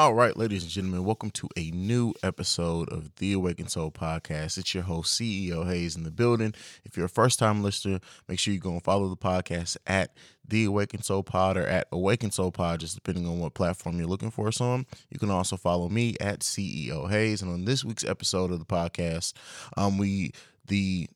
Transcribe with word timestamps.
All 0.00 0.14
right, 0.14 0.34
ladies 0.34 0.62
and 0.62 0.72
gentlemen, 0.72 1.04
welcome 1.04 1.30
to 1.32 1.46
a 1.58 1.70
new 1.72 2.14
episode 2.22 2.88
of 2.88 3.14
the 3.16 3.34
Awakened 3.34 3.70
Soul 3.70 3.90
podcast. 3.90 4.56
It's 4.56 4.72
your 4.74 4.84
host, 4.84 5.20
CEO 5.20 5.66
Haize, 5.66 5.94
in 5.94 6.04
the 6.04 6.10
building. 6.10 6.54
If 6.86 6.96
you're 6.96 7.04
a 7.04 7.10
first 7.10 7.38
time 7.38 7.62
listener, 7.62 8.00
make 8.26 8.38
sure 8.38 8.54
you 8.54 8.60
go 8.60 8.70
and 8.70 8.82
follow 8.82 9.10
the 9.10 9.16
podcast 9.18 9.76
at 9.86 10.16
the 10.48 10.64
Awakened 10.64 11.04
Soul 11.04 11.22
Pod 11.22 11.58
or 11.58 11.66
at 11.66 11.86
Awakened 11.92 12.32
Soul 12.32 12.50
Pod, 12.50 12.80
just 12.80 12.94
depending 12.94 13.26
on 13.26 13.40
what 13.40 13.52
platform 13.52 13.98
you're 13.98 14.08
looking 14.08 14.30
for 14.30 14.48
us 14.48 14.58
on. 14.58 14.86
You 15.10 15.18
can 15.18 15.30
also 15.30 15.58
follow 15.58 15.90
me 15.90 16.16
at 16.18 16.40
CEO 16.40 17.10
Haize. 17.10 17.42
And 17.42 17.52
on 17.52 17.66
this 17.66 17.84
week's 17.84 18.02
episode 18.02 18.52
of 18.52 18.58
the 18.58 18.64
podcast, 18.64 19.34
um, 19.76 19.98
we 19.98 20.32
the 20.66 21.10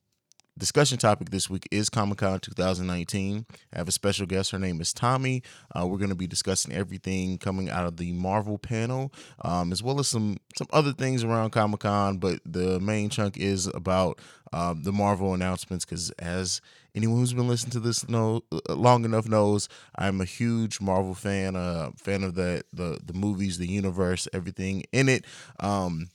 discussion 0.57 0.99
topic 0.99 1.31
this 1.31 1.51
week 1.51 1.67
is 1.71 1.91
Comic 1.91 2.19
Con 2.19 2.39
2019. 2.39 3.47
I 3.73 3.79
have 3.79 3.89
a 3.89 3.93
special 3.93 4.27
guest. 4.27 4.53
Her 4.53 4.59
name 4.59 4.81
is 4.81 4.93
Tommie. 4.93 5.43
Uh, 5.75 5.87
we're 5.87 5.99
going 5.99 6.11
to 6.11 6.15
be 6.15 6.27
discussing 6.27 6.73
everything 6.73 7.39
coming 7.39 7.69
out 7.69 7.87
of 7.87 7.97
the 7.97 8.13
Marvel 8.13 8.59
panel, 8.59 9.13
um, 9.43 9.73
as 9.73 9.83
well 9.83 9.99
as 9.99 10.09
some 10.09 10.37
some 10.57 10.69
other 10.73 10.93
things 10.93 11.25
around 11.25 11.51
Comic 11.51 11.81
Con. 11.81 12.19
But 12.19 12.41
the 12.47 12.79
main 12.81 13.11
chunk 13.11 13.37
is 13.37 13.67
about 13.67 14.21
um, 14.53 14.83
the 14.85 14.93
Marvel 14.93 15.35
announcements, 15.35 15.85
because 15.85 16.11
as 16.13 16.61
anyone 16.95 17.19
who's 17.19 17.33
been 17.33 17.49
listening 17.49 17.73
to 17.73 17.81
this 17.81 18.09
know 18.09 18.43
uh, 18.53 18.75
long 18.75 19.05
enough 19.05 19.29
knows, 19.29 19.69
I'm 19.97 20.21
a 20.21 20.25
huge 20.25 20.81
Marvel 20.81 21.15
fan. 21.15 21.57
Uh, 21.57 21.91
fan 21.97 22.23
of 22.23 22.35
the 22.35 22.63
the 22.73 23.01
the 23.05 23.15
movies, 23.15 23.59
the 23.59 23.69
universe, 23.69 24.29
everything 24.33 24.85
in 24.93 25.09
it. 25.09 25.25
Um, 25.59 26.11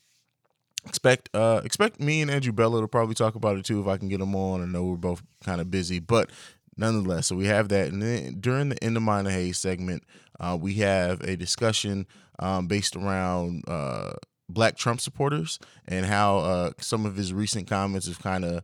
expect 0.90 1.30
uh 1.34 1.62
expect 1.64 2.00
me 2.00 2.22
and 2.22 2.30
Andrew 2.30 2.52
Bella 2.52 2.82
to 2.82 2.88
probably 2.88 3.16
talk 3.16 3.36
about 3.36 3.58
it 3.58 3.66
too 3.66 3.80
if 3.80 3.88
I 3.88 3.98
can 3.98 4.10
get 4.10 4.20
them 4.20 4.36
on. 4.36 4.62
I 4.62 4.66
know 4.66 4.84
we're 4.84 4.98
both 4.98 5.24
kind 5.46 5.62
of 5.62 5.72
busy, 5.72 6.00
but 6.00 6.30
nonetheless, 6.76 7.28
so 7.28 7.36
we 7.36 7.46
have 7.46 7.70
that. 7.70 7.90
And 7.90 8.02
then 8.02 8.40
during 8.40 8.70
the 8.70 8.84
end 8.84 8.98
of 8.98 9.04
Minor 9.04 9.30
Haize 9.30 9.58
segment, 9.58 10.04
uh, 10.40 10.58
we 10.60 10.76
have 10.76 11.22
a 11.22 11.36
discussion 11.36 12.08
um, 12.40 12.68
based 12.68 12.96
around 12.96 13.64
uh, 13.68 14.14
Black 14.50 14.76
Trump 14.76 15.00
supporters 15.00 15.60
and 15.88 16.06
how 16.06 16.40
uh, 16.40 16.72
some 16.80 17.06
of 17.06 17.16
his 17.16 17.34
recent 17.34 17.68
comments 17.68 18.08
have 18.08 18.20
kind 18.20 18.44
of 18.44 18.64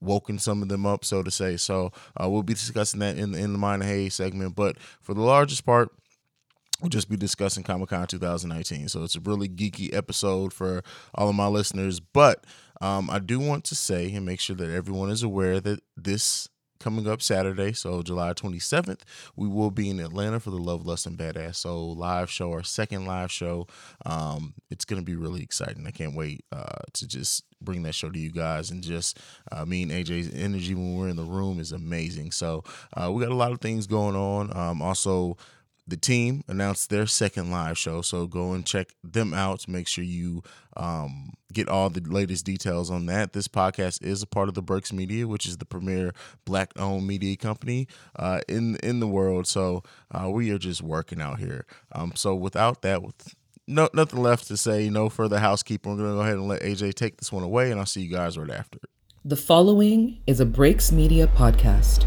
woken 0.00 0.38
some 0.38 0.62
of 0.62 0.68
them 0.68 0.86
up, 0.86 1.04
so 1.04 1.22
to 1.22 1.30
say. 1.30 1.56
So 1.56 1.92
uh, 2.20 2.28
we'll 2.28 2.42
be 2.42 2.54
discussing 2.54 3.00
that 3.00 3.18
in 3.18 3.34
in 3.34 3.52
the 3.52 3.58
Minor 3.58 3.84
Haize 3.86 4.14
segment. 4.14 4.54
But 4.54 4.78
for 5.00 5.14
the 5.14 5.22
largest 5.22 5.66
part 5.66 5.90
we'll 6.80 6.88
just 6.88 7.08
be 7.08 7.16
discussing 7.16 7.62
Comic 7.62 7.90
Con 7.90 8.06
2019. 8.06 8.88
So 8.88 9.02
it's 9.04 9.16
a 9.16 9.20
really 9.20 9.48
geeky 9.48 9.94
episode 9.94 10.52
for 10.52 10.82
all 11.14 11.28
of 11.28 11.34
my 11.34 11.46
listeners. 11.46 12.00
But 12.00 12.44
um, 12.80 13.08
I 13.10 13.18
do 13.18 13.38
want 13.38 13.64
to 13.64 13.74
say 13.74 14.12
and 14.12 14.26
make 14.26 14.40
sure 14.40 14.56
that 14.56 14.70
everyone 14.70 15.10
is 15.10 15.22
aware 15.22 15.60
that 15.60 15.80
this 15.96 16.48
coming 16.78 17.08
up 17.08 17.22
Saturday, 17.22 17.72
so 17.72 18.02
July 18.02 18.32
27th, 18.32 19.00
we 19.34 19.48
will 19.48 19.70
be 19.70 19.88
in 19.90 19.98
Atlanta 19.98 20.38
for 20.38 20.50
the 20.50 20.58
Love, 20.58 20.86
Lust, 20.86 21.06
and 21.06 21.18
Badass 21.18 21.56
Soul 21.56 21.96
live 21.96 22.30
show, 22.30 22.52
our 22.52 22.62
second 22.62 23.06
live 23.06 23.32
show. 23.32 23.66
Um, 24.04 24.54
it's 24.70 24.84
going 24.84 25.00
to 25.00 25.04
be 25.04 25.16
really 25.16 25.42
exciting. 25.42 25.86
I 25.86 25.90
can't 25.90 26.14
wait 26.14 26.44
uh, 26.52 26.82
to 26.94 27.06
just 27.06 27.44
bring 27.60 27.82
that 27.84 27.94
show 27.94 28.10
to 28.10 28.18
you 28.18 28.30
guys 28.30 28.70
and 28.70 28.82
just 28.82 29.18
uh, 29.50 29.64
me 29.64 29.82
and 29.82 29.90
AJ's 29.90 30.32
energy 30.34 30.74
when 30.74 30.96
we're 30.96 31.08
in 31.08 31.16
the 31.16 31.24
room 31.24 31.58
is 31.58 31.72
amazing. 31.72 32.30
So 32.30 32.62
uh, 32.94 33.10
we 33.10 33.22
got 33.22 33.32
a 33.32 33.36
lot 33.36 33.52
of 33.52 33.60
things 33.60 33.86
going 33.86 34.14
on. 34.14 34.54
Um, 34.56 34.82
also, 34.82 35.38
the 35.88 35.96
team 35.96 36.42
announced 36.48 36.90
their 36.90 37.06
second 37.06 37.50
live 37.50 37.78
show. 37.78 38.02
So 38.02 38.26
go 38.26 38.52
and 38.52 38.66
check 38.66 38.94
them 39.04 39.32
out. 39.32 39.68
Make 39.68 39.86
sure 39.86 40.02
you 40.02 40.42
um, 40.76 41.34
get 41.52 41.68
all 41.68 41.90
the 41.90 42.00
latest 42.00 42.44
details 42.44 42.90
on 42.90 43.06
that. 43.06 43.32
This 43.32 43.48
podcast 43.48 44.02
is 44.02 44.22
a 44.22 44.26
part 44.26 44.48
of 44.48 44.54
the 44.54 44.62
Burks 44.62 44.92
Media, 44.92 45.28
which 45.28 45.46
is 45.46 45.58
the 45.58 45.64
premier 45.64 46.12
black-owned 46.44 47.06
media 47.06 47.36
company 47.36 47.86
uh, 48.16 48.40
in 48.48 48.76
in 48.76 49.00
the 49.00 49.06
world. 49.06 49.46
So 49.46 49.82
uh, 50.10 50.28
we 50.30 50.50
are 50.50 50.58
just 50.58 50.82
working 50.82 51.20
out 51.20 51.38
here. 51.38 51.66
Um, 51.92 52.12
so 52.16 52.34
without 52.34 52.82
that, 52.82 53.02
with 53.02 53.34
no 53.68 53.88
nothing 53.94 54.22
left 54.22 54.48
to 54.48 54.56
say, 54.56 54.90
no 54.90 55.08
further 55.08 55.38
housekeeping. 55.38 55.96
We're 55.96 56.04
gonna 56.04 56.14
go 56.14 56.20
ahead 56.20 56.34
and 56.34 56.48
let 56.48 56.62
AJ 56.62 56.94
take 56.94 57.18
this 57.18 57.32
one 57.32 57.44
away, 57.44 57.70
and 57.70 57.78
I'll 57.78 57.86
see 57.86 58.02
you 58.02 58.10
guys 58.10 58.36
right 58.36 58.50
after. 58.50 58.78
The 59.24 59.36
following 59.36 60.18
is 60.26 60.40
a 60.40 60.46
Breaks 60.46 60.92
Media 60.92 61.26
podcast. 61.26 62.06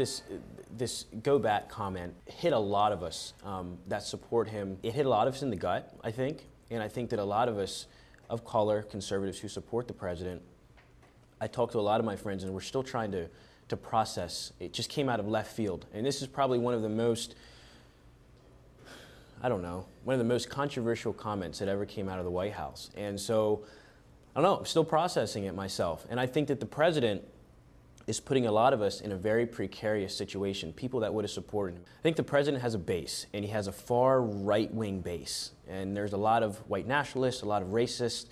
This 0.00 0.22
this 0.78 1.04
go 1.22 1.38
back 1.38 1.68
comment 1.68 2.14
hit 2.24 2.54
a 2.54 2.58
lot 2.58 2.90
of 2.90 3.02
us 3.02 3.34
um, 3.44 3.76
that 3.88 4.02
support 4.02 4.48
him. 4.48 4.78
It 4.82 4.94
hit 4.94 5.04
a 5.04 5.08
lot 5.08 5.28
of 5.28 5.34
us 5.34 5.42
in 5.42 5.50
the 5.50 5.56
gut, 5.56 5.92
I 6.02 6.10
think, 6.10 6.46
and 6.70 6.82
I 6.82 6.88
think 6.88 7.10
that 7.10 7.18
a 7.18 7.24
lot 7.24 7.48
of 7.48 7.58
us 7.58 7.86
of 8.30 8.44
color 8.44 8.82
conservatives 8.82 9.38
who 9.38 9.48
support 9.48 9.86
the 9.88 9.94
president. 9.94 10.40
I 11.40 11.48
talked 11.48 11.72
to 11.72 11.78
a 11.78 11.80
lot 11.80 12.00
of 12.00 12.06
my 12.06 12.16
friends, 12.16 12.44
and 12.44 12.54
we're 12.54 12.60
still 12.60 12.82
trying 12.82 13.12
to 13.12 13.28
to 13.68 13.76
process. 13.76 14.52
It 14.58 14.72
just 14.72 14.88
came 14.88 15.08
out 15.08 15.20
of 15.20 15.28
left 15.28 15.52
field, 15.52 15.84
and 15.92 16.04
this 16.04 16.22
is 16.22 16.28
probably 16.28 16.58
one 16.58 16.72
of 16.72 16.82
the 16.82 16.88
most 16.88 17.34
I 19.42 19.48
don't 19.48 19.62
know, 19.62 19.86
one 20.04 20.14
of 20.14 20.18
the 20.18 20.24
most 20.24 20.50
controversial 20.50 21.12
comments 21.12 21.58
that 21.60 21.68
ever 21.68 21.86
came 21.86 22.08
out 22.08 22.18
of 22.18 22.24
the 22.24 22.30
White 22.30 22.52
House. 22.52 22.90
And 22.94 23.18
so, 23.18 23.64
I 24.34 24.40
don't 24.40 24.50
know, 24.50 24.58
I'm 24.58 24.66
still 24.66 24.84
processing 24.84 25.44
it 25.44 25.54
myself. 25.54 26.06
And 26.10 26.20
I 26.20 26.26
think 26.26 26.48
that 26.48 26.60
the 26.60 26.66
president 26.66 27.22
is 28.10 28.18
putting 28.18 28.44
a 28.44 28.50
lot 28.50 28.72
of 28.72 28.82
us 28.82 29.00
in 29.00 29.12
a 29.12 29.16
very 29.16 29.46
precarious 29.46 30.14
situation, 30.14 30.72
people 30.72 30.98
that 30.98 31.14
would 31.14 31.24
have 31.24 31.30
supported 31.30 31.76
him. 31.76 31.84
I 32.00 32.02
think 32.02 32.16
the 32.16 32.24
president 32.24 32.60
has 32.60 32.74
a 32.74 32.78
base, 32.78 33.26
and 33.32 33.44
he 33.44 33.52
has 33.52 33.68
a 33.68 33.72
far 33.72 34.20
right 34.20 34.72
wing 34.74 35.00
base. 35.00 35.52
And 35.68 35.96
there's 35.96 36.12
a 36.12 36.16
lot 36.16 36.42
of 36.42 36.58
white 36.68 36.88
nationalists, 36.88 37.42
a 37.42 37.46
lot 37.46 37.62
of 37.62 37.68
racists, 37.68 38.26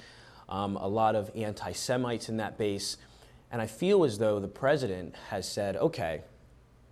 um, 0.49 0.77
a 0.77 0.89
lot 0.89 1.15
of 1.15 1.31
anti 1.37 1.71
Semites 1.71 2.29
in 2.29 2.39
that 2.39 2.59
base. 2.59 2.97
And 3.53 3.63
I 3.63 3.69
feel 3.69 4.03
as 4.03 4.19
though 4.19 4.41
the 4.41 4.49
president 4.49 5.15
has 5.31 5.49
said, 5.49 5.77
okay, 5.77 6.23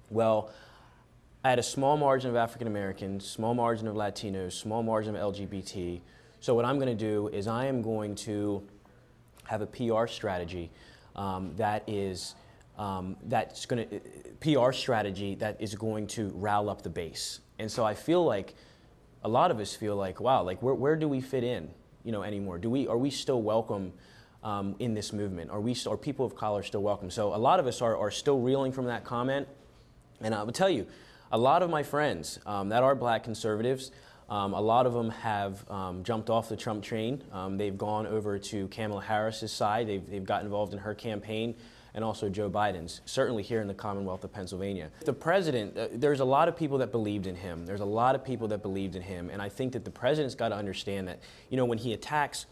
well, 0.09 0.51
I 1.45 1.51
had 1.51 1.59
a 1.59 1.65
small 1.65 1.97
margin 1.97 2.31
of 2.31 2.37
African 2.37 2.69
Americans, 2.69 3.29
small 3.29 3.53
margin 3.53 3.89
of 3.89 3.97
Latinos, 3.97 4.53
small 4.53 4.85
margin 4.85 5.17
of 5.17 5.35
LGBT. 5.35 6.01
So 6.39 6.55
what 6.55 6.65
I'm 6.65 6.77
going 6.77 6.97
to 6.97 7.05
do 7.05 7.27
is 7.29 7.49
I 7.49 7.67
am 7.67 7.83
going 7.83 8.15
to 8.27 8.63
have 9.43 9.61
a 9.61 9.67
PR 9.67 10.07
strategy 10.07 10.71
um, 11.17 11.53
that 11.57 11.83
is 11.89 12.37
um, 12.79 13.17
that's 13.25 13.67
going 13.67 13.89
to 13.89 14.01
PR 14.41 14.73
strategy 14.73 15.35
that 15.37 15.57
is 15.61 15.75
going 15.75 16.07
to 16.09 16.29
rile 16.29 16.69
up 16.69 16.83
the 16.83 16.91
base. 16.91 17.41
And 17.59 17.71
so 17.71 17.85
I 17.85 17.95
feel 17.95 18.25
like 18.25 18.55
a 19.25 19.29
lot 19.29 19.51
of 19.51 19.59
us 19.59 19.75
feel 19.75 19.97
like, 19.97 20.21
wow, 20.21 20.43
like 20.43 20.63
where, 20.63 20.75
where 20.75 20.97
do 20.97 21.09
we 21.09 21.21
fit 21.21 21.43
in, 21.43 21.71
you 22.05 22.13
know, 22.13 22.23
anymore? 22.23 22.59
Do 22.59 22.71
we 22.71 22.87
are 22.87 22.99
we 22.99 23.11
still 23.11 23.43
welcome 23.43 23.93
um, 24.43 24.77
in 24.79 24.95
this 24.95 25.13
movement? 25.13 25.51
Are 25.51 25.61
we 25.61 25.77
are 25.89 25.97
people 25.97 26.27
of 26.27 26.37
color 26.37 26.63
still 26.63 26.83
welcome? 26.83 27.11
So 27.11 27.35
a 27.35 27.37
lot 27.37 27.59
of 27.59 27.67
us 27.67 27.81
are, 27.81 27.97
are 27.97 28.11
still 28.11 28.41
reeling 28.41 28.73
from 28.73 28.87
that 28.87 29.05
comment. 29.05 29.49
And 30.21 30.35
I 30.35 30.43
will 30.43 30.53
tell 30.53 30.71
you, 30.71 30.87
a 31.33 31.39
lot 31.39 31.63
of 31.63 31.71
my 31.71 31.83
friends 31.83 32.39
um, 32.47 32.69
that 32.69 32.83
are 32.83 32.95
black 32.95 33.25
conservatives, 33.25 33.91
um, 34.29 34.55
a 34.55 34.61
lot 34.61 34.87
of 34.87 34.93
them 34.93 35.11
have 35.11 35.69
um, 35.71 36.03
jumped 36.05 36.31
off 36.31 36.49
the 36.49 36.57
Trump 36.57 36.83
train. 36.83 37.23
Um, 37.33 37.57
they've 37.57 37.77
gone 37.77 38.07
over 38.07 38.39
to 38.39 38.69
Kamala 38.69 39.03
Harris's 39.03 39.53
side. 39.53 39.87
They've, 39.87 40.09
they've 40.09 40.25
got 40.25 40.43
involved 40.43 40.73
in 40.73 40.81
her 40.81 40.95
campaign 40.95 41.55
and 41.97 42.05
also 42.05 42.29
Joe 42.29 42.51
Biden's, 42.51 43.01
certainly 43.07 43.43
here 43.43 43.63
in 43.63 43.67
the 43.67 43.75
Commonwealth 43.75 44.23
of 44.23 44.33
Pennsylvania. 44.33 44.91
The 45.01 45.15
president, 45.15 45.77
uh, 45.77 45.89
there's 45.93 46.21
a 46.21 46.25
lot 46.25 46.47
of 46.47 46.55
people 46.55 46.77
that 46.79 46.93
believed 46.93 47.27
in 47.27 47.35
him. 47.35 47.65
There's 47.65 47.81
a 47.81 47.87
lot 47.87 48.15
of 48.15 48.23
people 48.23 48.47
that 48.49 48.61
believed 48.61 48.97
in 48.97 49.03
him. 49.03 49.31
And 49.31 49.41
I 49.41 49.49
think 49.49 49.73
that 49.73 49.85
the 49.85 49.91
president's 49.91 50.35
got 50.35 50.51
to 50.51 50.57
understand 50.57 51.09
that, 51.09 51.21
you 51.49 51.57
know, 51.57 51.65
when 51.65 51.79
he 51.79 51.95
attacks 51.95 52.45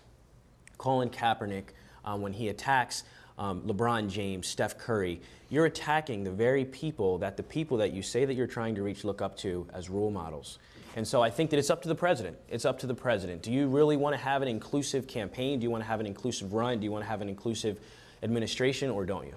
Colin 0.78 1.10
Kaepernick, 1.10 1.64
um, 2.06 2.22
when 2.22 2.32
he 2.32 2.48
attacks 2.48 3.04
um, 3.38 3.60
LeBron 3.62 4.08
James, 4.08 4.46
Steph 4.46 4.78
Curry, 4.78 5.20
you're 5.50 5.66
attacking 5.66 6.24
the 6.24 6.30
very 6.30 6.64
people 6.64 7.18
that 7.18 7.36
the 7.36 7.42
people 7.42 7.76
that 7.76 7.92
you 7.92 8.00
say 8.00 8.24
that 8.24 8.34
you're 8.34 8.46
trying 8.46 8.74
to 8.76 8.82
reach 8.82 9.04
look 9.04 9.20
up 9.20 9.36
to 9.38 9.66
as 9.74 9.90
role 9.90 10.10
models. 10.10 10.58
And 10.96 11.06
so 11.06 11.22
I 11.22 11.28
think 11.28 11.50
that 11.50 11.58
it's 11.58 11.70
up 11.70 11.82
to 11.82 11.88
the 11.88 11.94
president. 11.94 12.38
It's 12.48 12.64
up 12.64 12.78
to 12.78 12.86
the 12.86 12.94
president. 12.94 13.42
Do 13.42 13.52
you 13.52 13.66
really 13.66 13.96
want 13.96 14.14
to 14.14 14.22
have 14.22 14.40
an 14.40 14.48
inclusive 14.48 15.06
campaign? 15.06 15.58
Do 15.58 15.64
you 15.64 15.70
want 15.70 15.82
to 15.82 15.88
have 15.88 16.00
an 16.00 16.06
inclusive 16.06 16.54
run? 16.54 16.78
Do 16.78 16.84
you 16.84 16.92
want 16.92 17.04
to 17.04 17.10
have 17.10 17.20
an 17.20 17.28
inclusive 17.28 17.80
administration, 18.24 18.90
or 18.90 19.06
don't 19.06 19.26
you? 19.26 19.34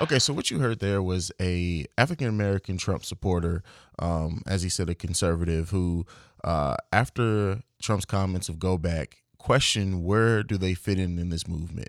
Okay, 0.00 0.20
so 0.20 0.32
what 0.32 0.48
you 0.48 0.60
heard 0.60 0.78
there 0.78 1.02
was 1.02 1.32
a 1.40 1.84
African 1.96 2.28
American 2.28 2.78
Trump 2.78 3.04
supporter, 3.04 3.64
um, 3.98 4.42
as 4.46 4.62
he 4.62 4.68
said, 4.68 4.88
a 4.88 4.94
conservative 4.94 5.70
who, 5.70 6.06
uh, 6.44 6.76
after 6.92 7.62
Trump's 7.82 8.04
comments 8.04 8.48
of 8.48 8.60
"Go 8.60 8.78
Back," 8.78 9.22
questioned 9.38 10.04
where 10.04 10.44
do 10.44 10.56
they 10.56 10.74
fit 10.74 11.00
in 11.00 11.18
in 11.18 11.30
this 11.30 11.48
movement. 11.48 11.88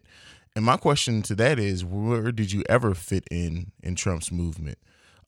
And 0.56 0.65
my 0.65 0.77
question 0.77 1.22
to 1.24 1.36
that 1.36 1.60
is, 1.60 1.86
where 1.86 2.31
did 2.31 2.51
you 2.51 2.63
ever 2.68 2.95
fit 2.95 3.25
in 3.30 3.72
in 3.83 3.94
Trump's 3.94 4.31
movement? 4.31 4.80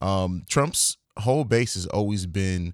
Um, 0.01 0.43
Trump's 0.49 0.97
whole 1.17 1.43
base 1.43 1.75
has 1.75 1.85
always 1.85 2.25
been 2.25 2.73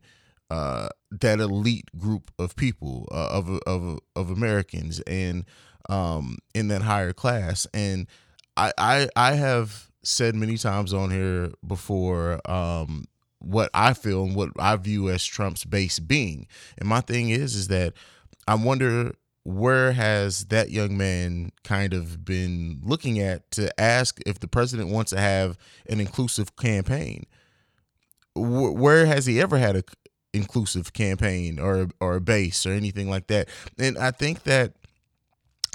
uh, 0.49 0.89
that 1.11 1.39
elite 1.39 1.89
group 1.97 2.31
of 2.39 2.55
people 2.55 3.07
uh, 3.11 3.29
of 3.31 3.49
of 3.67 3.99
of 4.15 4.29
Americans 4.29 4.99
and 5.01 5.45
um, 5.89 6.37
in 6.53 6.67
that 6.69 6.81
higher 6.81 7.13
class. 7.13 7.67
And 7.73 8.07
I 8.55 8.71
I, 8.77 9.09
I 9.15 9.33
have 9.33 9.89
said 10.03 10.35
many 10.35 10.57
times 10.57 10.93
on 10.93 11.11
here 11.11 11.51
before 11.65 12.39
um, 12.49 13.05
what 13.39 13.69
I 13.73 13.93
feel 13.93 14.23
and 14.23 14.35
what 14.35 14.51
I 14.57 14.75
view 14.77 15.09
as 15.09 15.25
Trump's 15.25 15.65
base 15.65 15.99
being. 15.99 16.47
And 16.77 16.87
my 16.87 17.01
thing 17.01 17.29
is, 17.29 17.55
is 17.55 17.67
that 17.67 17.93
I 18.47 18.55
wonder 18.55 19.13
where 19.43 19.93
has 19.93 20.45
that 20.45 20.71
young 20.71 20.97
man 20.97 21.51
kind 21.63 21.93
of 21.93 22.25
been 22.25 22.81
looking 22.83 23.19
at 23.19 23.49
to 23.51 23.79
ask 23.79 24.19
if 24.25 24.39
the 24.39 24.47
president 24.47 24.89
wants 24.89 25.11
to 25.11 25.19
have 25.19 25.57
an 25.89 25.99
inclusive 25.99 26.55
campaign? 26.57 27.25
Where 28.35 29.05
has 29.05 29.25
he 29.25 29.41
ever 29.41 29.57
had 29.57 29.75
a 29.75 29.83
inclusive 30.33 30.93
campaign 30.93 31.59
or 31.59 31.89
or 31.99 32.15
a 32.15 32.21
base 32.21 32.65
or 32.65 32.71
anything 32.71 33.09
like 33.09 33.27
that? 33.27 33.49
And 33.77 33.97
I 33.97 34.11
think 34.11 34.43
that 34.43 34.73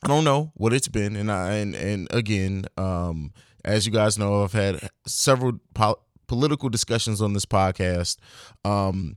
I 0.05 0.09
don't 0.09 0.25
know 0.25 0.53
what 0.55 0.73
it's 0.73 0.89
been, 0.89 1.17
and 1.17 1.31
I 1.31 1.55
and 1.55 1.75
and 1.75 2.09
again, 2.11 2.65
um, 2.77 3.33
as 3.65 3.87
you 3.87 3.93
guys 3.93 4.19
know, 4.19 4.43
I've 4.43 4.53
had 4.53 4.91
several 5.07 5.61
po- 5.75 6.01
political 6.27 6.69
discussions 6.69 7.23
on 7.23 7.33
this 7.33 7.47
podcast. 7.47 8.17
Um, 8.65 9.17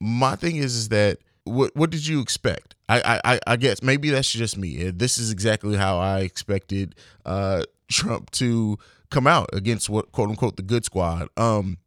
my 0.00 0.36
thing 0.36 0.56
is, 0.56 0.74
is 0.74 0.88
that 0.90 1.18
what 1.44 1.74
what 1.76 1.90
did 1.90 2.06
you 2.06 2.20
expect? 2.20 2.74
I, 2.88 3.20
I 3.24 3.40
I 3.46 3.56
guess 3.56 3.82
maybe 3.82 4.10
that's 4.10 4.30
just 4.30 4.56
me. 4.58 4.90
This 4.90 5.18
is 5.18 5.30
exactly 5.30 5.76
how 5.76 5.98
I 5.98 6.20
expected 6.20 6.94
uh, 7.24 7.64
Trump 7.88 8.30
to 8.32 8.78
come 9.10 9.26
out 9.26 9.50
against 9.52 9.88
what 9.88 10.12
quote 10.12 10.30
unquote 10.30 10.56
the 10.56 10.62
good 10.62 10.84
squad. 10.84 11.28
Um, 11.36 11.78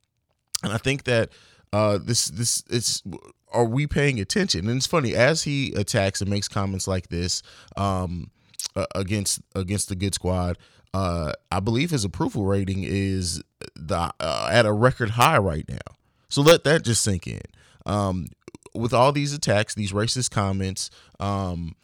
and 0.64 0.74
I 0.74 0.78
think 0.78 1.04
that 1.04 1.30
uh, 1.74 2.00
this 2.02 2.28
this 2.28 2.64
it's 2.70 3.04
are 3.52 3.66
we 3.66 3.88
paying 3.88 4.20
attention? 4.20 4.68
And 4.68 4.78
it's 4.78 4.88
funny 4.88 5.16
as 5.16 5.44
he 5.44 5.74
attacks 5.74 6.22
and 6.22 6.30
makes 6.30 6.48
comments 6.48 6.88
like 6.88 7.08
this 7.10 7.42
um, 7.76 8.32
against 8.96 9.42
against 9.56 9.90
the 9.90 9.96
good 9.96 10.14
squad 10.14 10.58
uh, 10.94 11.32
I 11.52 11.60
believe 11.60 11.92
his 11.92 12.04
approval 12.04 12.46
rating 12.46 12.84
is 12.84 13.44
the 13.76 14.12
uh, 14.20 14.50
at 14.52 14.66
a 14.66 14.74
record 14.74 15.12
high 15.12 15.38
right 15.38 15.68
now. 15.70 15.96
So 16.30 16.42
let 16.42 16.64
that 16.64 16.84
just 16.84 17.04
sink 17.04 17.28
in. 17.28 17.42
Um, 17.86 18.28
with 18.74 18.94
all 18.94 19.12
these 19.12 19.34
attacks, 19.34 19.76
these 19.76 19.94
racist 19.94 20.32
comments, 20.32 20.90
um, 21.20 21.76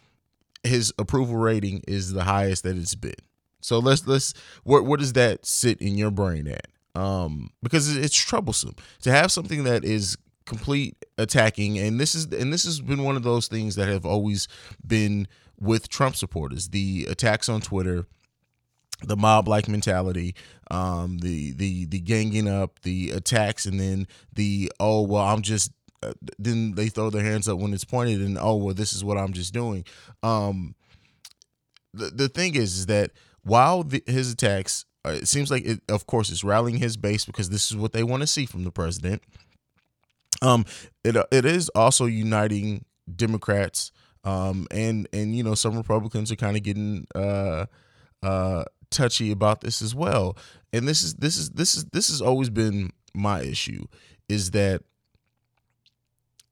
his 0.62 0.92
approval 0.98 1.36
rating 1.36 1.82
is 1.86 2.12
the 2.12 2.24
highest 2.24 2.62
that 2.64 2.76
it's 2.76 2.94
been. 2.94 3.14
So 3.60 3.78
let's 3.78 4.06
let's 4.06 4.34
what 4.64 4.84
what 4.84 5.00
does 5.00 5.12
that 5.14 5.46
sit 5.46 5.80
in 5.80 5.96
your 5.96 6.10
brain 6.10 6.48
at? 6.48 6.66
Um, 6.94 7.50
because 7.62 7.96
it's 7.96 8.14
troublesome 8.14 8.76
to 9.02 9.10
have 9.10 9.32
something 9.32 9.64
that 9.64 9.84
is 9.84 10.16
complete 10.46 10.96
attacking, 11.18 11.78
and 11.78 11.98
this 11.98 12.14
is 12.14 12.26
and 12.26 12.52
this 12.52 12.64
has 12.64 12.80
been 12.80 13.02
one 13.02 13.16
of 13.16 13.22
those 13.22 13.48
things 13.48 13.74
that 13.76 13.88
have 13.88 14.06
always 14.06 14.46
been 14.86 15.26
with 15.58 15.88
Trump 15.88 16.16
supporters. 16.16 16.68
The 16.68 17.06
attacks 17.10 17.48
on 17.48 17.60
Twitter, 17.60 18.06
the 19.02 19.16
mob 19.16 19.48
like 19.48 19.68
mentality, 19.68 20.34
um, 20.70 21.18
the 21.18 21.52
the 21.52 21.86
the 21.86 22.00
ganging 22.00 22.48
up, 22.48 22.80
the 22.82 23.10
attacks, 23.10 23.66
and 23.66 23.80
then 23.80 24.06
the 24.32 24.70
oh 24.78 25.02
well 25.02 25.24
I'm 25.24 25.42
just 25.42 25.72
uh, 26.02 26.12
then 26.38 26.72
they 26.72 26.88
throw 26.88 27.10
their 27.10 27.24
hands 27.24 27.48
up 27.48 27.58
when 27.58 27.72
it's 27.72 27.84
pointed 27.84 28.20
and 28.20 28.38
oh 28.38 28.56
well 28.56 28.74
this 28.74 28.92
is 28.92 29.02
what 29.04 29.18
I'm 29.18 29.32
just 29.32 29.52
doing. 29.52 29.84
Um, 30.22 30.74
the 31.92 32.10
the 32.10 32.28
thing 32.28 32.54
is 32.54 32.78
is 32.78 32.86
that 32.86 33.10
while 33.42 33.82
the, 33.82 34.02
his 34.06 34.32
attacks, 34.32 34.84
it 35.12 35.28
seems 35.28 35.50
like 35.50 35.64
it, 35.64 35.80
of 35.88 36.06
course 36.06 36.30
it's 36.30 36.44
rallying 36.44 36.78
his 36.78 36.96
base 36.96 37.24
because 37.24 37.50
this 37.50 37.70
is 37.70 37.76
what 37.76 37.92
they 37.92 38.02
want 38.02 38.22
to 38.22 38.26
see 38.26 38.46
from 38.46 38.64
the 38.64 38.70
president. 38.70 39.22
Um, 40.42 40.64
it 41.04 41.16
it 41.30 41.44
is 41.44 41.68
also 41.70 42.06
uniting 42.06 42.84
Democrats. 43.14 43.92
Um, 44.24 44.66
and 44.70 45.06
and 45.12 45.36
you 45.36 45.42
know 45.42 45.54
some 45.54 45.76
Republicans 45.76 46.32
are 46.32 46.36
kind 46.36 46.56
of 46.56 46.62
getting 46.62 47.06
uh 47.14 47.66
uh 48.22 48.64
touchy 48.90 49.30
about 49.30 49.60
this 49.60 49.82
as 49.82 49.94
well. 49.94 50.36
And 50.72 50.88
this 50.88 51.02
is 51.02 51.14
this 51.14 51.36
is 51.36 51.50
this 51.50 51.74
is 51.74 51.84
this 51.86 52.08
has 52.08 52.22
always 52.22 52.50
been 52.50 52.90
my 53.14 53.42
issue 53.42 53.86
is 54.28 54.52
that 54.52 54.82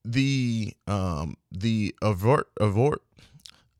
the 0.04 0.74
um 0.86 1.36
the 1.50 1.94
overt 2.02 2.48
overt 2.60 3.02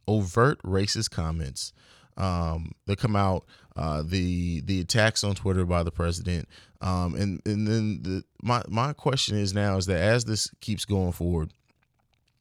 overt 0.07 0.63
racist 0.63 1.11
comments 1.11 1.73
um 2.17 2.73
that 2.87 2.99
come 2.99 3.17
out 3.17 3.45
uh 3.77 4.03
the 4.05 4.61
the 4.63 4.81
attacks 4.81 5.25
on 5.25 5.35
Twitter 5.35 5.65
by 5.65 5.83
the 5.83 5.91
president 5.91 6.49
um 6.81 7.15
and 7.15 7.41
and 7.47 7.67
then 7.67 8.03
the 8.03 8.25
my 8.43 8.63
my 8.69 8.93
question 8.93 9.37
is 9.37 9.53
now 9.55 9.77
is 9.77 9.87
that 9.87 10.01
as 10.01 10.25
this 10.25 10.51
keeps 10.61 10.85
going 10.85 11.13
forward 11.13 11.51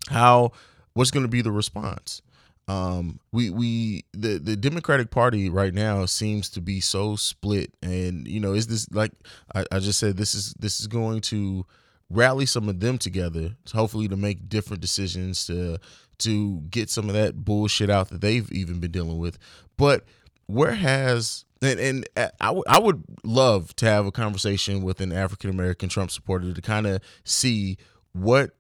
how 0.10 0.52
what's 0.94 1.12
going 1.12 1.24
to 1.24 1.30
be 1.30 1.42
the 1.42 1.52
response 1.52 2.22
um, 2.68 3.20
we 3.32 3.50
we 3.50 4.06
the 4.14 4.38
the 4.38 4.56
Democratic 4.56 5.10
Party 5.10 5.50
right 5.50 5.74
now 5.74 6.06
seems 6.06 6.50
to 6.52 6.62
be 6.62 6.80
so 6.80 7.16
split, 7.16 7.74
and 7.82 8.28
you 8.28 8.40
know, 8.40 8.54
is 8.54 8.68
this 8.68 8.90
like 8.92 9.12
I, 9.54 9.66
I 9.72 9.80
just 9.80 10.00
said? 10.00 10.16
This 10.16 10.34
is 10.34 10.54
this 10.54 10.80
is 10.80 10.88
going 10.88 11.22
to 11.22 11.66
rally 12.10 12.46
some 12.46 12.70
of 12.70 12.80
them 12.80 12.98
together, 12.98 13.56
hopefully 13.74 14.08
to 14.08 14.16
make 14.16 14.48
different 14.48 14.82
decisions 14.82 15.46
to 15.48 15.80
to 16.20 16.60
get 16.70 16.90
some 16.90 17.10
of 17.10 17.16
that 17.16 17.44
bullshit 17.44 17.90
out 17.90 18.10
that 18.10 18.22
they've 18.22 18.50
even 18.52 18.80
been 18.80 18.92
dealing 18.92 19.18
with. 19.18 19.38
But 19.76 20.06
where 20.52 20.74
has 20.74 21.46
and 21.62 21.80
and 21.80 22.10
uh, 22.18 22.30
I, 22.40 22.48
w- 22.48 22.64
I 22.68 22.80
would 22.80 23.04
love 23.24 23.76
to 23.78 23.86
have 23.86 24.06
a 24.06 24.12
conversation 24.12 24.82
with 24.82 25.00
an 25.00 25.12
African 25.12 25.50
American 25.50 25.90
Trump 25.90 26.12
supporter 26.12 26.54
to 26.54 26.62
kind 26.62 26.88
of 26.88 27.02
see 27.24 27.78
what 28.14 28.52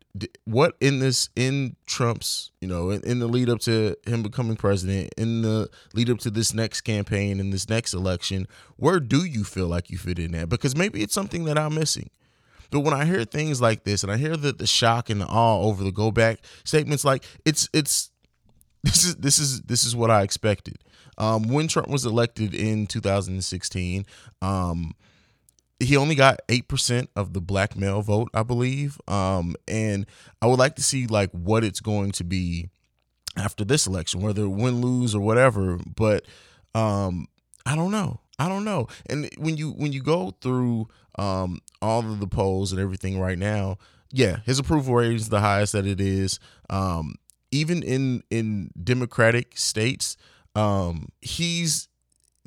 what 0.44 0.76
in 0.82 1.00
this 1.00 1.30
in 1.36 1.76
Trump's 1.86 2.52
you 2.60 2.68
know 2.68 2.90
in, 2.90 3.02
in, 3.04 3.20
the 3.20 3.28
lead 3.28 3.50
up 3.50 3.60
to 3.62 3.96
him 4.06 4.22
becoming 4.22 4.58
president 4.58 5.14
in 5.18 5.42
the 5.42 5.70
lead 5.94 6.10
up 6.10 6.20
to 6.20 6.30
this 6.30 6.54
next 6.54 6.82
campaign 6.82 7.40
in 7.40 7.50
this 7.50 7.70
next 7.70 7.94
election 7.94 8.46
where 8.76 9.00
do 9.00 9.24
you 9.24 9.44
feel 9.44 9.68
like 9.68 9.90
you 9.90 9.98
fit 9.98 10.20
in 10.20 10.36
at? 10.36 10.50
Because 10.50 10.76
maybe 10.76 11.02
it's 11.02 11.14
something 11.14 11.46
that 11.46 11.58
I'm 11.58 11.76
missing. 11.76 12.10
But 12.72 12.82
when 12.82 12.94
I 12.94 13.06
hear 13.06 13.26
things 13.26 13.62
like 13.62 13.84
this 13.84 14.04
and 14.04 14.12
I 14.12 14.18
hear 14.18 14.38
the 14.38 14.52
the 14.52 14.68
shock 14.68 15.10
and 15.10 15.22
the 15.22 15.28
awe 15.28 15.62
over 15.62 15.84
the 15.84 15.92
go 15.92 16.12
back 16.12 16.40
statements 16.64 17.04
like 17.04 17.24
it's 17.46 17.70
it's 17.74 18.12
this 18.84 19.04
is 19.04 19.16
this 19.16 19.40
is 19.40 19.62
this 19.62 19.84
is 19.84 19.96
what 19.96 20.12
I 20.12 20.24
expected 20.24 20.78
um, 21.22 21.44
when 21.48 21.68
Trump 21.68 21.88
was 21.88 22.06
elected 22.06 22.54
in 22.54 22.88
2016 22.88 24.06
um, 24.42 24.94
he 25.80 25.98
only 25.98 26.16
got 26.16 26.40
8% 26.48 27.08
of 27.16 27.34
the 27.34 27.42
black 27.42 27.78
male 27.78 28.02
vote 28.02 28.30
i 28.34 28.44
believe. 28.44 29.00
Um, 29.08 29.56
and 29.68 30.06
i 30.42 30.48
would 30.48 30.60
like 30.60 30.76
to 30.76 30.84
see 30.84 31.08
like 31.08 31.32
what 31.32 31.64
it's 31.64 31.80
going 31.80 32.12
to 32.14 32.24
be 32.24 32.70
after 33.38 33.64
this 33.64 33.88
election 33.88 34.22
whether 34.22 34.50
win 34.50 34.82
lose 34.82 35.16
or 35.16 35.22
whatever. 35.22 35.80
But 35.96 36.26
um, 36.76 37.28
i 37.66 37.76
don't 37.76 37.92
know. 37.92 38.20
I 38.40 38.50
don't 38.50 38.66
know. 38.66 38.88
And 39.08 39.30
when 39.38 39.56
you 39.56 39.72
when 39.72 39.94
you 39.94 40.02
go 40.02 40.36
through 40.42 40.88
um, 41.20 41.60
all 41.82 42.00
of 42.00 42.20
the 42.20 42.28
polls 42.28 42.72
and 42.72 42.82
everything 42.82 43.20
right 43.20 43.38
now 43.38 43.78
yeah 44.14 44.38
his 44.46 44.60
approval 44.60 44.96
rating 44.96 45.16
is 45.16 45.30
the 45.30 45.40
highest 45.40 45.74
that 45.74 45.86
it 45.86 46.02
is. 46.02 46.40
Um, 46.70 47.16
even 47.52 47.84
in 47.84 48.24
in 48.30 48.72
democratic 48.82 49.58
states 49.58 50.18
um, 50.56 51.08
he's 51.22 51.88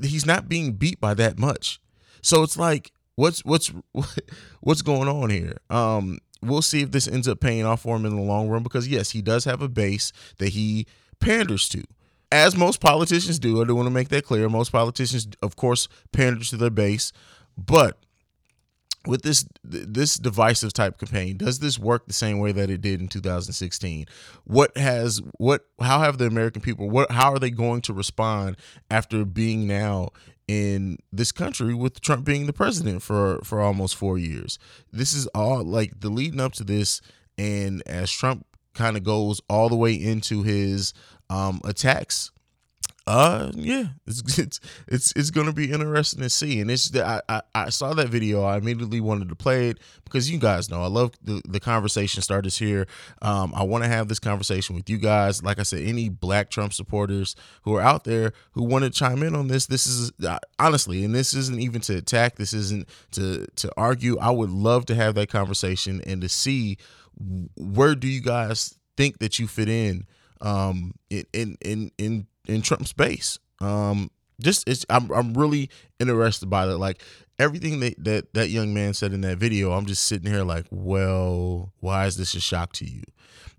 he's 0.01 0.27
not 0.27 0.49
being 0.49 0.73
beat 0.73 1.01
by 1.01 1.15
that 1.15 1.39
much 1.39 1.81
so 2.25 2.43
it's 2.43 2.57
like 2.57 2.91
what's 3.17 3.45
what's 3.45 3.71
what's 4.61 4.83
going 4.83 5.09
on 5.09 5.31
here? 5.31 5.59
Um, 5.71 6.19
we'll 6.43 6.63
see 6.63 6.83
if 6.83 6.91
this 6.91 7.07
ends 7.07 7.29
up 7.29 7.41
paying 7.41 7.65
off 7.65 7.83
for 7.83 7.97
him 7.97 8.07
in 8.07 8.17
the 8.17 8.23
long 8.23 8.49
run 8.49 8.63
because 8.63 8.89
yes, 8.89 9.11
he 9.11 9.23
does 9.23 9.45
have 9.45 9.63
a 9.63 9.69
base 9.69 10.13
that 10.39 10.49
he 10.49 10.87
panders 11.21 11.69
to. 11.71 11.83
As 12.33 12.57
most 12.57 12.81
politicians 12.81 13.39
do, 13.39 13.61
I 13.61 13.67
do 13.67 13.77
want 13.77 13.87
to 13.87 13.91
make 13.91 14.09
that 14.09 14.25
clear. 14.25 14.49
Most 14.49 14.73
politicians, 14.73 15.29
of 15.43 15.55
course, 15.55 15.87
pander 16.13 16.43
to 16.45 16.57
their 16.57 16.71
base, 16.71 17.13
but 17.57 17.99
with 19.07 19.23
this 19.23 19.47
this 19.63 20.17
divisive 20.17 20.73
type 20.73 20.99
campaign 20.99 21.37
does 21.37 21.59
this 21.59 21.79
work 21.79 22.07
the 22.07 22.13
same 22.13 22.39
way 22.39 22.53
that 22.53 22.71
it 22.71 22.81
did 22.81 23.01
in 23.01 23.09
2016 23.09 24.07
what 24.45 24.77
has 24.77 25.21
what 25.39 25.67
how 25.81 26.01
have 26.01 26.19
the 26.19 26.27
american 26.27 26.63
people 26.63 26.89
what 26.89 27.11
how 27.11 27.33
are 27.33 27.39
they 27.39 27.51
going 27.51 27.81
to 27.81 27.93
respond 27.93 28.57
after 28.91 29.25
being 29.25 29.67
now 29.67 30.09
in 30.47 30.99
this 31.13 31.33
country 31.33 31.75
with 31.75 32.01
Trump 32.01 32.25
being 32.25 32.47
the 32.47 32.53
president 32.53 33.03
for 33.03 33.41
for 33.43 33.61
almost 33.61 33.97
4 33.97 34.19
years. 34.19 34.59
This 34.93 35.13
is 35.13 35.27
all 35.29 35.65
like 35.65 36.01
the 36.01 36.11
leading 36.11 36.41
up 36.41 36.53
to 36.55 36.65
this 36.65 37.01
and 37.39 37.83
as 37.87 38.11
Trump 38.11 38.47
kind 38.75 38.97
of 38.97 39.05
goes 39.05 39.41
all 39.49 39.69
the 39.69 39.77
way 39.77 39.95
into 39.95 40.43
his 40.43 40.93
um 41.31 41.61
attacks 41.65 42.31
Uh, 43.07 43.53
yeah, 43.55 43.85
it's 44.07 44.39
it's 44.39 44.61
it's, 44.89 45.13
it's 45.15 45.31
going 45.31 45.47
to 45.47 45.53
be 45.53 45.71
interesting 45.71 46.23
to 46.23 46.31
see. 46.31 46.61
And 46.61 46.71
it's 46.71 46.95
I, 46.97 47.21
I 47.29 47.43
I 47.55 47.69
saw 47.69 47.93
that 47.95 48.09
video. 48.09 48.43
I 48.45 48.57
immediately 48.57 49.01
wanted 49.01 49.29
to 49.29 49.35
play 49.35 49.69
it 49.69 49.79
because 50.05 50.31
you 50.31 50.39
guys 50.39 50.71
know 50.71 50.83
I 50.83 50.87
love 50.87 51.13
the 51.23 51.43
the 51.47 51.61
conversation 51.61 52.23
starters 52.23 52.57
here. 52.57 52.87
Um, 53.21 53.53
I 53.55 53.63
want 53.65 53.85
to 53.85 53.91
have 53.91 54.09
this 54.09 54.19
conversation 54.19 54.75
with 54.75 54.89
you 54.89 54.97
guys. 54.97 55.43
Like 55.43 55.59
I 55.59 55.65
said, 55.65 55.83
any 55.83 56.09
Black 56.09 56.49
Trump 56.49 56.73
supporters 56.73 57.37
who 57.63 57.75
are 57.75 57.83
out 57.83 58.05
there 58.05 58.33
who 58.53 58.63
want 58.63 58.85
to 58.85 58.91
chime 58.91 59.23
in 59.23 59.35
on 59.35 59.49
this. 59.49 59.67
This 59.67 59.87
is 59.87 60.11
uh, 60.27 60.39
honestly, 60.59 61.05
and 61.05 61.15
this 61.15 61.35
isn't 61.35 61.61
even 61.61 61.83
to 61.83 61.97
attack. 61.99 62.37
This 62.37 62.55
isn't 62.55 62.89
to 63.13 63.47
to 63.57 63.71
argue. 63.77 64.17
I 64.19 64.31
would 64.31 64.51
love 64.51 64.87
to 64.87 64.95
have 64.95 65.15
that 65.17 65.29
conversation 65.29 66.01
and 66.07 66.23
to 66.23 66.29
see 66.31 66.79
where 67.57 67.95
do 67.95 68.09
you 68.09 68.23
guys 68.23 68.79
think 68.97 69.19
that 69.19 69.39
you 69.39 69.47
fit 69.47 69.69
in 69.69 70.07
um 70.41 70.95
in 71.11 71.25
in 71.33 71.57
in 71.61 71.91
in, 71.99 72.27
in 72.47 72.63
Trump's 72.63 72.93
base. 72.93 73.39
Um 73.61 74.11
just 74.41 74.69
it's 74.69 74.85
I'm 74.91 75.11
I'm 75.11 75.35
really 75.35 75.71
interested 76.01 76.49
by 76.51 76.67
that. 76.67 76.79
Like 76.79 77.03
everything 77.39 77.81
that, 77.81 78.03
that 78.05 78.35
that 78.35 78.51
young 78.51 78.75
man 78.75 78.95
said 78.95 79.13
in 79.13 79.21
that 79.23 79.39
video, 79.39 79.73
I'm 79.73 79.87
just 79.87 80.05
sitting 80.05 80.31
here 80.31 80.45
like, 80.45 80.67
well, 80.71 81.73
why 81.81 82.07
is 82.07 82.17
this 82.17 82.35
a 82.35 82.41
shock 82.41 82.73
to 82.75 82.85
you? 82.85 83.03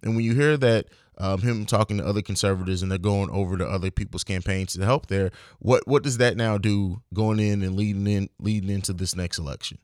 And 0.03 0.15
when 0.15 0.25
you 0.25 0.33
hear 0.33 0.57
that 0.57 0.87
um, 1.17 1.41
him 1.41 1.65
talking 1.65 1.97
to 1.97 2.05
other 2.05 2.21
conservatives 2.21 2.81
and 2.81 2.91
they're 2.91 2.97
going 2.97 3.29
over 3.29 3.57
to 3.57 3.65
other 3.65 3.89
people's 3.89 4.23
campaigns 4.23 4.73
to 4.73 4.85
help 4.85 5.07
there, 5.07 5.31
what 5.59 5.87
what 5.87 6.03
does 6.03 6.17
that 6.17 6.37
now 6.37 6.57
do 6.57 7.01
going 7.13 7.39
in 7.39 7.63
and 7.63 7.75
leading 7.75 8.07
in 8.07 8.29
leading 8.39 8.69
into 8.69 8.93
this 8.93 9.15
next 9.15 9.37
election? 9.37 9.77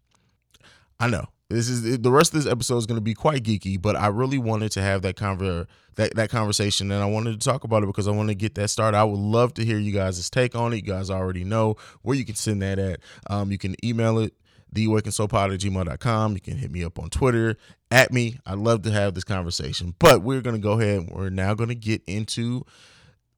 I 1.00 1.08
know 1.08 1.25
this 1.51 1.70
is 1.70 2.00
the 2.00 2.12
rest 2.12 2.34
of 2.34 2.43
this 2.43 2.51
episode 2.51 2.77
is 2.77 2.86
going 2.86 2.98
to 2.98 3.03
be 3.03 3.13
quite 3.13 3.43
geeky, 3.43 3.81
but 3.81 3.96
I 3.96 4.08
really 4.08 4.38
wanted 4.38 4.72
to 4.74 4.81
have 4.81 5.01
that 5.03 5.15
conver 5.15 5.67
that 5.96 6.15
that 6.15 6.29
conversation, 6.29 6.91
and 6.91 7.01
I 7.01 7.05
wanted 7.05 7.39
to 7.39 7.50
talk 7.50 7.63
about 7.63 7.84
it 7.84 7.88
because 7.88 8.08
I 8.08 8.12
want 8.12 8.29
to 8.29 8.36
get 8.36 8.55
that 8.55 8.70
started. 8.70 8.98
I 8.98 9.03
would 9.03 9.20
love 9.20 9.53
to 9.55 9.65
hear 9.65 9.77
you 9.77 9.91
guys' 9.91 10.29
take 10.29 10.55
on 10.55 10.74
it. 10.74 10.77
You 10.77 10.81
guys 10.84 11.10
already 11.10 11.43
know 11.43 11.75
where 12.01 12.15
you 12.15 12.25
can 12.25 12.36
send 12.36 12.62
that 12.62 12.79
at. 12.79 13.00
Um, 13.29 13.51
you 13.51 13.58
can 13.58 13.75
email 13.84 14.20
it 14.20 14.34
theawakensoulpod 14.74 15.53
at 15.53 15.60
gmail.com. 15.60 16.34
You 16.34 16.39
can 16.41 16.58
hit 16.58 16.72
me 16.72 16.84
up 16.84 16.98
on 17.00 17.10
Twitter 17.10 17.58
at 17.89 18.12
me. 18.12 18.39
I'd 18.46 18.58
love 18.58 18.84
to 18.84 18.91
have 18.91 19.13
this 19.13 19.24
conversation. 19.24 19.96
But 20.00 20.22
we're 20.22 20.41
going 20.41 20.55
to 20.55 20.62
go 20.62 20.79
ahead 20.79 21.10
we're 21.12 21.29
now 21.29 21.53
going 21.53 21.70
to 21.70 21.75
get 21.75 22.01
into 22.08 22.65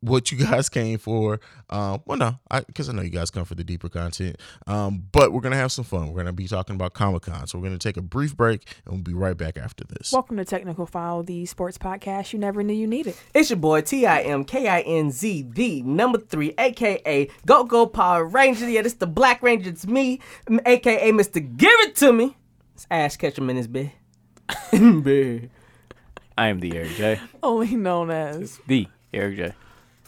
what 0.03 0.31
you 0.31 0.38
guys 0.38 0.69
came 0.69 0.98
for. 0.98 1.39
Um, 1.69 2.01
well, 2.05 2.17
no, 2.17 2.39
because 2.67 2.89
I, 2.89 2.91
I, 2.91 2.95
know 2.95 3.01
you 3.01 3.10
guys 3.10 3.31
come 3.31 3.45
for 3.45 3.55
the 3.55 3.63
deeper 3.63 3.89
content. 3.89 4.38
Um, 4.67 5.03
but 5.12 5.31
we're 5.31 5.41
gonna 5.41 5.55
have 5.55 5.72
some 5.72 5.86
fun. 5.86 6.12
We're 6.12 6.19
gonna 6.19 6.33
be 6.33 6.48
talking 6.48 6.75
about 6.75 6.93
Comic 6.93 7.24
Con, 7.24 7.48
so 7.48 7.57
we're 7.57 7.65
gonna 7.65 7.77
take 7.77 7.98
a 7.98 8.01
brief 8.01 8.36
break 8.36 8.67
and 8.86 8.93
we'll 8.93 9.03
be 9.03 9.13
right 9.13 9.38
back 9.38 9.57
after 9.57 9.86
this. 9.86 10.12
Welcome 10.12 10.38
to 10.38 10.45
Technical 10.45 10.86
Foul, 10.86 11.24
the 11.24 11.45
sports 11.45 11.77
podcast 11.77 12.33
you 12.33 12.39
never 12.39 12.63
knew 12.63 12.74
you 12.74 12.88
needed. 12.88 13.15
It's 13.33 13.50
your 13.50 13.57
boy 13.57 13.81
T 13.81 14.05
I 14.05 14.22
M 14.22 14.43
K 14.43 14.67
I 14.67 14.81
N 14.81 15.12
Z, 15.12 15.50
the 15.53 15.81
number 15.83 16.19
three, 16.19 16.53
aka 16.57 17.29
Go 17.45 17.63
Go 17.63 17.88
Power 17.88 18.25
Ranger. 18.25 18.69
Yeah, 18.69 18.81
this 18.81 18.93
the 18.93 19.07
Black 19.07 19.41
Ranger. 19.41 19.69
It's 19.69 19.88
me, 19.88 20.19
aka 20.65 21.12
Mister 21.12 21.39
Give 21.39 21.79
It 21.81 21.95
To 21.98 22.12
Me. 22.12 22.36
It's 22.75 22.88
Ash 22.91 23.15
Ketchum 23.15 23.50
in 23.50 23.55
his 23.55 23.67
bed. 23.67 23.91
I 26.36 26.48
am 26.48 26.60
the 26.60 26.75
Eric 26.75 26.91
J. 26.91 27.19
Only 27.41 27.75
known 27.75 28.12
as 28.12 28.60
the 28.67 28.88
Eric 29.13 29.38
J. 29.38 29.53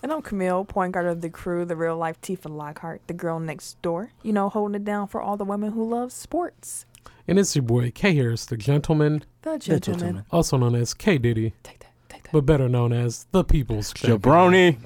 And 0.06 0.14
I'm 0.14 0.22
Camille, 0.22 0.66
point 0.66 0.94
guard 0.94 1.08
of 1.08 1.22
the 1.22 1.32
crew, 1.32 1.66
the 1.66 1.76
real 1.76 1.98
life 1.98 2.22
Tifa 2.22 2.48
Lockhart, 2.48 3.02
the 3.08 3.14
girl 3.16 3.40
next 3.40 3.82
door. 3.82 4.12
You 4.22 4.34
know, 4.34 4.50
holding 4.50 4.76
it 4.76 4.86
down 4.86 5.08
for 5.08 5.20
all 5.20 5.36
the 5.36 5.44
women 5.44 5.72
who 5.72 5.84
love 5.84 6.12
sports. 6.12 6.86
And 7.28 7.40
it's 7.40 7.56
your 7.56 7.64
boy 7.64 7.90
K 7.90 8.14
Harris, 8.14 8.46
the 8.46 8.56
gentleman. 8.56 9.24
The 9.42 9.58
gentleman. 9.58 9.80
The 9.80 9.80
gentleman. 9.80 10.26
Also 10.30 10.58
known 10.58 10.76
as 10.76 10.94
K 10.94 11.18
Diddy. 11.18 11.54
Take 11.64 11.80
that, 11.80 11.92
take 12.08 12.22
that. 12.22 12.32
But 12.32 12.42
better 12.42 12.70
known 12.70 12.94
as 12.94 13.26
the 13.32 13.44
People's 13.44 13.94
Jabroni. 13.94 14.78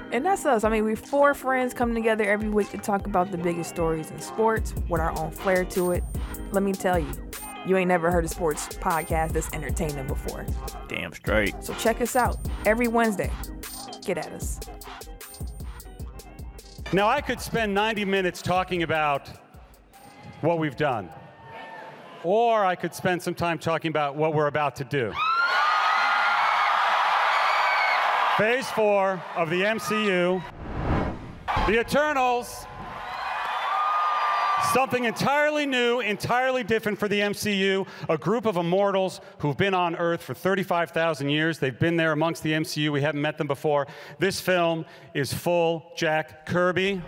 and 0.10 0.26
that's 0.26 0.44
us. 0.44 0.64
I 0.64 0.68
mean, 0.68 0.82
we're 0.82 0.96
four 0.96 1.32
friends 1.32 1.72
come 1.72 1.94
together 1.94 2.24
every 2.24 2.48
week 2.48 2.70
to 2.72 2.78
talk 2.78 3.06
about 3.06 3.30
the 3.30 3.38
biggest 3.38 3.70
stories 3.70 4.10
in 4.10 4.20
sports 4.20 4.74
with 4.88 5.00
our 5.00 5.16
own 5.16 5.30
flair 5.30 5.64
to 5.64 5.92
it. 5.92 6.02
Let 6.50 6.64
me 6.64 6.72
tell 6.72 6.98
you, 6.98 7.12
you 7.66 7.76
ain't 7.76 7.88
never 7.88 8.10
heard 8.10 8.24
a 8.24 8.28
sports 8.28 8.68
podcast 8.68 9.32
that's 9.32 9.52
entertaining 9.52 10.06
before. 10.06 10.46
Damn 10.88 11.12
straight. 11.12 11.54
So 11.62 11.74
check 11.74 12.00
us 12.00 12.16
out 12.16 12.38
every 12.64 12.88
Wednesday, 12.88 13.30
get 14.04 14.18
at 14.18 14.32
us. 14.32 14.60
Now, 16.92 17.08
I 17.08 17.20
could 17.20 17.40
spend 17.40 17.74
90 17.74 18.04
minutes 18.04 18.40
talking 18.40 18.84
about 18.84 19.28
what 20.40 20.58
we've 20.58 20.76
done, 20.76 21.08
or 22.22 22.64
I 22.64 22.76
could 22.76 22.94
spend 22.94 23.20
some 23.20 23.34
time 23.34 23.58
talking 23.58 23.88
about 23.88 24.14
what 24.14 24.34
we're 24.34 24.46
about 24.46 24.76
to 24.76 24.84
do. 24.84 25.12
Phase 28.38 28.68
four 28.70 29.20
of 29.34 29.50
the 29.50 29.62
MCU, 29.62 30.42
the 31.66 31.80
Eternals, 31.80 32.65
Something 34.72 35.04
entirely 35.04 35.66
new, 35.66 36.00
entirely 36.00 36.62
different 36.62 36.98
for 36.98 37.08
the 37.08 37.20
MCU. 37.20 37.86
A 38.08 38.18
group 38.18 38.46
of 38.46 38.56
immortals 38.56 39.20
who've 39.38 39.56
been 39.56 39.74
on 39.74 39.96
Earth 39.96 40.22
for 40.22 40.34
35,000 40.34 41.28
years. 41.28 41.58
They've 41.58 41.78
been 41.78 41.96
there 41.96 42.12
amongst 42.12 42.42
the 42.42 42.52
MCU. 42.52 42.90
We 42.92 43.00
haven't 43.00 43.22
met 43.22 43.38
them 43.38 43.46
before. 43.46 43.86
This 44.18 44.40
film 44.40 44.84
is 45.14 45.32
full 45.32 45.92
Jack 45.96 46.46
Kirby. 46.46 47.00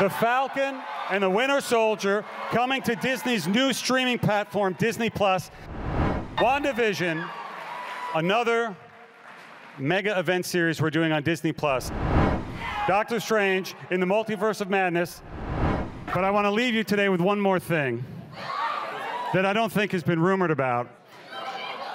The 0.00 0.10
Falcon 0.10 0.80
and 1.10 1.22
the 1.22 1.30
Winter 1.30 1.60
Soldier 1.60 2.24
coming 2.50 2.82
to 2.82 2.96
Disney's 2.96 3.46
new 3.46 3.72
streaming 3.72 4.18
platform, 4.18 4.74
Disney 4.78 5.10
Plus. 5.10 5.50
WandaVision, 6.36 7.28
another 8.14 8.76
mega 9.78 10.18
event 10.18 10.46
series 10.46 10.80
we're 10.80 10.90
doing 10.90 11.12
on 11.12 11.22
Disney 11.22 11.52
Plus. 11.52 11.90
Doctor 12.88 13.20
Strange 13.20 13.74
in 13.90 14.00
the 14.00 14.06
Multiverse 14.06 14.60
of 14.60 14.68
Madness. 14.68 15.22
But 16.14 16.24
I 16.24 16.30
want 16.30 16.44
to 16.44 16.50
leave 16.50 16.74
you 16.74 16.84
today 16.84 17.08
with 17.08 17.22
one 17.22 17.40
more 17.40 17.58
thing 17.58 18.04
that 19.32 19.46
I 19.46 19.54
don't 19.54 19.72
think 19.72 19.92
has 19.92 20.02
been 20.02 20.20
rumored 20.20 20.50
about. 20.50 20.86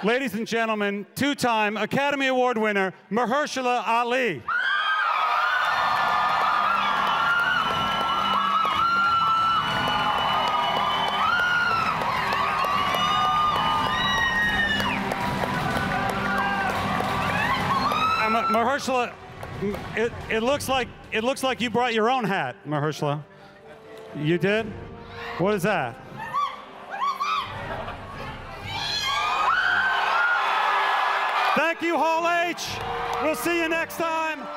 Ladies 0.02 0.34
and 0.34 0.44
gentlemen, 0.44 1.06
two 1.14 1.36
time 1.36 1.76
Academy 1.76 2.26
Award 2.26 2.58
winner, 2.58 2.92
Mahershala 3.12 3.86
Ali. 3.86 4.42
Uh, 18.20 18.48
Mahershala, 18.48 19.12
it, 19.96 20.12
it 20.28 20.42
looks 20.42 20.68
like 20.68 20.88
it 21.12 21.22
looks 21.22 21.44
like 21.44 21.60
you 21.60 21.70
brought 21.70 21.94
your 21.94 22.10
own 22.10 22.24
hat, 22.24 22.56
Mahershala. 22.66 23.22
You 24.16 24.38
did? 24.38 24.66
What 25.38 25.54
is 25.54 25.62
that? 25.64 25.96
Thank 31.56 31.82
you, 31.82 31.96
Hall 31.96 32.28
H. 32.48 32.68
We'll 33.22 33.34
see 33.34 33.60
you 33.60 33.68
next 33.68 33.96
time. 33.96 34.47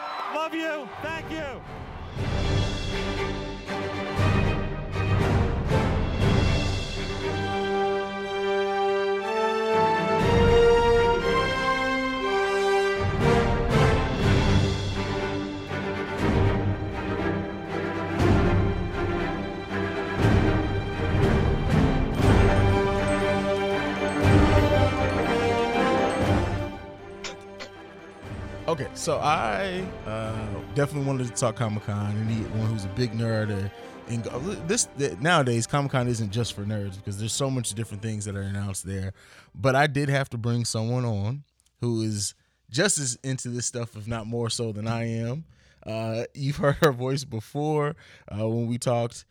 Okay, 28.72 28.88
so 28.94 29.18
I 29.18 29.84
uh, 30.08 30.48
definitely 30.75 31.06
wanted 31.06 31.28
to 31.28 31.34
talk 31.34 31.58
Comic 31.58 31.84
Con. 31.84 32.16
Anyone 32.25 32.68
who's 32.68 32.86
a 32.86 32.88
big 32.96 33.12
nerd 33.12 33.50
or 33.50 33.70
and 34.08 34.24
this 34.66 34.88
nowadays 35.20 35.68
Comic 35.68 35.92
Con 35.92 36.08
isn't 36.08 36.32
just 36.32 36.54
for 36.54 36.63
nerds 36.63 36.96
because 36.96 37.18
there's 37.20 37.34
so 37.34 37.50
much 37.50 37.74
different 37.74 38.01
things 38.01 38.24
that 38.24 38.38
are 38.38 38.42
announced 38.44 38.86
there. 38.86 39.12
But 39.54 39.75
I 39.75 39.88
did 39.88 40.08
have 40.08 40.30
to 40.30 40.38
bring 40.38 40.63
someone 40.63 41.04
on 41.04 41.44
who 41.82 42.01
is 42.01 42.34
just 42.70 42.98
as 42.98 43.20
into 43.25 43.50
this 43.50 43.66
stuff, 43.66 43.98
if 43.98 44.08
not 44.08 44.25
more 44.25 44.50
so 44.50 44.72
than 44.72 44.88
I 44.88 45.18
am. 45.18 45.44
Uh, 45.86 46.24
you've 46.34 46.56
heard 46.56 46.78
her 46.78 46.94
voice 46.94 47.25
before 47.25 47.98
uh, 48.32 48.48
when 48.48 48.68
we 48.68 48.78
talked. 48.78 49.25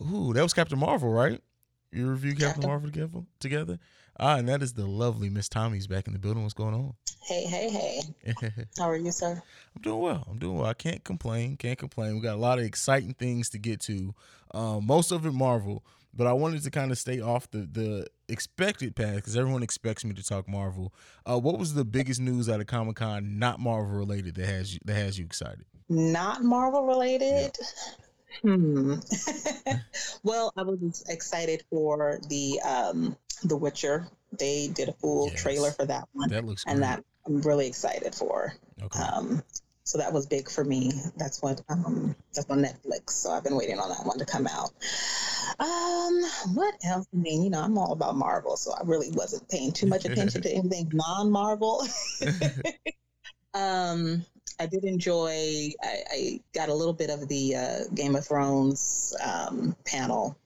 Ooh, 0.00 0.32
that 0.32 0.42
was 0.42 0.54
Captain 0.54 0.78
Marvel, 0.78 1.10
right? 1.10 1.42
You 1.92 2.06
review 2.06 2.34
Captain 2.34 2.66
Marvel 2.66 2.90
together. 3.40 3.78
Together. 4.20 4.34
Ah, 4.34 4.38
and 4.38 4.48
that 4.48 4.62
is 4.62 4.74
the 4.74 4.86
lovely 4.86 5.30
Miss 5.30 5.48
Tommie's 5.48 5.86
back 5.86 6.06
in 6.06 6.12
the 6.12 6.18
building. 6.18 6.42
What's 6.42 6.54
going 6.54 6.74
on? 6.74 6.94
Hey, 7.22 7.44
hey, 7.44 7.70
hey. 7.70 8.00
How 8.78 8.90
are 8.90 8.96
you, 8.96 9.12
sir? 9.12 9.42
I'm 9.76 9.82
doing 9.82 10.00
well. 10.00 10.26
I'm 10.30 10.38
doing 10.38 10.58
well. 10.58 10.66
I 10.66 10.74
can't 10.74 11.02
complain. 11.04 11.56
Can't 11.56 11.78
complain. 11.78 12.16
We 12.16 12.20
got 12.20 12.34
a 12.34 12.40
lot 12.40 12.58
of 12.58 12.64
exciting 12.64 13.14
things 13.14 13.50
to 13.50 13.58
get 13.58 13.80
to. 13.82 14.14
Um, 14.52 14.86
most 14.86 15.12
of 15.12 15.26
it 15.26 15.32
Marvel, 15.32 15.84
but 16.12 16.26
I 16.26 16.32
wanted 16.32 16.62
to 16.64 16.70
kind 16.70 16.90
of 16.90 16.98
stay 16.98 17.20
off 17.20 17.50
the 17.50 17.68
the 17.70 18.06
expected 18.28 18.96
path 18.96 19.16
because 19.16 19.36
everyone 19.36 19.62
expects 19.62 20.04
me 20.04 20.12
to 20.14 20.22
talk 20.22 20.48
Marvel. 20.48 20.92
Uh, 21.24 21.38
what 21.38 21.58
was 21.58 21.74
the 21.74 21.84
biggest 21.84 22.20
news 22.20 22.48
out 22.48 22.60
of 22.60 22.66
Comic 22.66 22.96
Con, 22.96 23.38
not 23.38 23.60
Marvel 23.60 23.96
related, 23.96 24.34
that 24.34 24.46
has 24.46 24.74
you 24.74 24.80
that 24.84 24.94
has 24.94 25.18
you 25.18 25.24
excited? 25.24 25.64
Not 25.88 26.42
Marvel 26.42 26.84
related. 26.84 27.56
Hmm. 28.42 28.96
well, 30.22 30.52
I 30.56 30.62
was 30.62 31.04
excited 31.08 31.64
for 31.70 32.20
the 32.28 32.60
um 32.60 33.16
The 33.44 33.56
Witcher. 33.56 34.08
They 34.38 34.68
did 34.68 34.88
a 34.88 34.92
full 34.92 35.28
Yes. 35.28 35.42
trailer 35.42 35.72
for 35.72 35.84
that 35.86 36.08
one. 36.12 36.28
That 36.28 36.44
looks 36.44 36.64
and 36.66 36.78
great. 36.78 36.86
that 36.86 37.04
I'm 37.26 37.40
really 37.42 37.66
excited 37.66 38.14
for. 38.14 38.54
Okay. 38.82 39.00
Um, 39.00 39.42
so 39.84 39.98
that 39.98 40.12
was 40.12 40.26
big 40.26 40.48
for 40.48 40.62
me. 40.62 40.92
That's 41.16 41.42
what 41.42 41.62
um, 41.68 42.14
that's 42.32 42.48
on 42.48 42.62
Netflix. 42.62 43.10
So 43.10 43.32
I've 43.32 43.42
been 43.42 43.56
waiting 43.56 43.78
on 43.80 43.88
that 43.88 44.06
one 44.06 44.18
to 44.18 44.24
come 44.24 44.46
out. 44.46 44.70
Um, 45.58 46.22
what 46.54 46.74
else? 46.84 47.06
I 47.12 47.16
mean, 47.16 47.42
you 47.42 47.50
know, 47.50 47.60
I'm 47.60 47.76
all 47.76 47.92
about 47.92 48.14
Marvel, 48.14 48.56
so 48.56 48.72
I 48.72 48.82
really 48.84 49.10
wasn't 49.10 49.48
paying 49.48 49.72
too 49.72 49.86
much 49.86 50.04
attention 50.04 50.42
to 50.42 50.50
anything 50.50 50.90
non-Marvel. 50.94 51.86
um, 53.54 54.24
I 54.60 54.66
did 54.66 54.84
enjoy. 54.84 55.70
I, 55.82 56.02
I 56.12 56.40
got 56.54 56.68
a 56.68 56.74
little 56.74 56.92
bit 56.92 57.10
of 57.10 57.26
the 57.28 57.56
uh, 57.56 57.78
Game 57.94 58.14
of 58.14 58.26
Thrones 58.26 59.16
um, 59.24 59.74
panel, 59.84 60.36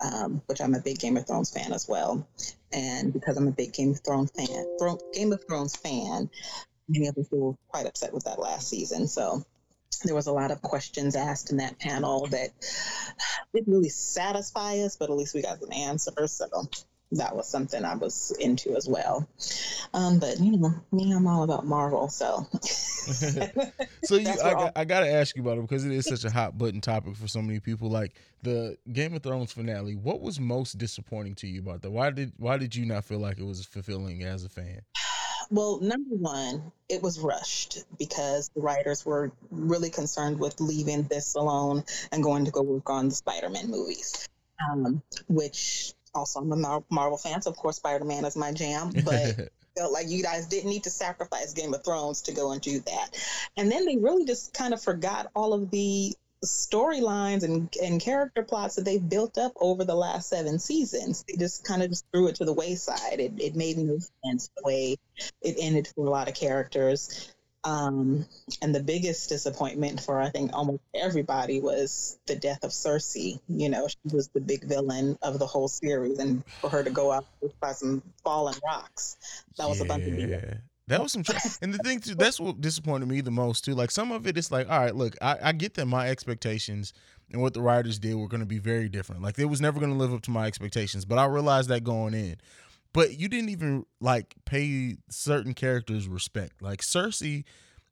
um, 0.00 0.42
which 0.46 0.60
I'm 0.60 0.74
a 0.74 0.80
big 0.80 0.98
Game 0.98 1.16
of 1.16 1.26
Thrones 1.26 1.50
fan 1.50 1.72
as 1.72 1.88
well. 1.88 2.26
And 2.72 3.12
because 3.12 3.36
I'm 3.36 3.48
a 3.48 3.52
big 3.52 3.72
Game 3.72 3.90
of 3.90 4.00
Thrones 4.04 4.30
fan, 4.30 4.66
Game 5.12 5.32
of 5.32 5.44
Thrones 5.46 5.76
fan, 5.76 6.30
many 6.88 7.06
of 7.08 7.16
us 7.16 7.26
were 7.30 7.54
quite 7.68 7.86
upset 7.86 8.12
with 8.12 8.24
that 8.24 8.38
last 8.38 8.68
season. 8.68 9.08
So 9.08 9.44
there 10.04 10.14
was 10.14 10.26
a 10.26 10.32
lot 10.32 10.50
of 10.50 10.62
questions 10.62 11.16
asked 11.16 11.50
in 11.50 11.58
that 11.58 11.78
panel 11.78 12.26
that 12.28 12.50
didn't 13.54 13.72
really 13.72 13.88
satisfy 13.88 14.78
us, 14.78 14.96
but 14.96 15.10
at 15.10 15.16
least 15.16 15.34
we 15.34 15.42
got 15.42 15.60
some 15.60 15.72
answers. 15.72 16.32
So 16.32 16.68
that 17.18 17.34
was 17.36 17.48
something 17.48 17.84
I 17.84 17.94
was 17.96 18.36
into 18.40 18.76
as 18.76 18.88
well. 18.88 19.28
Um, 19.94 20.18
but 20.18 20.38
you 20.40 20.56
know, 20.56 20.74
me, 20.92 21.12
I'm 21.12 21.26
all 21.26 21.42
about 21.42 21.66
Marvel, 21.66 22.08
so 22.08 22.46
So 24.04 24.16
you, 24.16 24.28
I, 24.28 24.52
all- 24.52 24.64
got- 24.64 24.72
I 24.76 24.84
gotta 24.84 25.08
ask 25.08 25.36
you 25.36 25.42
about 25.42 25.58
it 25.58 25.62
because 25.62 25.84
it 25.84 25.92
is 25.92 26.06
such 26.06 26.24
a 26.24 26.30
hot 26.30 26.56
button 26.58 26.80
topic 26.80 27.16
for 27.16 27.28
so 27.28 27.40
many 27.42 27.60
people. 27.60 27.88
Like 27.88 28.14
the 28.42 28.76
Game 28.92 29.14
of 29.14 29.22
Thrones 29.22 29.52
finale, 29.52 29.94
what 29.94 30.20
was 30.20 30.40
most 30.40 30.78
disappointing 30.78 31.34
to 31.36 31.46
you 31.46 31.60
about 31.60 31.82
that? 31.82 31.90
Why 31.90 32.10
did 32.10 32.32
why 32.38 32.56
did 32.58 32.74
you 32.74 32.86
not 32.86 33.04
feel 33.04 33.18
like 33.18 33.38
it 33.38 33.44
was 33.44 33.64
fulfilling 33.64 34.22
as 34.22 34.44
a 34.44 34.48
fan? 34.48 34.80
Well, 35.48 35.78
number 35.80 36.16
one, 36.16 36.72
it 36.88 37.02
was 37.02 37.20
rushed 37.20 37.84
because 37.98 38.50
the 38.56 38.60
writers 38.60 39.06
were 39.06 39.30
really 39.52 39.90
concerned 39.90 40.40
with 40.40 40.58
leaving 40.60 41.04
this 41.04 41.36
alone 41.36 41.84
and 42.10 42.20
going 42.22 42.46
to 42.46 42.50
go 42.50 42.62
work 42.62 42.90
on 42.90 43.08
the 43.08 43.14
Spider 43.14 43.48
Man 43.48 43.70
movies, 43.70 44.28
um, 44.72 45.02
which 45.28 45.92
also 46.16 46.40
I'm 46.40 46.52
a 46.52 46.56
Mar- 46.56 46.84
Marvel 46.90 47.18
fan, 47.18 47.42
so 47.42 47.50
of 47.50 47.56
course 47.56 47.76
Spider 47.76 48.04
Man 48.04 48.24
is 48.24 48.36
my 48.36 48.52
jam, 48.52 48.92
but 49.04 49.50
felt 49.76 49.92
like 49.92 50.08
you 50.08 50.22
guys 50.22 50.46
didn't 50.46 50.70
need 50.70 50.84
to 50.84 50.90
sacrifice 50.90 51.52
Game 51.52 51.74
of 51.74 51.84
Thrones 51.84 52.22
to 52.22 52.32
go 52.32 52.52
and 52.52 52.60
do 52.60 52.80
that. 52.80 53.10
And 53.56 53.70
then 53.70 53.84
they 53.84 53.96
really 53.96 54.24
just 54.24 54.54
kind 54.54 54.72
of 54.72 54.82
forgot 54.82 55.30
all 55.34 55.52
of 55.52 55.70
the 55.70 56.14
storylines 56.44 57.42
and, 57.42 57.68
and 57.82 58.00
character 58.00 58.42
plots 58.42 58.76
that 58.76 58.84
they've 58.84 59.06
built 59.06 59.38
up 59.38 59.52
over 59.60 59.84
the 59.84 59.94
last 59.94 60.28
seven 60.28 60.58
seasons. 60.58 61.24
They 61.28 61.36
just 61.36 61.64
kind 61.64 61.82
of 61.82 61.90
just 61.90 62.04
threw 62.12 62.28
it 62.28 62.36
to 62.36 62.44
the 62.44 62.52
wayside. 62.52 63.20
It, 63.20 63.34
it 63.38 63.54
made 63.54 63.78
no 63.78 63.98
sense 64.24 64.50
the 64.56 64.62
way 64.64 64.96
it 65.42 65.56
ended 65.58 65.88
for 65.88 66.06
a 66.06 66.10
lot 66.10 66.28
of 66.28 66.34
characters. 66.34 67.32
Um, 67.66 68.24
and 68.62 68.72
the 68.72 68.80
biggest 68.80 69.28
disappointment 69.28 70.00
for 70.00 70.20
I 70.20 70.30
think 70.30 70.52
almost 70.54 70.82
everybody 70.94 71.60
was 71.60 72.16
the 72.26 72.36
death 72.36 72.62
of 72.62 72.70
Cersei. 72.70 73.40
You 73.48 73.68
know, 73.68 73.88
she 73.88 73.96
was 74.14 74.28
the 74.28 74.40
big 74.40 74.64
villain 74.64 75.18
of 75.20 75.40
the 75.40 75.46
whole 75.46 75.66
series, 75.66 76.20
and 76.20 76.44
for 76.60 76.70
her 76.70 76.84
to 76.84 76.90
go 76.90 77.10
out 77.10 77.26
by 77.60 77.72
some 77.72 78.04
fallen 78.22 78.54
rocks, 78.64 79.16
that 79.58 79.68
was 79.68 79.80
a 79.80 79.84
bunch 79.84 80.04
of. 80.04 80.16
Yeah. 80.16 80.54
That 80.88 81.02
was 81.02 81.10
some, 81.10 81.24
and 81.62 81.74
the 81.74 81.78
thing 81.78 81.98
too, 81.98 82.14
that's 82.14 82.38
what 82.38 82.60
disappointed 82.60 83.08
me 83.08 83.20
the 83.20 83.32
most 83.32 83.64
too. 83.64 83.74
Like 83.74 83.90
some 83.90 84.12
of 84.12 84.28
it, 84.28 84.38
it's 84.38 84.52
like, 84.52 84.70
all 84.70 84.78
right, 84.78 84.94
look, 84.94 85.16
I, 85.20 85.36
I 85.42 85.52
get 85.52 85.74
that 85.74 85.86
my 85.86 86.08
expectations 86.08 86.92
and 87.32 87.42
what 87.42 87.54
the 87.54 87.60
writers 87.60 87.98
did 87.98 88.14
were 88.14 88.28
going 88.28 88.40
to 88.40 88.46
be 88.46 88.58
very 88.58 88.88
different. 88.88 89.20
Like 89.20 89.36
it 89.40 89.46
was 89.46 89.60
never 89.60 89.80
going 89.80 89.90
to 89.90 89.98
live 89.98 90.14
up 90.14 90.22
to 90.22 90.30
my 90.30 90.46
expectations, 90.46 91.04
but 91.04 91.18
I 91.18 91.24
realized 91.24 91.70
that 91.70 91.82
going 91.82 92.14
in. 92.14 92.36
But 92.96 93.20
you 93.20 93.28
didn't 93.28 93.50
even 93.50 93.84
like 94.00 94.34
pay 94.46 94.96
certain 95.10 95.52
characters 95.52 96.08
respect. 96.08 96.62
Like 96.62 96.80
Cersei, 96.80 97.44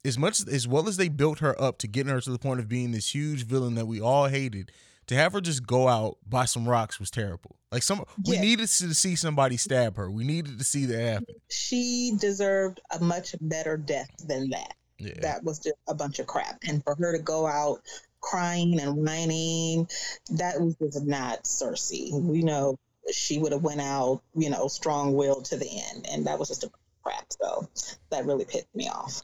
as 0.03 0.19
much 0.19 0.41
as 0.49 0.67
well 0.67 0.89
as 0.89 0.97
they 0.97 1.09
built 1.09 1.41
her 1.41 1.61
up 1.61 1.77
to 1.79 1.87
getting 1.87 2.11
her 2.11 2.23
to 2.23 2.31
the 2.31 2.39
point 2.39 2.59
of 2.59 2.69
being 2.69 2.91
this 2.93 3.15
huge 3.15 3.45
villain 3.45 3.75
that 3.75 3.87
we 3.87 4.01
all 4.01 4.29
hated, 4.29 4.73
to 5.09 5.15
have 5.15 5.35
her 5.35 5.43
just 5.43 5.67
go 5.67 5.89
out 5.89 6.17
by 6.27 6.47
some 6.47 6.67
rocks 6.67 6.99
was 6.99 7.11
terrible. 7.11 7.57
Like 7.71 7.83
some, 7.83 8.05
we 8.27 8.39
needed 8.39 8.69
to 8.69 8.95
see 8.95 9.15
somebody 9.15 9.59
stab 9.59 9.97
her. 9.99 10.11
We 10.11 10.25
needed 10.25 10.59
to 10.59 10.65
see 10.65 10.87
that 10.87 10.99
happen. 10.99 11.35
She 11.51 12.13
deserved 12.19 12.81
a 12.91 13.05
much 13.05 13.35
better 13.43 13.77
death 13.77 14.11
than 14.27 14.49
that. 14.51 14.75
Yeah. 14.99 15.21
That 15.21 15.45
was 15.45 15.59
just 15.59 15.77
a 15.87 15.95
bunch 15.95 16.19
of 16.19 16.27
crap. 16.27 16.61
And 16.67 16.83
for 16.83 16.95
her 16.95 17.15
to 17.15 17.23
go 17.23 17.47
out 17.47 17.83
crying 18.23 18.81
and 18.81 18.97
whining, 18.97 19.87
that 20.31 20.59
was 20.59 20.77
just 20.77 21.05
not 21.05 21.45
Cersei. 21.45 22.11
We 22.23 22.43
know 22.43 22.79
she 23.13 23.39
would 23.39 23.53
have 23.53 23.63
went 23.63 23.81
out, 23.81 24.23
you 24.35 24.51
know, 24.51 24.69
strong-willed 24.69 25.45
to 25.47 25.57
the 25.57 25.69
end, 25.93 26.07
and 26.11 26.27
that 26.27 26.39
was 26.39 26.49
just 26.49 26.65
a 26.65 26.71
crap. 27.03 27.27
So 27.41 27.69
that 28.11 28.25
really 28.25 28.45
pissed 28.45 28.75
me 28.75 28.89
off. 28.89 29.23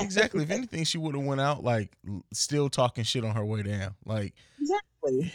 exactly. 0.00 0.44
If 0.44 0.50
anything, 0.50 0.84
she 0.84 0.98
would 0.98 1.14
have 1.14 1.24
went 1.24 1.40
out 1.40 1.62
like 1.62 1.96
still 2.32 2.68
talking 2.68 3.04
shit 3.04 3.24
on 3.24 3.34
her 3.34 3.44
way 3.44 3.62
down. 3.62 3.94
Like 4.04 4.34
exactly. 4.60 5.32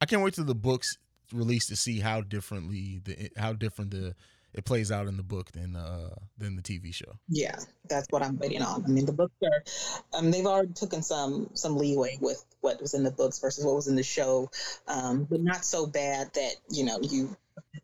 I 0.00 0.06
can't 0.06 0.22
wait 0.22 0.34
till 0.34 0.44
the 0.44 0.54
books 0.54 0.96
release 1.32 1.66
to 1.68 1.76
see 1.76 2.00
how 2.00 2.22
differently 2.22 3.00
the 3.04 3.30
how 3.36 3.52
different 3.52 3.92
the 3.92 4.14
it 4.52 4.64
plays 4.64 4.90
out 4.90 5.06
in 5.06 5.16
the 5.16 5.22
book 5.22 5.50
than 5.52 5.76
uh 5.76 6.10
than 6.38 6.56
the 6.56 6.62
TV 6.62 6.94
show. 6.94 7.18
Yeah, 7.28 7.56
that's 7.88 8.06
what 8.10 8.22
I'm 8.22 8.38
waiting 8.38 8.62
on. 8.62 8.84
I 8.84 8.88
mean, 8.88 9.06
the 9.06 9.12
books 9.12 9.34
are, 9.42 10.18
um, 10.18 10.30
they've 10.30 10.46
already 10.46 10.72
taken 10.72 11.02
some 11.02 11.50
some 11.54 11.76
leeway 11.76 12.18
with 12.20 12.44
what 12.60 12.80
was 12.80 12.94
in 12.94 13.04
the 13.04 13.10
books 13.10 13.38
versus 13.38 13.64
what 13.64 13.74
was 13.74 13.88
in 13.88 13.96
the 13.96 14.02
show, 14.02 14.50
um, 14.88 15.24
but 15.24 15.40
not 15.40 15.64
so 15.64 15.86
bad 15.86 16.32
that 16.34 16.54
you 16.68 16.84
know 16.84 16.98
you 17.00 17.36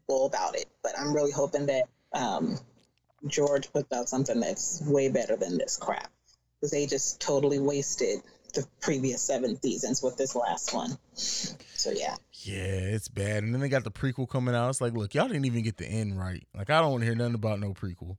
full 0.07 0.27
about 0.27 0.57
it. 0.57 0.67
But 0.83 0.99
I'm 0.99 1.15
really 1.15 1.33
hoping 1.33 1.67
that 1.67 1.85
um, 2.13 2.59
George 3.27 3.73
puts 3.73 3.93
out 3.93 4.09
something 4.09 4.41
that's 4.41 4.83
way 4.87 5.09
better 5.09 5.37
than 5.37 5.59
this 5.59 5.77
crap 5.77 6.11
because 6.61 6.71
they 6.71 6.87
just 6.87 7.21
totally 7.21 7.59
wasted 7.59 8.21
the 8.57 8.67
previous 8.81 9.23
seven 9.23 9.61
seasons 9.63 10.03
with 10.03 10.17
this 10.17 10.35
last 10.35 10.75
one. 10.75 10.99
So 11.15 11.91
yeah. 11.91 12.17
Yeah, 12.43 12.63
it's 12.65 13.09
bad. 13.09 13.43
And 13.43 13.55
then 13.55 13.61
they 13.61 13.69
got 13.69 13.85
the 13.85 13.91
prequel 13.91 14.29
coming 14.29 14.55
out. 14.55 14.69
It's 14.71 14.81
like, 14.81 14.93
look, 14.93 15.15
y'all 15.15 15.29
didn't 15.29 15.47
even 15.47 15.63
get 15.63 15.77
the 15.77 15.87
end 15.87 16.19
right. 16.19 16.47
Like 16.55 16.71
I 16.71 16.81
don't 16.81 16.91
want 16.91 17.03
to 17.03 17.07
hear 17.07 17.15
nothing 17.15 17.35
about 17.35 17.61
no 17.61 17.73
prequel. 17.75 18.17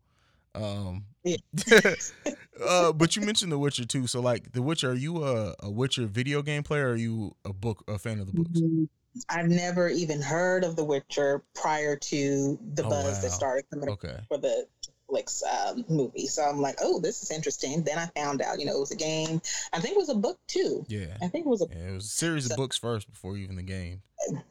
Um 0.56 1.06
uh, 2.66 2.94
but 2.94 3.16
you 3.16 3.22
mentioned 3.22 3.52
The 3.52 3.60
Witcher 3.60 3.86
too. 3.86 4.08
So 4.08 4.22
like 4.22 4.54
The 4.54 4.62
Witcher, 4.62 4.92
are 4.92 4.96
you 4.96 5.24
a, 5.24 5.54
a 5.60 5.70
Witcher 5.70 6.06
video 6.06 6.42
game 6.42 6.64
player 6.64 6.88
or 6.88 6.92
are 6.92 6.96
you 6.96 7.36
a 7.46 7.54
book 7.54 7.84
a 7.88 7.98
fan 7.98 8.20
of 8.20 8.28
the 8.28 8.34
books? 8.34 8.62
I've 9.30 9.50
never 9.50 9.90
even 9.90 10.22
heard 10.22 10.64
of 10.64 10.76
The 10.76 10.84
Witcher 10.84 11.44
prior 11.56 11.96
to 11.96 12.60
the 12.74 12.86
Oh, 12.86 12.90
buzz 12.90 13.22
that 13.22 13.32
started 13.32 13.66
coming 13.72 13.90
Okay. 13.90 14.20
for 14.28 14.38
the 14.38 14.68
Netflix 15.10 15.44
um, 15.44 15.86
movie. 15.90 16.28
So 16.28 16.44
I'm 16.44 16.62
like, 16.62 16.78
oh, 16.82 17.00
this 17.00 17.24
is 17.24 17.32
interesting. 17.32 17.84
Then 17.84 17.98
I 17.98 18.08
found 18.20 18.42
out, 18.42 18.60
you 18.60 18.66
know, 18.66 18.76
it 18.76 18.80
was 18.80 18.92
a 18.92 18.96
game. 18.96 19.42
I 19.74 19.80
think 19.80 19.96
it 19.96 19.98
was 19.98 20.10
a 20.10 20.16
book 20.16 20.40
too. 20.48 20.86
Yeah. 20.88 21.18
I 21.22 21.28
think 21.28 21.46
it 21.46 21.50
was 21.50 21.62
a. 21.62 21.68
Yeah, 21.70 21.90
it 21.90 21.94
was 21.94 22.06
a 22.06 22.10
series 22.10 22.50
of 22.50 22.58
books 22.58 22.78
first 22.78 23.10
before 23.12 23.38
even 23.38 23.56
the 23.56 23.64
game. 23.64 24.02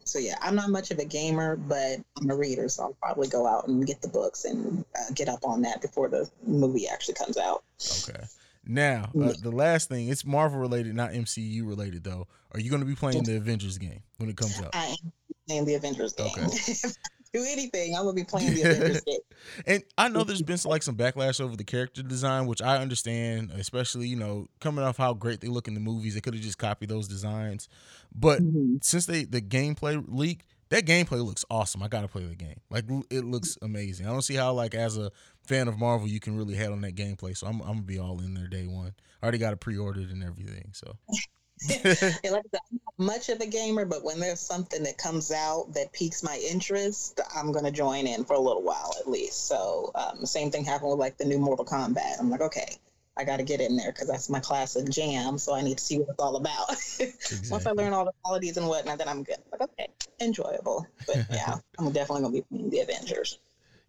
So 0.05 0.19
yeah, 0.19 0.37
I'm 0.40 0.55
not 0.55 0.71
much 0.71 0.90
of 0.90 0.99
a 0.99 1.05
gamer, 1.05 1.57
but 1.57 1.99
I'm 2.21 2.31
a 2.31 2.37
reader, 2.37 2.69
so 2.69 2.85
I'll 2.85 2.97
probably 3.03 3.29
go 3.29 3.47
out 3.47 3.69
and 3.69 3.87
get 3.87 4.01
the 4.01 4.09
books 4.09 4.45
and 4.45 4.85
uh, 4.95 5.12
get 5.14 5.29
up 5.29 5.45
on 5.45 5.62
that 5.62 5.83
before 5.83 6.09
the 6.09 6.31
movie 6.47 6.88
actually 6.88 7.14
comes 7.14 7.37
out. 7.37 7.62
Okay. 8.09 8.25
Now, 8.64 9.11
uh, 9.21 9.33
the 9.40 9.51
last 9.51 9.88
thing, 9.88 10.09
it's 10.09 10.25
Marvel 10.25 10.59
related, 10.59 10.95
not 10.95 11.12
MCU 11.12 11.66
related 11.66 12.05
though. 12.05 12.27
Are 12.53 12.61
you 12.61 12.71
going 12.71 12.81
to 12.81 12.87
be 12.87 12.95
playing 12.95 13.25
the 13.25 13.37
Avengers 13.37 13.77
game 13.77 14.03
when 14.16 14.31
it 14.31 14.37
comes 14.37 14.59
out? 14.61 14.75
I 14.75 14.87
am 14.87 15.12
playing 15.47 15.64
the 15.66 15.75
Avengers 15.75 16.14
game. 16.14 16.29
Okay. 16.29 16.49
do 17.33 17.45
anything, 17.47 17.95
I'm 17.95 18.03
gonna 18.03 18.15
be 18.15 18.25
playing 18.25 18.55
the 18.55 18.62
Avengers 18.62 19.01
game. 19.03 19.19
And 19.67 19.85
I 19.97 20.09
know 20.09 20.25
there's 20.25 20.43
been 20.43 20.59
like 20.65 20.83
some 20.83 20.97
backlash 20.97 21.41
over 21.41 21.57
the 21.57 21.65
character 21.65 22.03
design, 22.03 22.47
which 22.47 22.61
I 22.61 22.79
understand, 22.79 23.53
especially 23.53 24.09
you 24.09 24.17
know 24.17 24.47
coming 24.61 24.85
off 24.85 24.97
how 24.97 25.15
great 25.15 25.41
they 25.41 25.49
look 25.49 25.69
in 25.69 25.75
the 25.75 25.81
movies. 25.81 26.15
They 26.15 26.21
could 26.21 26.35
have 26.35 26.43
just 26.43 26.59
copied 26.59 26.89
those 26.89 27.09
designs, 27.09 27.69
but 28.15 28.41
mm-hmm. 28.41 28.77
since 28.83 29.07
they 29.07 29.25
the 29.25 29.41
gameplay 29.41 30.03
leaked, 30.09 30.47
that 30.71 30.85
gameplay 30.85 31.25
looks 31.25 31.45
awesome. 31.51 31.83
I 31.83 31.89
gotta 31.89 32.09
play 32.09 32.25
the 32.25 32.35
game. 32.35 32.61
Like 32.71 32.85
it 33.11 33.25
looks 33.25 33.57
amazing. 33.62 34.07
I 34.07 34.11
don't 34.11 34.23
see 34.23 34.35
how 34.35 34.53
like 34.53 34.75
as 34.75 34.97
a 34.97 35.12
fan 35.47 35.69
of 35.69 35.79
Marvel 35.79 36.09
you 36.09 36.21
can 36.21 36.37
really 36.37 36.55
head 36.55 36.73
on 36.73 36.81
that 36.81 36.97
gameplay. 36.97 37.37
So 37.37 37.47
I'm 37.47 37.61
I'm 37.61 37.69
gonna 37.69 37.83
be 37.83 37.99
all 37.99 38.21
in 38.21 38.35
there 38.35 38.49
day 38.49 38.67
one. 38.67 38.95
I 39.23 39.27
already 39.27 39.39
got 39.39 39.53
it 39.53 39.61
pre-ordered 39.61 40.11
and 40.11 40.25
everything. 40.25 40.71
So 40.73 40.97
Like 41.69 42.45
I 42.53 42.59
I'm 42.71 42.81
not 42.85 42.99
much 42.99 43.29
of 43.29 43.40
a 43.40 43.47
gamer, 43.47 43.85
but 43.85 44.05
when 44.05 44.21
there's 44.21 44.40
something 44.40 44.83
that 44.83 44.99
comes 44.99 45.33
out 45.33 45.73
that 45.75 45.92
piques 45.92 46.23
my 46.23 46.37
interest, 46.51 47.21
I'm 47.35 47.53
gonna 47.53 47.71
join 47.71 48.07
in 48.07 48.25
for 48.25 48.35
a 48.35 48.40
little 48.40 48.62
while 48.62 48.95
at 49.01 49.09
least. 49.09 49.47
So 49.47 49.90
um, 49.95 50.27
same 50.27 50.51
thing 50.51 50.64
happened 50.64 50.90
with 50.90 51.01
like 51.01 51.16
the 51.16 51.25
new 51.25 51.38
Mortal 51.38 51.64
Kombat. 51.64 52.21
I'm 52.21 52.31
like, 52.31 52.42
okay, 52.42 52.77
I 53.16 53.25
got 53.25 53.38
to 53.38 53.42
get 53.42 53.61
in 53.61 53.77
there 53.77 53.92
because 53.92 54.09
that's 54.09 54.29
my 54.29 54.40
classic 54.40 54.90
jam. 54.90 55.38
So 55.38 55.55
I 55.55 55.62
need 55.62 55.79
to 55.79 55.85
see 55.85 55.99
what 55.99 56.11
it's 56.11 56.23
all 56.23 56.37
about. 56.37 56.69
Once 57.51 57.66
I 57.66 57.71
learn 57.71 57.95
all 57.95 58.05
the 58.05 58.12
qualities 58.23 58.59
and 58.59 58.69
whatnot, 58.69 58.99
then 58.99 59.09
I'm 59.09 59.23
good. 59.23 59.38
Like, 59.51 59.62
okay, 59.62 59.88
enjoyable. 60.21 60.87
But 61.07 61.27
yeah, 61.31 61.57
I'm 61.79 61.90
definitely 61.92 62.23
gonna 62.23 62.33
be 62.35 62.42
playing 62.42 62.71
the 62.71 62.81
Avengers. 62.81 63.38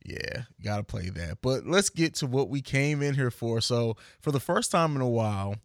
Yeah, 0.05 0.43
gotta 0.63 0.83
play 0.83 1.09
that. 1.09 1.39
But 1.41 1.65
let's 1.65 1.89
get 1.89 2.15
to 2.15 2.27
what 2.27 2.49
we 2.49 2.61
came 2.61 3.01
in 3.01 3.15
here 3.15 3.31
for. 3.31 3.59
So, 3.59 3.97
for 4.21 4.31
the 4.31 4.39
first 4.39 4.71
time 4.71 4.95
in 4.95 5.01
a 5.01 5.09
while, 5.09 5.55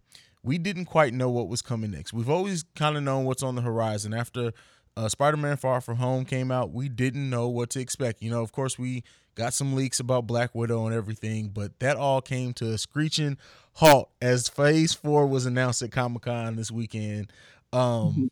we 0.44 0.58
didn't 0.58 0.86
quite 0.86 1.14
know 1.14 1.30
what 1.30 1.48
was 1.48 1.62
coming 1.62 1.92
next. 1.92 2.12
We've 2.12 2.28
always 2.28 2.64
kind 2.74 2.96
of 2.96 3.02
known 3.02 3.24
what's 3.24 3.42
on 3.42 3.54
the 3.54 3.62
horizon. 3.62 4.12
After 4.12 4.52
uh, 4.96 5.08
Spider 5.08 5.36
Man 5.36 5.56
Far 5.56 5.80
From 5.80 5.96
Home 5.96 6.24
came 6.24 6.50
out, 6.50 6.72
we 6.72 6.88
didn't 6.88 7.30
know 7.30 7.48
what 7.48 7.70
to 7.70 7.80
expect. 7.80 8.22
You 8.22 8.30
know, 8.30 8.42
of 8.42 8.52
course, 8.52 8.78
we 8.78 9.04
got 9.34 9.54
some 9.54 9.74
leaks 9.74 10.00
about 10.00 10.26
Black 10.26 10.54
Widow 10.54 10.86
and 10.86 10.94
everything, 10.94 11.48
but 11.48 11.78
that 11.80 11.96
all 11.96 12.20
came 12.20 12.52
to 12.54 12.72
a 12.72 12.78
screeching 12.78 13.38
halt 13.74 14.10
as 14.20 14.48
Phase 14.48 14.92
4 14.92 15.26
was 15.26 15.46
announced 15.46 15.82
at 15.82 15.92
Comic 15.92 16.22
Con 16.22 16.56
this 16.56 16.70
weekend. 16.70 17.32
Um, 17.72 18.30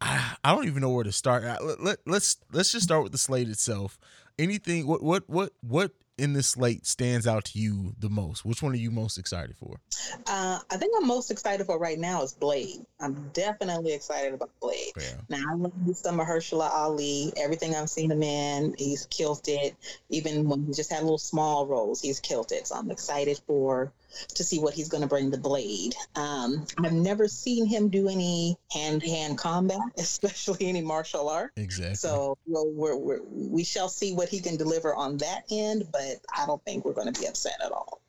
I, 0.00 0.34
I 0.42 0.54
don't 0.54 0.66
even 0.66 0.80
know 0.80 0.90
where 0.90 1.04
to 1.04 1.12
start. 1.12 1.44
Let, 1.44 1.82
let, 1.82 1.98
let's 2.06 2.38
let's 2.52 2.72
just 2.72 2.84
start 2.84 3.02
with 3.02 3.12
the 3.12 3.18
slate 3.18 3.48
itself. 3.48 3.98
Anything 4.38 4.86
what 4.86 5.02
what 5.02 5.28
what 5.28 5.52
what 5.60 5.92
in 6.20 6.34
this 6.34 6.48
slate 6.48 6.86
stands 6.86 7.26
out 7.26 7.46
to 7.46 7.58
you 7.58 7.94
the 7.98 8.10
most? 8.10 8.44
Which 8.44 8.62
one 8.62 8.72
are 8.72 8.76
you 8.76 8.90
most 8.90 9.18
excited 9.18 9.56
for? 9.56 9.80
Uh, 10.26 10.58
I 10.70 10.76
think 10.76 10.92
I'm 10.96 11.06
most 11.06 11.30
excited 11.30 11.66
for 11.66 11.78
right 11.78 11.98
now 11.98 12.22
is 12.22 12.34
Blade. 12.34 12.84
I'm 13.00 13.30
definitely 13.32 13.94
excited 13.94 14.34
about 14.34 14.50
Blade. 14.60 14.92
Yeah. 14.96 15.20
Now 15.28 15.44
I 15.50 15.54
love 15.54 15.86
me 15.86 15.94
some 15.94 16.18
Mahershala 16.18 16.70
Ali. 16.70 17.32
Everything 17.36 17.74
I've 17.74 17.90
seen 17.90 18.10
him 18.10 18.22
in, 18.22 18.74
he's 18.78 19.06
killed 19.06 19.48
it. 19.48 19.74
Even 20.10 20.48
when 20.48 20.66
he 20.66 20.72
just 20.72 20.92
had 20.92 21.02
little 21.02 21.18
small 21.18 21.66
roles, 21.66 22.02
he's 22.02 22.20
killed 22.20 22.52
it. 22.52 22.68
So 22.68 22.76
I'm 22.76 22.90
excited 22.90 23.40
for 23.46 23.90
to 24.34 24.44
see 24.44 24.58
what 24.58 24.74
he's 24.74 24.88
going 24.88 25.02
to 25.02 25.08
bring 25.08 25.30
the 25.30 25.38
Blade. 25.38 25.94
Um, 26.16 26.66
I've 26.78 26.92
never 26.92 27.28
seen 27.28 27.66
him 27.66 27.88
do 27.88 28.08
any 28.08 28.56
hand-to-hand 28.72 29.38
combat, 29.38 29.80
especially 29.98 30.66
any 30.68 30.80
martial 30.80 31.28
art. 31.28 31.52
Exactly. 31.56 31.96
So 31.96 32.36
we'll, 32.46 32.70
we're, 32.70 32.96
we're, 32.96 33.22
we 33.24 33.64
shall 33.64 33.88
see 33.88 34.12
what 34.12 34.28
he 34.28 34.40
can 34.40 34.56
deliver 34.56 34.94
on 34.94 35.16
that 35.18 35.44
end, 35.50 35.84
but 35.92 36.20
I 36.36 36.46
don't 36.46 36.62
think 36.64 36.84
we're 36.84 36.92
going 36.92 37.12
to 37.12 37.20
be 37.20 37.26
upset 37.26 37.56
at 37.64 37.72
all. 37.72 38.00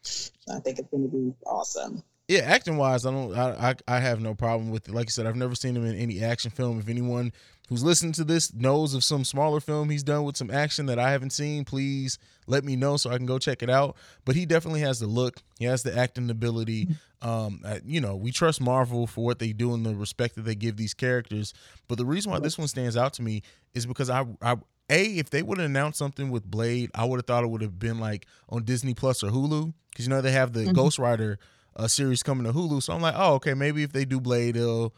I 0.52 0.60
think 0.60 0.80
it's 0.80 0.90
going 0.90 1.04
to 1.04 1.10
be 1.10 1.34
awesome. 1.46 2.04
Yeah, 2.28 2.42
acting 2.42 2.78
wise, 2.78 3.06
I 3.06 3.12
don't. 3.12 3.38
I, 3.38 3.72
I 3.72 3.96
I 3.98 4.00
have 4.00 4.22
no 4.22 4.34
problem 4.34 4.70
with 4.70 4.88
it. 4.88 4.96
Like 4.96 5.08
I 5.08 5.10
said, 5.10 5.26
I've 5.26 5.36
never 5.36 5.54
seen 5.54 5.76
him 5.76 5.86
in 5.86 5.98
any 5.98 6.24
action 6.24 6.50
film. 6.50 6.80
If 6.80 6.88
anyone 6.88 7.34
who's 7.72 7.84
listening 7.86 8.12
to 8.12 8.26
this 8.26 8.54
knows 8.54 8.94
of 8.94 9.02
some 9.02 9.24
smaller 9.24 9.62
film 9.62 9.90
he's 9.90 10.04
done 10.04 10.26
with 10.26 10.36
some 10.36 10.52
action 10.52 10.88
that 10.88 11.00
I 11.00 11.10
haven't 11.12 11.30
seen, 11.30 11.64
please 11.64 12.20
let 12.46 12.66
me 12.66 12.76
know 12.76 12.98
so 12.98 13.10
I 13.10 13.16
can 13.16 13.26
go 13.26 13.40
check 13.40 13.64
it 13.64 13.70
out. 13.70 13.96
But 14.26 14.36
he 14.36 14.46
definitely 14.46 14.82
has 14.82 15.00
the 15.00 15.08
look. 15.08 15.38
He 15.58 15.64
has 15.66 15.82
the 15.82 15.98
acting 15.98 16.30
ability. 16.30 16.90
Um, 17.24 17.62
you 17.86 18.02
know, 18.02 18.16
we 18.16 18.32
trust 18.32 18.60
Marvel 18.62 19.06
for 19.06 19.24
what 19.24 19.38
they 19.38 19.54
do 19.54 19.76
and 19.76 19.86
the 19.86 19.96
respect 19.96 20.34
that 20.38 20.42
they 20.42 20.56
give 20.56 20.76
these 20.76 20.96
characters. 20.96 21.54
But 21.88 22.00
the 22.00 22.06
reason 22.06 22.32
why 22.32 22.40
this 22.40 22.58
one 22.58 22.68
stands 22.68 22.98
out 22.98 23.14
to 23.14 23.22
me 23.22 23.44
is 23.76 23.86
because 23.86 24.10
I 24.10 24.26
I 24.42 24.56
a 24.90 25.04
if 25.20 25.30
they 25.30 25.44
would 25.44 25.60
have 25.60 25.68
announced 25.70 26.00
something 26.00 26.32
with 26.32 26.50
Blade, 26.50 26.90
I 26.96 27.06
would 27.06 27.18
have 27.20 27.28
thought 27.28 27.44
it 27.44 27.52
would 27.52 27.62
have 27.62 27.78
been 27.78 28.00
like 28.00 28.26
on 28.50 28.64
Disney 28.64 28.96
Plus 28.96 29.22
or 29.24 29.30
Hulu 29.30 29.72
because 29.92 30.08
you 30.08 30.10
know 30.10 30.20
they 30.20 30.32
have 30.32 30.54
the 30.54 30.62
Mhm. 30.62 30.74
Ghost 30.74 30.98
Rider 30.98 31.38
uh, 31.76 31.88
series 31.88 32.24
coming 32.24 32.44
to 32.52 32.54
Hulu. 32.54 32.82
So 32.82 32.92
I'm 32.92 33.02
like, 33.04 33.14
oh 33.16 33.36
okay, 33.36 33.54
maybe 33.54 33.84
if 33.84 33.92
they 33.94 34.04
do 34.04 34.20
Blade, 34.20 34.58
it'll 34.58 34.96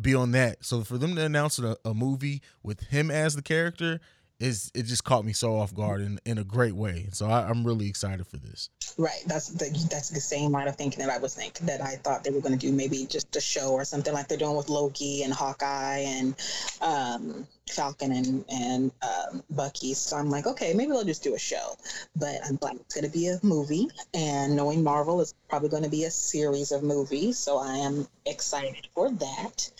be 0.00 0.14
on 0.14 0.32
that. 0.32 0.64
So 0.64 0.82
for 0.82 0.98
them 0.98 1.16
to 1.16 1.24
announce 1.24 1.58
a, 1.58 1.76
a 1.84 1.94
movie 1.94 2.42
with 2.62 2.80
him 2.80 3.10
as 3.10 3.36
the 3.36 3.42
character 3.42 4.00
is 4.38 4.70
it 4.74 4.82
just 4.82 5.04
caught 5.04 5.24
me 5.24 5.32
so 5.32 5.56
off 5.56 5.74
guard 5.74 6.02
in, 6.02 6.20
in 6.26 6.38
a 6.38 6.44
great 6.44 6.74
way. 6.74 7.08
So 7.12 7.26
I, 7.26 7.48
I'm 7.48 7.64
really 7.64 7.88
excited 7.88 8.26
for 8.26 8.36
this. 8.36 8.68
Right. 8.98 9.22
That's 9.26 9.48
the, 9.48 9.70
that's 9.90 10.10
the 10.10 10.20
same 10.20 10.52
line 10.52 10.68
of 10.68 10.76
thinking 10.76 11.00
that 11.00 11.10
I 11.10 11.18
was 11.18 11.34
thinking 11.34 11.66
that 11.66 11.80
I 11.80 11.96
thought 11.96 12.22
they 12.22 12.30
were 12.30 12.40
going 12.40 12.58
to 12.58 12.66
do 12.66 12.72
maybe 12.72 13.06
just 13.06 13.34
a 13.36 13.40
show 13.40 13.70
or 13.70 13.84
something 13.84 14.12
like 14.12 14.28
they're 14.28 14.38
doing 14.38 14.56
with 14.56 14.68
Loki 14.68 15.22
and 15.22 15.32
Hawkeye 15.32 16.00
and 16.00 16.34
um, 16.82 17.46
Falcon 17.70 18.12
and 18.12 18.44
and 18.48 18.92
um, 19.02 19.42
Bucky. 19.50 19.94
So 19.94 20.16
I'm 20.16 20.30
like, 20.30 20.46
okay, 20.46 20.72
maybe 20.72 20.92
they'll 20.92 21.04
just 21.04 21.22
do 21.22 21.34
a 21.34 21.38
show. 21.38 21.76
But 22.14 22.36
I'm 22.46 22.56
glad 22.56 22.76
it's 22.76 22.94
going 22.94 23.04
to 23.04 23.10
be 23.10 23.28
a 23.28 23.38
movie, 23.42 23.88
and 24.14 24.54
knowing 24.54 24.82
Marvel 24.82 25.20
is 25.20 25.34
probably 25.48 25.68
going 25.68 25.82
to 25.82 25.90
be 25.90 26.04
a 26.04 26.10
series 26.10 26.72
of 26.72 26.82
movies. 26.82 27.38
So 27.38 27.58
I 27.58 27.76
am 27.76 28.06
excited 28.24 28.88
for 28.94 29.10
that. 29.10 29.70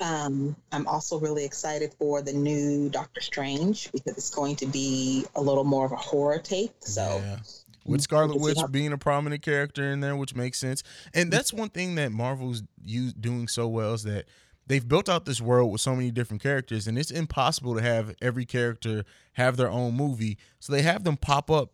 Um, 0.00 0.56
I'm 0.72 0.86
also 0.86 1.18
really 1.18 1.44
excited 1.44 1.94
for 1.98 2.22
the 2.22 2.32
new 2.32 2.88
Doctor 2.88 3.20
Strange 3.20 3.90
because 3.92 4.16
it's 4.16 4.30
going 4.30 4.56
to 4.56 4.66
be 4.66 5.24
a 5.34 5.40
little 5.40 5.64
more 5.64 5.86
of 5.86 5.92
a 5.92 5.96
horror 5.96 6.38
take. 6.38 6.72
So. 6.80 7.20
Yeah. 7.22 7.38
With 7.86 8.00
Scarlet 8.00 8.40
Witch 8.40 8.56
being 8.70 8.94
a 8.94 8.96
prominent 8.96 9.42
character 9.42 9.90
in 9.90 10.00
there, 10.00 10.16
which 10.16 10.34
makes 10.34 10.58
sense. 10.58 10.82
And 11.12 11.30
that's 11.30 11.52
one 11.52 11.68
thing 11.68 11.96
that 11.96 12.12
Marvel's 12.12 12.62
you 12.82 13.12
doing 13.12 13.46
so 13.46 13.68
well 13.68 13.92
is 13.92 14.04
that 14.04 14.24
they've 14.66 14.86
built 14.86 15.08
out 15.08 15.24
this 15.24 15.40
world 15.40 15.70
with 15.72 15.80
so 15.80 15.94
many 15.94 16.10
different 16.10 16.42
characters, 16.42 16.86
and 16.86 16.98
it's 16.98 17.10
impossible 17.10 17.74
to 17.74 17.82
have 17.82 18.14
every 18.22 18.44
character 18.44 19.04
have 19.32 19.56
their 19.56 19.70
own 19.70 19.94
movie. 19.94 20.38
So 20.60 20.72
they 20.72 20.82
have 20.82 21.04
them 21.04 21.16
pop 21.16 21.50
up, 21.50 21.72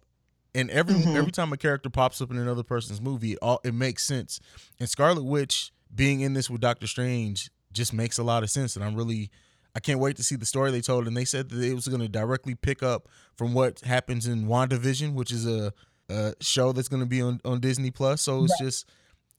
and 0.54 0.70
every 0.70 0.94
Mhm. 0.96 1.14
every 1.16 1.32
time 1.32 1.52
a 1.52 1.56
character 1.56 1.90
pops 1.90 2.20
up 2.20 2.30
in 2.30 2.38
another 2.38 2.62
person's 2.62 3.00
movie, 3.00 3.32
it 3.32 3.38
all 3.40 3.60
it 3.64 3.74
makes 3.74 4.04
sense. 4.04 4.40
And 4.78 4.88
Scarlet 4.88 5.24
Witch 5.24 5.72
being 5.94 6.20
in 6.20 6.34
this 6.34 6.48
with 6.50 6.60
Doctor 6.60 6.86
Strange 6.86 7.50
just 7.72 7.92
makes 7.92 8.18
a 8.18 8.22
lot 8.22 8.42
of 8.42 8.50
sense, 8.50 8.76
and 8.76 8.84
I'm 8.84 8.94
really. 8.94 9.30
I 9.72 9.78
can't 9.78 10.00
wait 10.00 10.16
to 10.16 10.24
see 10.24 10.34
the 10.34 10.44
story 10.46 10.72
they 10.72 10.80
told, 10.80 11.06
and 11.06 11.16
they 11.16 11.24
said 11.24 11.48
that 11.50 11.62
it 11.62 11.74
was 11.74 11.86
going 11.86 12.00
to 12.00 12.08
directly 12.08 12.56
pick 12.56 12.82
up 12.82 13.08
from 13.36 13.54
what 13.54 13.78
happens 13.82 14.26
in 14.26 14.46
WandaVision, 14.48 15.14
which 15.14 15.30
is 15.30 15.46
a, 15.46 15.72
a 16.08 16.34
show 16.40 16.72
that's 16.72 16.88
going 16.88 16.98
to 17.04 17.06
be 17.06 17.22
on, 17.22 17.40
on 17.44 17.60
Disney 17.60 17.92
Plus. 17.92 18.20
So 18.22 18.42
it's 18.42 18.58
just, 18.58 18.86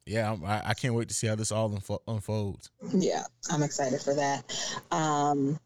yeah, 0.05 0.35
I, 0.45 0.69
I 0.69 0.73
can't 0.73 0.93
wait 0.93 1.09
to 1.09 1.13
see 1.13 1.27
how 1.27 1.35
this 1.35 1.51
all 1.51 1.69
unfo- 1.69 2.01
unfolds. 2.07 2.69
Yeah, 2.93 3.23
I'm 3.49 3.63
excited 3.63 4.01
for 4.01 4.15
that. 4.15 4.43
Um, 4.91 5.59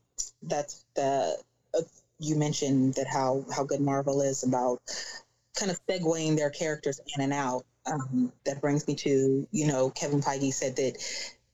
that's 0.44 0.86
the 0.96 1.38
uh, 1.74 1.82
you 2.20 2.36
mentioned 2.36 2.96
that 2.96 3.08
how 3.08 3.46
how 3.54 3.64
good 3.64 3.82
Marvel 3.82 4.22
is 4.22 4.44
about 4.44 4.82
kind 5.58 5.72
of 5.72 5.80
segueing 5.88 6.36
their 6.36 6.50
characters 6.50 7.00
in 7.16 7.24
and 7.24 7.34
out. 7.34 7.66
Um, 7.86 8.34
that 8.46 8.62
brings 8.62 8.88
me 8.88 8.96
to 8.96 9.48
you 9.52 9.68
know 9.68 9.90
Kevin 9.90 10.22
Feige 10.22 10.54
said 10.54 10.76
that 10.78 10.98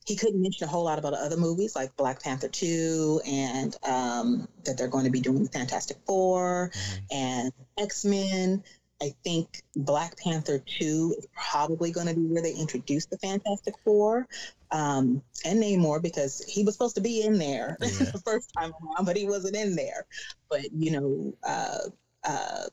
he 0.06 0.16
couldn't 0.16 0.42
mention 0.42 0.68
a 0.68 0.72
whole 0.72 0.84
lot 0.84 0.98
about 0.98 1.14
other 1.14 1.38
movies 1.38 1.76
like 1.76 1.96
Black 1.96 2.24
Panther 2.24 2.48
two 2.48 3.22
and 3.26 3.76
um, 3.84 4.48
that 4.64 4.78
they're 4.78 4.88
going 4.88 5.06
to 5.06 5.12
be 5.12 5.22
doing 5.22 5.48
Fantastic 5.48 5.98
4 6.08 6.72
and 7.12 7.52
X 7.78 8.04
Men. 8.04 8.64
I 9.02 9.14
think 9.24 9.64
Black 9.76 10.18
Panther 10.18 10.60
2 10.60 11.16
is 11.18 11.28
probably 11.34 11.92
going 11.92 12.08
to 12.08 12.14
be 12.14 12.22
where 12.22 12.44
they 12.44 12.54
introduce 12.54 13.08
the 13.08 13.18
Fantastic 13.18 13.76
Four 13.84 14.28
um, 14.72 15.22
and 15.44 15.62
Namor 15.62 16.02
because 16.02 16.44
he 16.48 16.64
was 16.64 16.76
supposed 16.76 16.96
to 16.96 17.02
be 17.02 17.24
in 17.24 17.38
there 17.40 17.78
the 17.80 18.22
first 18.24 18.52
time 18.56 18.72
around, 18.72 19.06
but 19.06 19.18
he 19.18 19.26
wasn't 19.26 19.56
in 19.56 19.76
there. 19.76 20.06
But, 20.50 20.72
you 20.72 20.92
know, 20.92 21.34
uh, 21.44 21.90
uh, 22.24 22.64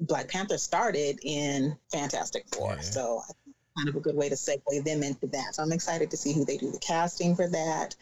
Black 0.00 0.28
Panther 0.28 0.58
started 0.58 1.18
in 1.22 1.76
Fantastic 1.90 2.44
Four. 2.52 2.82
So 2.82 3.22
I 3.28 3.32
kind 3.78 3.88
of 3.88 3.96
a 3.96 4.00
good 4.00 4.16
way 4.16 4.28
to 4.28 4.34
segue 4.34 4.84
them 4.84 5.02
into 5.02 5.26
that. 5.28 5.54
So 5.54 5.62
I'm 5.62 5.72
excited 5.72 6.10
to 6.10 6.16
see 6.16 6.32
who 6.32 6.44
they 6.44 6.56
do 6.56 6.70
the 6.70 6.78
casting 6.78 7.34
for 7.34 7.48
that. 7.48 7.94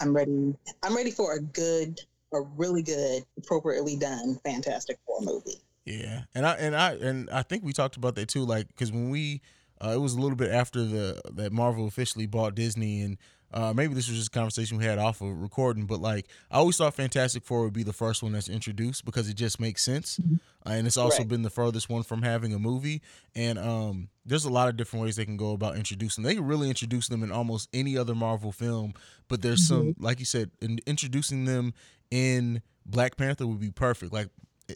I'm 0.00 0.14
ready. 0.14 0.54
I'm 0.82 0.96
ready 0.96 1.10
for 1.10 1.34
a 1.34 1.40
good, 1.40 2.00
a 2.32 2.40
really 2.56 2.82
good, 2.82 3.24
appropriately 3.36 3.96
done 3.96 4.38
Fantastic 4.44 4.98
Four 5.06 5.20
movie. 5.20 5.62
Yeah, 5.88 6.22
and 6.34 6.44
I 6.46 6.52
and 6.54 6.76
I 6.76 6.92
and 6.92 7.30
I 7.30 7.42
think 7.42 7.64
we 7.64 7.72
talked 7.72 7.96
about 7.96 8.14
that 8.16 8.28
too. 8.28 8.44
Like, 8.44 8.68
because 8.68 8.92
when 8.92 9.08
we, 9.10 9.40
uh, 9.80 9.92
it 9.94 10.00
was 10.00 10.12
a 10.14 10.20
little 10.20 10.36
bit 10.36 10.50
after 10.50 10.84
the 10.84 11.20
that 11.32 11.52
Marvel 11.52 11.86
officially 11.86 12.26
bought 12.26 12.54
Disney, 12.54 13.00
and 13.00 13.16
uh, 13.54 13.72
maybe 13.72 13.94
this 13.94 14.06
was 14.08 14.18
just 14.18 14.28
a 14.28 14.38
conversation 14.38 14.76
we 14.76 14.84
had 14.84 14.98
off 14.98 15.22
of 15.22 15.30
recording. 15.40 15.86
But 15.86 16.00
like, 16.00 16.26
I 16.50 16.56
always 16.58 16.76
thought 16.76 16.94
Fantastic 16.94 17.42
Four 17.44 17.64
would 17.64 17.72
be 17.72 17.84
the 17.84 17.94
first 17.94 18.22
one 18.22 18.32
that's 18.32 18.50
introduced 18.50 19.06
because 19.06 19.30
it 19.30 19.34
just 19.34 19.58
makes 19.60 19.82
sense, 19.82 20.20
uh, 20.66 20.70
and 20.70 20.86
it's 20.86 20.98
also 20.98 21.18
Right. 21.20 21.28
been 21.28 21.42
the 21.42 21.48
furthest 21.50 21.88
one 21.88 22.02
from 22.02 22.20
having 22.22 22.52
a 22.52 22.58
movie. 22.58 23.00
And 23.34 23.58
um, 23.58 24.08
there's 24.26 24.44
a 24.44 24.50
lot 24.50 24.68
of 24.68 24.76
different 24.76 25.04
ways 25.04 25.16
they 25.16 25.24
can 25.24 25.38
go 25.38 25.52
about 25.52 25.76
introducing. 25.76 26.22
They 26.22 26.34
can 26.34 26.44
really 26.44 26.68
introduce 26.68 27.08
them 27.08 27.22
in 27.22 27.32
almost 27.32 27.70
any 27.72 27.96
other 27.96 28.14
Marvel 28.14 28.52
film, 28.52 28.92
but 29.28 29.40
there's 29.40 29.66
some, 29.66 29.94
like 29.98 30.18
you 30.18 30.26
said, 30.26 30.50
in 30.60 30.80
introducing 30.86 31.46
them 31.46 31.72
in 32.10 32.60
Black 32.84 33.16
Panther 33.16 33.46
would 33.46 33.60
be 33.60 33.70
perfect. 33.70 34.12
Like 34.12 34.28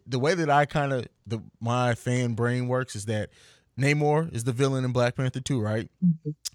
the 0.07 0.19
way 0.19 0.35
that 0.35 0.49
I 0.51 0.65
kind 0.67 0.93
of 0.93 1.07
the 1.27 1.41
my 1.61 1.95
fan 1.95 2.35
brain 2.35 2.69
works 2.69 2.97
is 2.97 3.05
that 3.07 3.31
Namor 3.79 4.33
is 4.35 4.45
the 4.45 4.53
villain 4.53 4.85
in 4.85 4.93
Black 4.93 5.17
Panther 5.17 5.41
2, 5.41 5.61
right? 5.61 5.89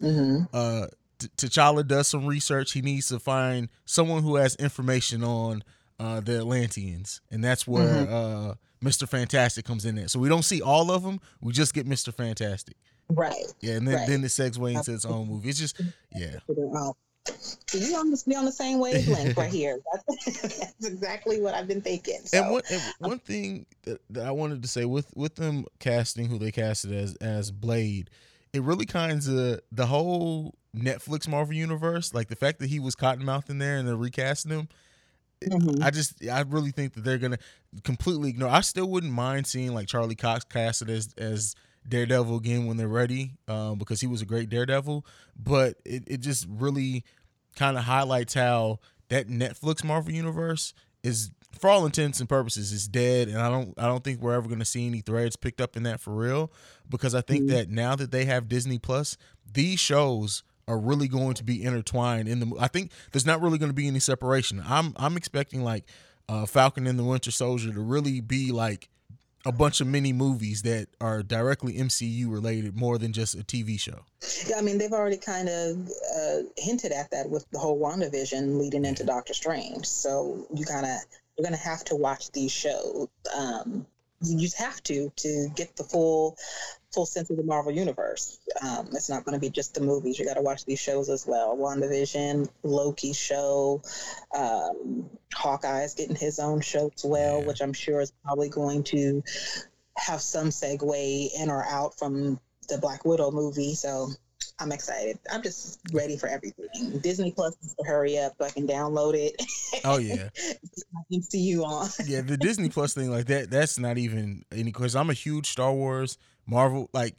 Mm-hmm. 0.02 0.44
Uh 0.54 0.88
T- 1.20 1.28
T'Challa 1.36 1.86
does 1.88 2.08
some 2.08 2.28
research. 2.28 2.74
He 2.74 2.82
needs 2.84 3.08
to 3.08 3.18
find 3.20 3.70
someone 3.86 4.22
who 4.22 4.36
has 4.36 4.56
information 4.56 5.24
on 5.24 5.64
uh 6.00 6.20
the 6.20 6.38
Atlanteans, 6.38 7.22
and 7.32 7.44
that's 7.44 7.68
where 7.68 8.08
uh 8.10 8.54
Mr. 8.84 9.10
Fantastic 9.10 9.66
comes 9.66 9.86
in 9.86 9.96
there. 9.96 10.08
So 10.08 10.20
we 10.20 10.30
don't 10.30 10.44
see 10.46 10.62
all 10.62 10.92
of 10.92 11.02
them. 11.02 11.20
We 11.42 11.52
just 11.54 11.74
get 11.74 11.88
Mr. 11.90 12.14
Fantastic. 12.14 12.76
Right. 13.10 13.34
Yeah, 13.62 13.74
and 13.78 13.88
then 13.88 13.96
Right. 13.96 14.08
then 14.08 14.24
it 14.24 14.28
segues 14.28 14.76
into 14.76 14.94
its 14.94 15.06
own 15.06 15.28
movie. 15.28 15.50
It's 15.50 15.58
just 15.58 15.82
yeah. 16.16 16.36
For 17.28 17.34
their 17.34 17.40
own. 17.40 17.58
So 17.68 17.78
you 17.78 17.96
on 17.96 18.12
the, 18.12 18.24
we 18.26 18.36
on 18.36 18.46
the 18.46 18.52
same 18.52 18.80
wavelength 18.80 19.38
right 19.38 19.52
here. 19.52 19.80
That's, 20.08 20.42
that's 20.60 20.86
exactly 20.86 21.42
what 21.42 21.54
I've 21.54 21.68
been 21.68 21.82
thinking. 21.82 22.22
So. 22.26 22.42
And 22.42 22.52
one 22.52 22.62
and 22.72 22.82
one 23.00 23.20
thing 23.20 23.66
that, 23.84 24.02
that 24.10 24.26
I 24.26 24.32
wanted 24.32 24.62
to 24.62 24.68
say 24.68 24.86
with 24.86 25.12
with 25.16 25.36
them 25.36 25.66
casting 25.80 26.28
who 26.28 26.38
they 26.38 26.52
casted 26.52 26.94
as 26.94 27.16
as 27.16 27.52
Blade, 27.52 28.10
it 28.54 28.62
really 28.64 28.86
kind 28.86 29.12
of 29.12 29.26
the 29.72 29.86
whole 29.86 30.56
Netflix 30.76 31.28
Marvel 31.28 31.54
universe, 31.54 32.14
like 32.14 32.28
the 32.28 32.36
fact 32.36 32.60
that 32.60 32.70
he 32.70 32.80
was 32.80 32.96
Cottonmouth 32.96 33.50
in 33.50 33.58
there 33.58 33.78
and 33.78 33.88
they're 33.88 33.96
recasting 33.96 34.52
him. 34.52 34.68
Mhm. 35.44 35.84
I 35.84 35.92
just 35.92 36.26
I 36.28 36.42
really 36.42 36.72
think 36.72 36.94
that 36.94 37.04
they're 37.04 37.18
gonna 37.18 37.38
completely 37.84 38.30
ignore. 38.30 38.50
I 38.50 38.62
still 38.62 38.90
wouldn't 38.90 39.14
mind 39.14 39.46
seeing 39.46 39.74
like 39.74 39.88
Charlie 39.88 40.16
Cox 40.16 40.44
casted 40.46 40.90
as 40.90 41.14
as 41.18 41.56
Daredevil 41.88 42.36
again 42.38 42.66
when 42.66 42.78
they're 42.78 42.88
ready, 42.88 43.34
um, 43.48 43.78
because 43.78 44.02
he 44.02 44.08
was 44.08 44.22
a 44.22 44.26
great 44.26 44.50
Daredevil. 44.50 45.06
But 45.38 45.78
it, 45.86 46.04
it 46.08 46.18
just 46.22 46.48
really 46.50 47.06
kind 47.58 47.78
of 47.78 47.84
highlights 47.84 48.34
how 48.34 48.80
that 49.10 49.28
Netflix 49.28 49.84
Marvel 49.84 50.14
universe 50.14 50.74
is, 51.04 51.32
for 51.52 51.70
all 51.70 51.86
intents 51.86 52.20
and 52.20 52.30
purposes, 52.30 52.72
is 52.72 52.88
dead. 52.88 53.28
And 53.28 53.38
I 53.38 53.50
don't 53.50 53.74
I 53.78 53.88
don't 53.88 54.04
think 54.04 54.22
we're 54.22 54.34
ever 54.34 54.48
gonna 54.48 54.66
see 54.66 54.88
any 54.88 55.02
threads 55.02 55.36
picked 55.36 55.60
up 55.60 55.76
in 55.76 55.84
that 55.84 56.00
for 56.00 56.14
real. 56.14 56.52
Because 56.90 57.14
I 57.14 57.22
think 57.22 57.50
that 57.50 57.70
now 57.70 57.96
that 57.96 58.12
they 58.12 58.26
have 58.26 58.48
Disney 58.48 58.80
Plus, 58.80 59.18
these 59.52 59.80
shows 59.80 60.44
are 60.68 60.78
really 60.78 61.08
going 61.08 61.34
to 61.34 61.44
be 61.44 61.64
intertwined 61.64 62.28
in 62.28 62.40
the. 62.40 62.56
I 62.60 62.68
think 62.68 62.92
there's 63.12 63.26
not 63.26 63.42
really 63.42 63.58
going 63.58 63.70
to 63.70 63.76
be 63.76 63.88
any 63.88 64.00
separation. 64.00 64.62
I'm 64.66 64.94
I'm 64.98 65.18
expecting 65.18 65.64
like 65.64 65.86
uh, 66.30 66.46
Falcon 66.46 66.88
and 66.88 67.00
the 67.00 67.04
Winter 67.04 67.32
Soldier 67.32 67.74
to 67.74 67.82
really 67.82 68.22
be 68.22 68.52
like 68.52 68.90
a 69.46 69.52
bunch 69.52 69.82
of 69.82 69.88
mini 69.88 70.12
movies 70.14 70.64
that 70.64 70.88
are 71.00 71.24
directly 71.24 71.74
MCU 71.74 72.32
related 72.32 72.76
more 72.76 72.98
than 72.98 73.14
just 73.14 73.36
a 73.36 73.44
TV 73.44 73.80
show. 73.80 74.00
Yeah, 74.48 74.58
I 74.58 74.62
mean, 74.62 74.78
they've 74.78 74.92
already 74.92 75.18
kind 75.18 75.48
of 75.48 75.90
uh, 76.16 76.40
hinted 76.58 76.92
at 76.92 77.12
that 77.12 77.30
with 77.30 77.46
the 77.52 77.60
whole 77.60 77.80
WandaVision 77.80 78.60
leading 78.60 78.86
into 78.86 79.04
Doctor 79.04 79.34
Strange. 79.34 79.86
So 79.86 80.48
you 80.54 80.66
kind 80.66 80.86
of 80.86 80.98
you're 81.38 81.44
gonna 81.44 81.58
have 81.58 81.84
to 81.86 81.96
watch 81.96 82.32
these 82.32 82.52
shows. 82.52 83.08
Um, 83.38 83.86
you 84.22 84.40
just 84.40 84.58
have 84.58 84.82
to 84.84 85.12
to 85.16 85.48
get 85.56 85.76
the 85.76 85.84
full 85.84 86.38
full 86.98 87.06
sense 87.06 87.30
of 87.30 87.38
the 87.38 87.44
Marvel 87.44 87.72
universe. 87.72 88.40
Um, 88.60 88.88
it's 88.94 89.08
not 89.08 89.24
going 89.24 89.34
to 89.34 89.40
be 89.40 89.52
just 89.52 89.76
the 89.76 89.82
movies. 89.82 90.18
You 90.18 90.26
got 90.26 90.34
to 90.34 90.42
watch 90.42 90.66
these 90.66 90.80
shows 90.80 91.10
as 91.10 91.28
well. 91.28 91.56
WandaVision, 91.56 92.50
Loki 92.64 93.14
show, 93.14 93.84
um, 94.36 95.08
Hawkeye's 95.32 95.94
getting 95.94 96.16
his 96.16 96.40
own 96.40 96.60
show 96.60 96.90
as 96.96 97.06
well, 97.06 97.44
which 97.44 97.62
I'm 97.62 97.74
sure 97.74 98.02
is 98.02 98.12
probably 98.24 98.50
going 98.50 98.82
to 98.86 99.22
have 99.96 100.22
some 100.22 100.48
segue 100.48 101.30
in 101.40 101.52
or 101.52 101.64
out 101.66 102.00
from 102.00 102.40
the 102.68 102.80
Black 102.80 103.06
Widow 103.06 103.30
movie. 103.30 103.76
So 103.76 104.10
I'm 104.60 104.72
excited. 104.72 105.20
I'm 105.32 105.44
just 105.44 105.80
ready 105.94 106.18
for 106.18 106.28
everything. 106.28 106.98
Disney 107.04 107.32
Plus 107.32 107.56
hurry 107.86 108.18
up 108.18 108.34
I 108.42 108.50
can 108.50 108.66
download 108.66 109.14
it. 109.14 109.40
Oh 109.86 110.00
yeah. 110.00 110.30
MCU 111.14 111.64
on. 111.64 111.90
yeah, 112.08 112.22
the 112.22 112.38
Disney 112.38 112.70
Plus 112.70 112.96
thing 112.96 113.12
like 113.12 113.28
that 113.28 113.52
that's 113.52 113.78
not 113.78 114.00
even 114.00 114.46
any 114.52 114.64
because 114.64 114.96
I'm 114.96 115.12
a 115.12 115.14
huge 115.14 115.52
Star 115.52 115.72
Wars, 115.72 116.18
Marvel 116.48 116.90
like 116.94 117.16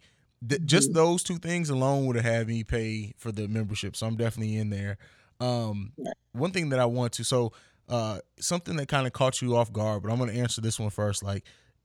th- 0.47 0.63
just 0.65 0.93
those 0.93 1.23
two 1.23 1.39
things 1.39 1.71
alone 1.71 2.07
would 2.07 2.17
have 2.17 2.25
had 2.25 2.49
me 2.49 2.65
pay 2.65 3.13
for 3.17 3.31
the 3.31 3.49
membership. 3.49 3.97
So 3.97 4.07
I'm 4.07 4.17
definitely 4.17 4.57
in 4.57 4.71
there. 4.71 4.99
Um 5.41 5.93
one 6.33 6.51
thing 6.51 6.71
that 6.71 6.81
I 6.81 6.87
want 6.87 7.13
to 7.15 7.25
so 7.25 7.53
uh 7.89 8.21
something 8.41 8.77
that 8.77 8.89
kind 8.89 9.07
of 9.07 9.13
caught 9.13 9.41
you 9.41 9.57
off 9.57 9.73
guard, 9.73 10.03
but 10.03 10.11
I'm 10.11 10.19
going 10.19 10.31
to 10.33 10.39
answer 10.39 10.61
this 10.61 10.79
one 10.79 10.91
first 10.91 11.23
like 11.23 11.45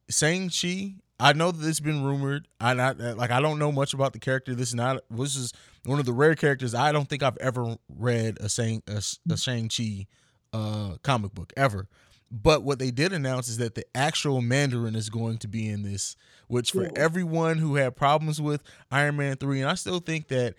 Shang-Chi 0.09 0.95
I 1.19 1.31
know 1.33 1.51
that 1.51 1.67
it's 1.67 1.79
been 1.79 2.03
rumored. 2.03 2.47
I 2.59 2.73
not 2.73 2.99
like 2.99 3.31
I 3.31 3.39
don't 3.39 3.59
know 3.59 3.71
much 3.71 3.93
about 3.93 4.13
the 4.13 4.19
character. 4.19 4.55
This 4.55 4.69
is 4.69 4.75
not 4.75 5.01
this 5.09 5.35
is 5.35 5.53
one 5.85 5.99
of 5.99 6.05
the 6.05 6.11
rare 6.13 6.35
characters 6.35 6.73
I 6.73 6.91
don't 6.91 7.07
think 7.07 7.23
I've 7.23 7.37
ever 7.37 7.77
read 7.87 8.37
a 8.41 8.49
saying 8.49 8.83
a, 8.87 9.01
a 9.31 9.37
Shang 9.37 9.69
Chi 9.69 10.07
uh 10.51 10.97
comic 11.03 11.33
book 11.33 11.53
ever. 11.55 11.87
But 12.31 12.63
what 12.63 12.79
they 12.79 12.91
did 12.91 13.13
announce 13.13 13.47
is 13.47 13.57
that 13.57 13.75
the 13.75 13.85
actual 13.95 14.41
Mandarin 14.41 14.95
is 14.95 15.09
going 15.09 15.37
to 15.39 15.47
be 15.47 15.69
in 15.69 15.83
this, 15.83 16.15
which 16.47 16.71
for 16.71 16.89
everyone 16.95 17.57
who 17.59 17.75
had 17.75 17.95
problems 17.95 18.41
with 18.41 18.63
Iron 18.91 19.17
Man 19.17 19.35
3, 19.37 19.61
and 19.61 19.69
I 19.69 19.75
still 19.75 19.99
think 19.99 20.29
that 20.29 20.55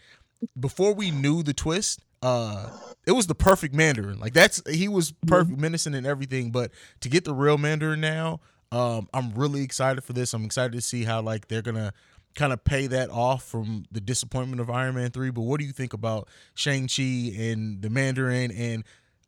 before 0.59 0.94
we 0.94 1.11
knew 1.11 1.42
the 1.42 1.55
twist, 1.55 2.00
uh 2.22 2.70
it 3.07 3.12
was 3.12 3.27
the 3.27 3.35
perfect 3.35 3.74
Mandarin. 3.74 4.18
Like 4.18 4.33
that's 4.33 4.62
he 4.70 4.88
was 4.88 5.12
perfect, 5.27 5.59
menacing 5.59 5.94
and 5.94 6.07
everything. 6.07 6.50
But 6.50 6.70
to 7.00 7.09
get 7.09 7.24
the 7.24 7.35
real 7.35 7.59
Mandarin 7.59 8.00
now, 8.00 8.40
um, 8.72 9.09
I'm 9.12 9.35
really 9.35 9.62
excited 9.62 10.03
for 10.03 10.14
this. 10.14 10.33
I'm 10.33 10.44
excited 10.44 10.72
to 10.72 10.81
see 10.81 11.05
how 11.05 11.20
like 11.20 11.48
they're 11.48 11.62
gonna 11.62 11.92
kind 12.35 12.53
of 12.53 12.64
pay 12.64 12.87
that 12.88 13.11
off 13.11 13.44
from 13.44 13.85
the 13.92 14.00
disappointment 14.00 14.61
of 14.61 14.70
Iron 14.70 14.96
Man 14.96 15.11
3. 15.11 15.31
But 15.31 15.42
what 15.42 15.61
do 15.61 15.66
you 15.66 15.72
think 15.72 15.92
about 15.92 16.29
Shang-Chi 16.55 17.33
and 17.38 17.81
the 17.81 17.90
Mandarin? 17.90 18.50
And 18.50 18.85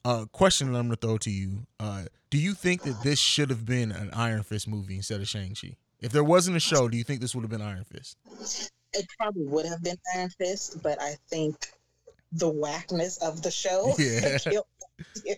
uh 0.06 0.24
question 0.26 0.72
that 0.72 0.78
I'm 0.78 0.86
gonna 0.86 0.96
throw 0.96 1.18
to 1.18 1.30
you. 1.30 1.66
Uh 1.80 2.04
do 2.30 2.38
you 2.38 2.54
think 2.54 2.82
that 2.82 3.02
this 3.02 3.18
should 3.18 3.50
have 3.50 3.64
been 3.64 3.90
an 3.92 4.10
Iron 4.12 4.42
Fist 4.42 4.66
movie 4.68 4.96
instead 4.96 5.20
of 5.20 5.28
Shang-Chi? 5.28 5.76
If 6.00 6.12
there 6.12 6.24
wasn't 6.24 6.56
a 6.56 6.60
show, 6.60 6.88
do 6.88 6.96
you 6.96 7.04
think 7.04 7.20
this 7.20 7.34
would 7.34 7.42
have 7.42 7.50
been 7.50 7.62
Iron 7.62 7.84
Fist? 7.84 8.16
It 8.92 9.06
probably 9.18 9.46
would 9.46 9.66
have 9.66 9.82
been 9.82 9.96
Iron 10.16 10.30
Fist, 10.30 10.82
but 10.82 11.00
I 11.00 11.16
think 11.28 11.72
the 12.32 12.48
whackness 12.48 13.18
of 13.18 13.42
the 13.42 13.50
show 13.50 13.94
Yeah. 13.98 14.38
killed, 14.38 14.66
yeah, 15.24 15.34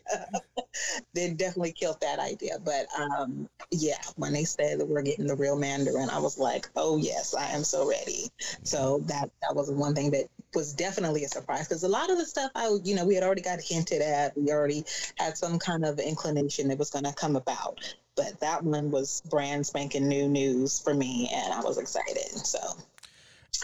they 1.15 1.31
definitely 1.31 1.73
killed 1.73 2.01
that 2.01 2.19
idea. 2.19 2.59
But 2.65 2.87
um, 2.99 3.49
yeah, 3.71 4.01
when 4.17 4.33
they 4.33 4.45
said 4.45 4.81
that 4.81 4.87
we're 4.87 5.03
getting 5.03 5.27
the 5.27 5.35
real 5.37 5.57
Mandarin, 5.57 6.11
I 6.11 6.19
was 6.19 6.39
like, 6.39 6.69
oh 6.77 6.97
yes, 6.97 7.35
I 7.35 7.47
am 7.51 7.65
so 7.65 7.89
ready. 7.89 8.31
So 8.63 9.01
that 9.07 9.31
that 9.43 9.55
was 9.55 9.71
one 9.71 9.95
thing 9.95 10.11
that 10.13 10.27
was 10.55 10.73
definitely 10.73 11.25
a 11.25 11.29
surprise 11.29 11.69
because 11.69 11.83
a 11.83 11.89
lot 11.89 12.11
of 12.11 12.19
the 12.19 12.25
stuff 12.25 12.51
I 12.55 12.79
you 12.85 12.95
know 12.95 13.05
we 13.05 13.15
had 13.15 13.25
already 13.25 13.43
got 13.43 13.61
hinted 13.61 14.03
at, 14.03 14.37
we 14.37 14.51
already 14.51 14.85
had 15.17 15.37
some 15.37 15.59
kind 15.59 15.85
of 15.85 15.99
inclination 15.99 16.71
it 16.71 16.79
was 16.79 16.91
going 16.91 17.05
to 17.05 17.13
come 17.13 17.37
about. 17.37 17.79
But 18.17 18.41
that 18.41 18.65
one 18.65 18.91
was 18.91 19.23
brand 19.31 19.67
spanking 19.67 20.09
new 20.09 20.29
news 20.29 20.81
for 20.81 20.93
me, 20.93 21.31
and 21.33 21.53
I 21.53 21.61
was 21.61 21.79
excited. 21.79 22.31
So 22.47 22.59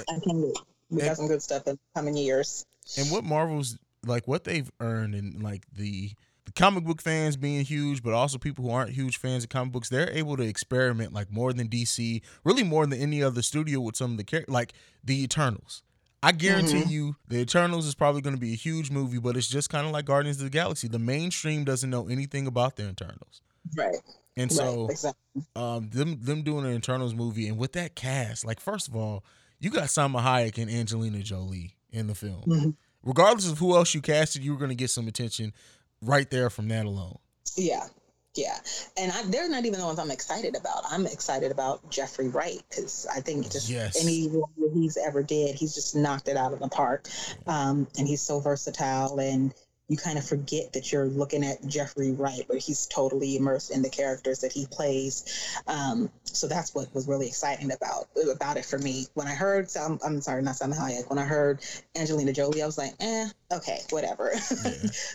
I 0.09 0.13
can't 0.21 0.39
wait. 0.39 0.57
We 0.91 1.03
got 1.03 1.17
some 1.17 1.27
good 1.27 1.43
stuff 1.43 1.67
in 1.67 1.79
coming 1.97 2.17
years. 2.17 2.65
and 2.97 3.11
what 3.11 3.25
Marvel's 3.25 3.79
like 4.07 4.27
what 4.29 4.45
they've 4.45 4.71
earned 4.81 5.14
and 5.14 5.43
like 5.43 5.64
the 5.73 6.12
the 6.47 6.53
comic 6.53 6.85
book 6.85 7.01
fans 7.01 7.37
being 7.38 7.64
huge, 7.64 8.03
but 8.03 8.12
also 8.12 8.37
people 8.37 8.64
who 8.67 8.71
aren't 8.71 8.90
huge 8.90 9.17
fans 9.17 9.45
of 9.45 9.49
comic 9.51 9.73
books, 9.73 9.88
they're 9.88 10.11
able 10.11 10.37
to 10.37 10.43
experiment 10.43 11.12
like 11.14 11.31
more 11.33 11.55
than 11.55 11.69
DC, 11.69 12.21
really 12.45 12.62
more 12.62 12.87
than 12.87 13.01
any 13.01 13.23
other 13.23 13.40
studio 13.40 13.81
with 13.81 13.97
some 13.97 14.11
of 14.12 14.17
the 14.19 14.25
char- 14.25 14.45
like 14.47 14.75
the 15.03 15.23
Eternals. 15.23 15.83
I 16.23 16.33
guarantee 16.33 16.83
Mhm. 16.83 16.90
you, 16.90 17.17
the 17.29 17.38
Eternals 17.38 17.87
is 17.87 17.95
probably 17.95 18.21
going 18.21 18.35
to 18.37 18.40
be 18.40 18.53
a 18.53 18.57
huge 18.57 18.90
movie, 18.90 19.19
but 19.19 19.37
it's 19.38 19.49
just 19.49 19.71
kind 19.71 19.87
of 19.87 19.93
like 19.93 20.05
Guardians 20.05 20.37
of 20.38 20.45
the 20.45 20.51
Galaxy. 20.51 20.87
The 20.88 20.99
mainstream 20.99 21.64
doesn't 21.64 21.88
know 21.90 22.09
anything 22.09 22.47
about 22.47 22.77
the 22.77 22.88
Eternals, 22.90 23.40
Right. 23.77 23.97
and 24.37 24.51
Right, 24.51 24.57
so 24.57 24.88
exactly. 24.88 25.43
um, 25.57 25.88
them 25.90 26.21
them 26.23 26.43
doing 26.43 26.67
an 26.67 26.75
Eternals 26.75 27.14
movie, 27.14 27.49
and 27.49 27.57
with 27.57 27.73
that 27.73 27.95
cast, 27.95 28.45
like 28.45 28.61
first 28.61 28.87
of 28.88 28.95
all, 28.97 29.25
you 29.61 29.71
got 29.71 29.85
Salma 29.85 30.23
Hayek 30.23 30.59
and 30.61 30.71
Angelina 30.71 31.23
Jolie 31.23 31.77
in 31.90 32.07
the 32.07 32.14
film. 32.14 32.43
Mhm. 32.47 32.77
Regardless 33.05 33.51
of 33.51 33.59
who 33.59 33.77
else 33.77 33.95
you 33.95 34.01
casted, 34.01 34.43
you 34.43 34.53
were 34.53 34.59
going 34.59 34.71
to 34.71 34.75
get 34.75 34.90
some 34.90 35.07
attention 35.09 35.53
right 36.01 36.31
there 36.31 36.51
from 36.51 36.69
that 36.69 36.87
alone. 36.87 37.19
Yeah, 37.57 37.87
yeah, 38.35 38.59
and 38.97 39.12
I, 39.12 39.23
they're 39.25 39.49
not 39.49 39.64
even 39.64 39.79
the 39.79 39.87
ones 39.87 39.99
I'm 39.99 40.11
excited 40.11 40.57
about. 40.57 40.83
I'm 40.90 41.07
excited 41.07 41.53
about 41.53 41.88
Jeffrey 41.90 42.29
Wright 42.29 42.61
because 42.69 43.07
I 43.07 43.21
think 43.21 43.51
just 43.51 43.69
Yes. 43.69 44.03
any 44.03 44.29
role 44.29 44.51
that 44.59 44.73
he's 44.75 44.97
ever 44.97 45.23
did, 45.23 45.55
he's 45.55 45.75
just 45.75 45.95
knocked 45.95 46.27
it 46.29 46.37
out 46.37 46.53
of 46.53 46.59
the 46.59 46.69
park. 46.69 47.09
Um, 47.47 47.87
and 47.97 48.09
he's 48.09 48.23
so 48.23 48.40
versatile, 48.40 49.19
and 49.21 49.55
you 49.88 49.97
kind 49.97 50.16
of 50.16 50.27
forget 50.27 50.73
that 50.73 50.90
you're 50.90 51.07
looking 51.07 51.44
at 51.44 51.66
Jeffrey 51.66 52.12
Wright, 52.12 52.44
but 52.49 52.59
he's 52.59 52.87
totally 52.87 53.37
immersed 53.37 53.70
in 53.70 53.83
the 53.83 53.90
characters 53.90 54.40
that 54.40 54.53
he 54.53 54.66
plays. 54.66 55.61
Um, 55.66 56.11
so 56.25 56.49
that's 56.49 56.75
what 56.75 56.94
was 56.94 57.07
really 57.07 57.27
exciting 57.27 57.70
about 57.70 58.09
about 58.33 58.57
it 58.57 58.64
for 58.64 58.79
me. 58.79 59.07
When 59.14 59.27
I 59.27 59.35
heard, 59.35 59.70
Sam, 59.70 59.99
I'm 60.05 60.20
sorry, 60.20 60.42
not 60.42 60.55
Salma 60.55 60.77
Hayek. 60.77 61.11
When 61.11 61.18
I 61.18 61.25
heard 61.25 61.61
Angelina 61.94 62.33
Jolie, 62.33 62.62
I 62.62 62.66
was 62.66 62.79
like, 62.79 62.94
eh, 63.01 63.29
okay, 63.53 63.81
whatever. 63.90 64.33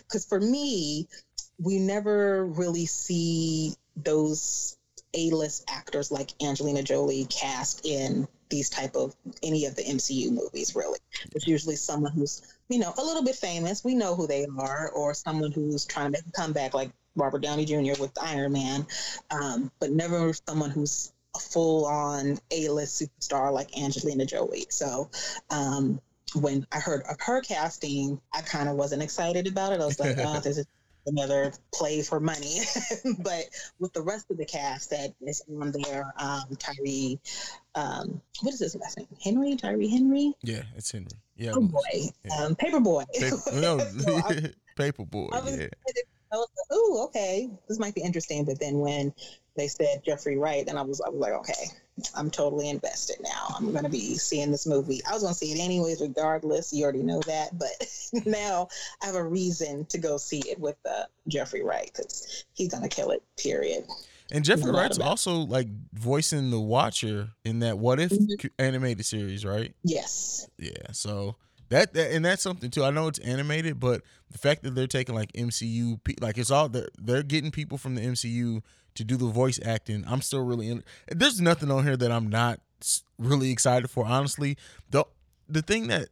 Because 0.07 0.25
for 0.27 0.39
me, 0.39 1.07
we 1.59 1.79
never 1.79 2.45
really 2.45 2.85
see 2.85 3.73
those 3.95 4.77
A-list 5.13 5.65
actors 5.69 6.11
like 6.11 6.31
Angelina 6.41 6.83
Jolie 6.83 7.25
cast 7.25 7.85
in 7.85 8.27
these 8.49 8.69
type 8.69 8.95
of 8.95 9.15
any 9.43 9.65
of 9.65 9.75
the 9.75 9.83
MCU 9.83 10.31
movies. 10.31 10.75
Really, 10.75 10.99
it's 11.33 11.47
usually 11.47 11.75
someone 11.75 12.11
who's 12.11 12.41
you 12.69 12.79
know 12.79 12.93
a 12.97 13.03
little 13.03 13.23
bit 13.23 13.35
famous. 13.35 13.83
We 13.83 13.95
know 13.95 14.15
who 14.15 14.27
they 14.27 14.45
are, 14.57 14.89
or 14.91 15.13
someone 15.13 15.51
who's 15.51 15.85
trying 15.85 16.05
to 16.05 16.11
make 16.11 16.27
a 16.27 16.31
comeback, 16.31 16.73
like 16.73 16.91
Robert 17.15 17.41
Downey 17.41 17.65
Jr. 17.65 17.99
with 17.99 18.11
Iron 18.21 18.53
Man, 18.53 18.85
um, 19.31 19.71
but 19.79 19.91
never 19.91 20.33
someone 20.47 20.69
who's 20.69 21.11
a 21.35 21.39
full-on 21.39 22.39
A-list 22.51 23.01
superstar 23.01 23.51
like 23.51 23.77
Angelina 23.77 24.25
Jolie. 24.25 24.67
So. 24.69 25.09
Um, 25.49 25.99
when 26.35 26.67
I 26.71 26.77
heard 26.77 27.01
of 27.09 27.19
her 27.21 27.41
casting, 27.41 28.21
I 28.31 28.41
kind 28.41 28.69
of 28.69 28.75
wasn't 28.75 29.01
excited 29.01 29.47
about 29.47 29.73
it. 29.73 29.81
I 29.81 29.85
was 29.87 29.99
like, 29.99 30.15
oh, 30.19 30.39
this 30.39 30.59
is 30.59 30.67
another 31.09 31.51
play 31.73 32.01
for 32.01 32.19
money. 32.19 32.59
but 33.19 33.43
with 33.79 33.93
the 33.93 34.01
rest 34.01 34.29
of 34.31 34.37
the 34.37 34.45
cast 34.45 34.89
that 34.91 35.13
is 35.21 35.43
on 35.49 35.73
there, 35.83 36.13
um, 36.17 36.43
Tyree, 36.57 37.19
um, 37.75 38.21
what 38.41 38.53
is 38.53 38.59
his 38.59 38.75
last 38.75 38.97
name? 38.97 39.07
Henry? 39.23 39.55
Tyree 39.55 39.89
Henry? 39.89 40.33
Yeah, 40.41 40.63
it's 40.75 40.91
Henry. 40.91 41.07
Yeah, 41.35 41.51
Oh 41.55 41.61
boy. 41.61 42.09
Um, 42.37 42.55
Paperboy. 42.55 43.05
Paper, 43.13 43.37
no, 43.61 43.79
So 43.79 44.15
I- 44.17 44.51
Paperboy. 44.77 45.29
I 45.33 45.39
was, 45.41 45.57
Yeah, 45.57 45.67
I 46.31 46.35
was 46.37 46.47
like, 46.57 46.67
oh, 46.71 47.05
okay, 47.07 47.49
this 47.67 47.79
might 47.79 47.95
be 47.95 48.01
interesting. 48.01 48.45
But 48.45 48.59
then 48.59 48.79
when 48.79 49.13
they 49.57 49.67
said 49.67 50.03
Jeffrey 50.05 50.37
Wright, 50.37 50.65
then 50.65 50.77
I 50.77 50.83
was, 50.83 51.01
I 51.01 51.09
was 51.09 51.19
like, 51.19 51.33
okay, 51.33 51.65
I'm 52.15 52.29
totally 52.31 52.69
invested 52.69 53.17
now. 53.21 53.47
I'm 53.55 53.71
going 53.71 53.83
to 53.83 53.89
be 53.89 54.15
seeing 54.17 54.51
this 54.51 54.65
movie. 54.65 55.01
I 55.09 55.13
was 55.13 55.21
going 55.23 55.33
to 55.33 55.37
see 55.37 55.51
it 55.51 55.59
anyways, 55.59 56.01
regardless. 56.01 56.71
You 56.73 56.83
already 56.83 57.03
know 57.03 57.21
that, 57.21 57.57
but 57.57 57.69
now 58.25 58.67
I 59.01 59.07
have 59.07 59.15
a 59.15 59.23
reason 59.23 59.85
to 59.85 59.97
go 59.97 60.17
see 60.17 60.41
it 60.47 60.59
with 60.59 60.77
uh, 60.89 61.03
Jeffrey 61.27 61.63
Wright 61.63 61.89
because 61.93 62.45
he's 62.53 62.69
going 62.69 62.83
to 62.83 62.89
kill 62.89 63.11
it. 63.11 63.23
Period. 63.37 63.85
And 64.31 64.45
Jeffrey 64.45 64.71
Wright's 64.71 64.99
also 64.99 65.37
like 65.37 65.67
voicing 65.93 66.51
the 66.51 66.59
Watcher 66.59 67.29
in 67.43 67.59
that 67.59 67.79
What 67.79 67.99
If 67.99 68.11
Mhm. 68.11 68.49
animated 68.59 69.05
series, 69.05 69.43
right? 69.43 69.73
Yes. 69.83 70.47
Yeah. 70.59 70.91
So 70.91 71.35
that, 71.69 71.93
that 71.93 72.11
and 72.11 72.25
that's 72.25 72.41
something 72.41 72.69
too. 72.69 72.83
I 72.83 72.91
know 72.91 73.07
it's 73.07 73.19
animated, 73.19 73.79
but 73.79 74.01
the 74.31 74.37
fact 74.37 74.63
that 74.63 74.75
they're 74.75 74.87
taking 74.87 75.15
like 75.15 75.31
MCU, 75.33 75.99
like 76.21 76.37
it's 76.37 76.51
all 76.51 76.69
they're, 76.69 76.89
they're 76.97 77.23
getting 77.23 77.51
people 77.51 77.77
from 77.77 77.95
the 77.95 78.01
MCU 78.01 78.61
to 78.95 79.03
do 79.03 79.15
the 79.17 79.27
voice 79.27 79.59
acting. 79.63 80.03
I'm 80.07 80.21
still 80.21 80.43
really 80.43 80.69
in. 80.69 80.83
There's 81.07 81.39
nothing 81.39 81.71
on 81.71 81.83
here 81.83 81.97
that 81.97 82.11
I'm 82.11 82.29
not 82.29 82.59
really 83.17 83.51
excited 83.51 83.89
for. 83.89 84.05
Honestly, 84.05 84.57
the 84.89 85.05
the 85.47 85.61
thing 85.61 85.87
that 85.87 86.09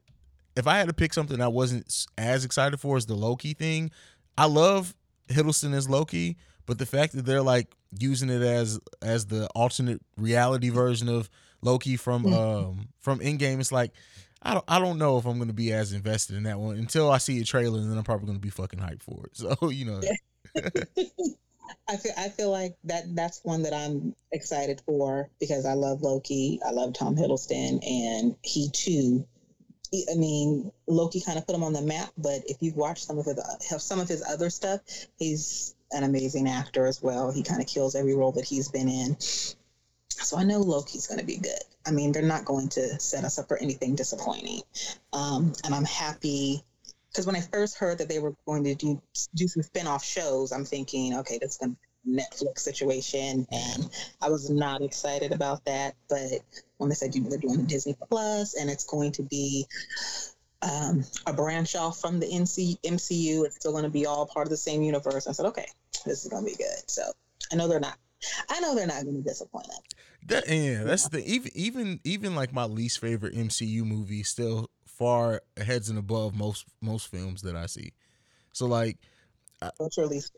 if 0.55 0.67
I 0.67 0.77
had 0.77 0.87
to 0.87 0.93
pick 0.93 1.13
something 1.13 1.41
I 1.41 1.47
wasn't 1.47 2.07
as 2.17 2.43
excited 2.43 2.79
for 2.79 2.97
is 2.97 3.05
the 3.05 3.15
Loki 3.15 3.53
thing. 3.53 3.91
I 4.37 4.45
love 4.45 4.95
Hiddleston 5.29 5.73
as 5.73 5.89
Loki, 5.89 6.37
but 6.65 6.77
the 6.77 6.85
fact 6.85 7.13
that 7.13 7.25
they're 7.25 7.41
like 7.41 7.75
using 7.97 8.29
it 8.29 8.41
as 8.41 8.79
as 9.01 9.27
the 9.27 9.47
alternate 9.55 10.01
reality 10.17 10.69
version 10.69 11.09
of 11.09 11.29
Loki 11.61 11.95
from 11.95 12.25
um 12.33 12.89
from 12.99 13.19
Endgame, 13.19 13.59
it's 13.59 13.71
like 13.71 13.91
I 14.41 14.53
don't 14.53 14.65
I 14.67 14.79
don't 14.79 14.97
know 14.97 15.17
if 15.17 15.25
I'm 15.25 15.39
gonna 15.39 15.53
be 15.53 15.73
as 15.73 15.93
invested 15.93 16.35
in 16.37 16.43
that 16.43 16.59
one 16.59 16.77
until 16.77 17.11
I 17.11 17.17
see 17.17 17.39
a 17.41 17.43
trailer 17.43 17.79
and 17.79 17.89
then 17.91 17.97
I'm 17.97 18.03
probably 18.03 18.27
gonna 18.27 18.39
be 18.39 18.49
fucking 18.49 18.79
hyped 18.79 19.03
for 19.03 19.25
it. 19.25 19.31
So 19.61 19.69
you 19.69 19.85
know, 19.85 20.01
I 21.89 21.97
feel 21.97 22.11
I 22.17 22.29
feel 22.29 22.51
like 22.51 22.75
that 22.85 23.03
that's 23.15 23.41
one 23.43 23.63
that 23.63 23.73
I'm 23.73 24.15
excited 24.31 24.81
for 24.85 25.29
because 25.39 25.65
I 25.65 25.73
love 25.73 26.01
Loki. 26.01 26.59
I 26.65 26.71
love 26.71 26.93
Tom 26.93 27.15
Hiddleston, 27.15 27.79
and 27.85 28.35
he 28.41 28.69
too. 28.71 29.25
he- 29.91 30.07
I 30.11 30.15
mean, 30.15 30.71
Loki 30.87 31.21
kind 31.21 31.37
of 31.37 31.45
put 31.45 31.55
him 31.55 31.63
on 31.63 31.73
the 31.73 31.81
map, 31.81 32.11
but 32.17 32.41
if 32.45 32.57
you've 32.61 32.75
watched 32.75 33.05
some 33.05 33.17
of 33.17 33.25
his 33.25 33.39
have 33.69 33.81
some 33.81 33.99
of 33.99 34.07
his 34.07 34.23
other 34.29 34.49
stuff, 34.49 34.81
he's 35.17 35.75
an 35.91 36.03
amazing 36.03 36.47
actor 36.49 36.85
as 36.85 37.01
well. 37.01 37.31
He 37.31 37.43
kind 37.43 37.61
of 37.61 37.67
kills 37.67 37.95
every 37.95 38.15
role 38.15 38.33
that 38.33 38.45
he's 38.45 38.67
been 38.69 38.89
in. 38.89 39.17
So 40.23 40.37
I 40.37 40.43
know 40.43 40.59
Loki's 40.59 41.07
going 41.07 41.19
to 41.19 41.25
be 41.25 41.37
good. 41.37 41.51
I 41.85 41.91
mean, 41.91 42.11
they're 42.11 42.21
not 42.21 42.45
going 42.45 42.69
to 42.69 42.99
set 42.99 43.23
us 43.23 43.39
up 43.39 43.47
for 43.47 43.57
anything 43.57 43.95
disappointing, 43.95 44.61
um, 45.13 45.53
and 45.63 45.73
I'm 45.73 45.85
happy 45.85 46.63
because 47.09 47.25
when 47.25 47.35
I 47.35 47.41
first 47.41 47.77
heard 47.77 47.97
that 47.99 48.09
they 48.09 48.19
were 48.19 48.35
going 48.45 48.63
to 48.65 48.75
do 48.75 49.01
do 49.35 49.47
some 49.47 49.63
spin-off 49.63 50.03
shows, 50.03 50.51
I'm 50.51 50.65
thinking, 50.65 51.15
okay, 51.15 51.37
that's 51.39 51.57
be 51.57 51.67
a 51.67 51.75
Netflix 52.07 52.59
situation, 52.59 53.47
and 53.51 53.89
I 54.21 54.29
was 54.29 54.49
not 54.49 54.81
excited 54.81 55.31
about 55.31 55.63
that. 55.65 55.95
But 56.09 56.41
when 56.77 56.89
they 56.89 56.95
said 56.95 57.15
you 57.15 57.23
they're 57.23 57.39
doing 57.39 57.65
Disney 57.65 57.95
Plus, 58.09 58.55
and 58.55 58.69
it's 58.69 58.85
going 58.85 59.13
to 59.13 59.23
be 59.23 59.65
um, 60.61 61.03
a 61.25 61.33
branch 61.33 61.75
off 61.75 61.99
from 61.99 62.19
the 62.19 62.27
NC, 62.27 62.79
MCU, 62.81 63.45
it's 63.45 63.55
still 63.55 63.71
going 63.71 63.83
to 63.83 63.89
be 63.89 64.05
all 64.05 64.25
part 64.25 64.45
of 64.45 64.51
the 64.51 64.57
same 64.57 64.81
universe. 64.81 65.27
I 65.27 65.31
said, 65.31 65.45
okay, 65.47 65.67
this 66.05 66.23
is 66.23 66.29
going 66.29 66.45
to 66.45 66.51
be 66.51 66.57
good. 66.57 66.89
So 66.89 67.03
I 67.51 67.55
know 67.55 67.67
they're 67.67 67.79
not. 67.79 67.97
I 68.49 68.59
know 68.59 68.75
they're 68.75 68.87
not 68.87 69.03
going 69.03 69.17
to 69.17 69.21
disappoint 69.21 69.67
us. 69.67 69.79
That 70.25 70.43
yeah, 70.49 70.83
that's 70.83 71.07
the 71.07 71.23
even 71.25 71.51
even 71.55 71.99
even 72.03 72.35
like 72.35 72.51
my 72.53 72.65
least 72.65 72.99
favorite 72.99 73.35
MCU 73.35 73.85
movie 73.85 74.23
still 74.23 74.69
far 74.85 75.41
heads 75.57 75.89
and 75.89 75.97
above 75.97 76.35
most 76.35 76.65
most 76.81 77.07
films 77.07 77.41
that 77.43 77.55
I 77.55 77.67
see. 77.67 77.93
So 78.51 78.65
like 78.65 78.97
What's 79.77 79.97
your 79.97 80.07
least? 80.07 80.33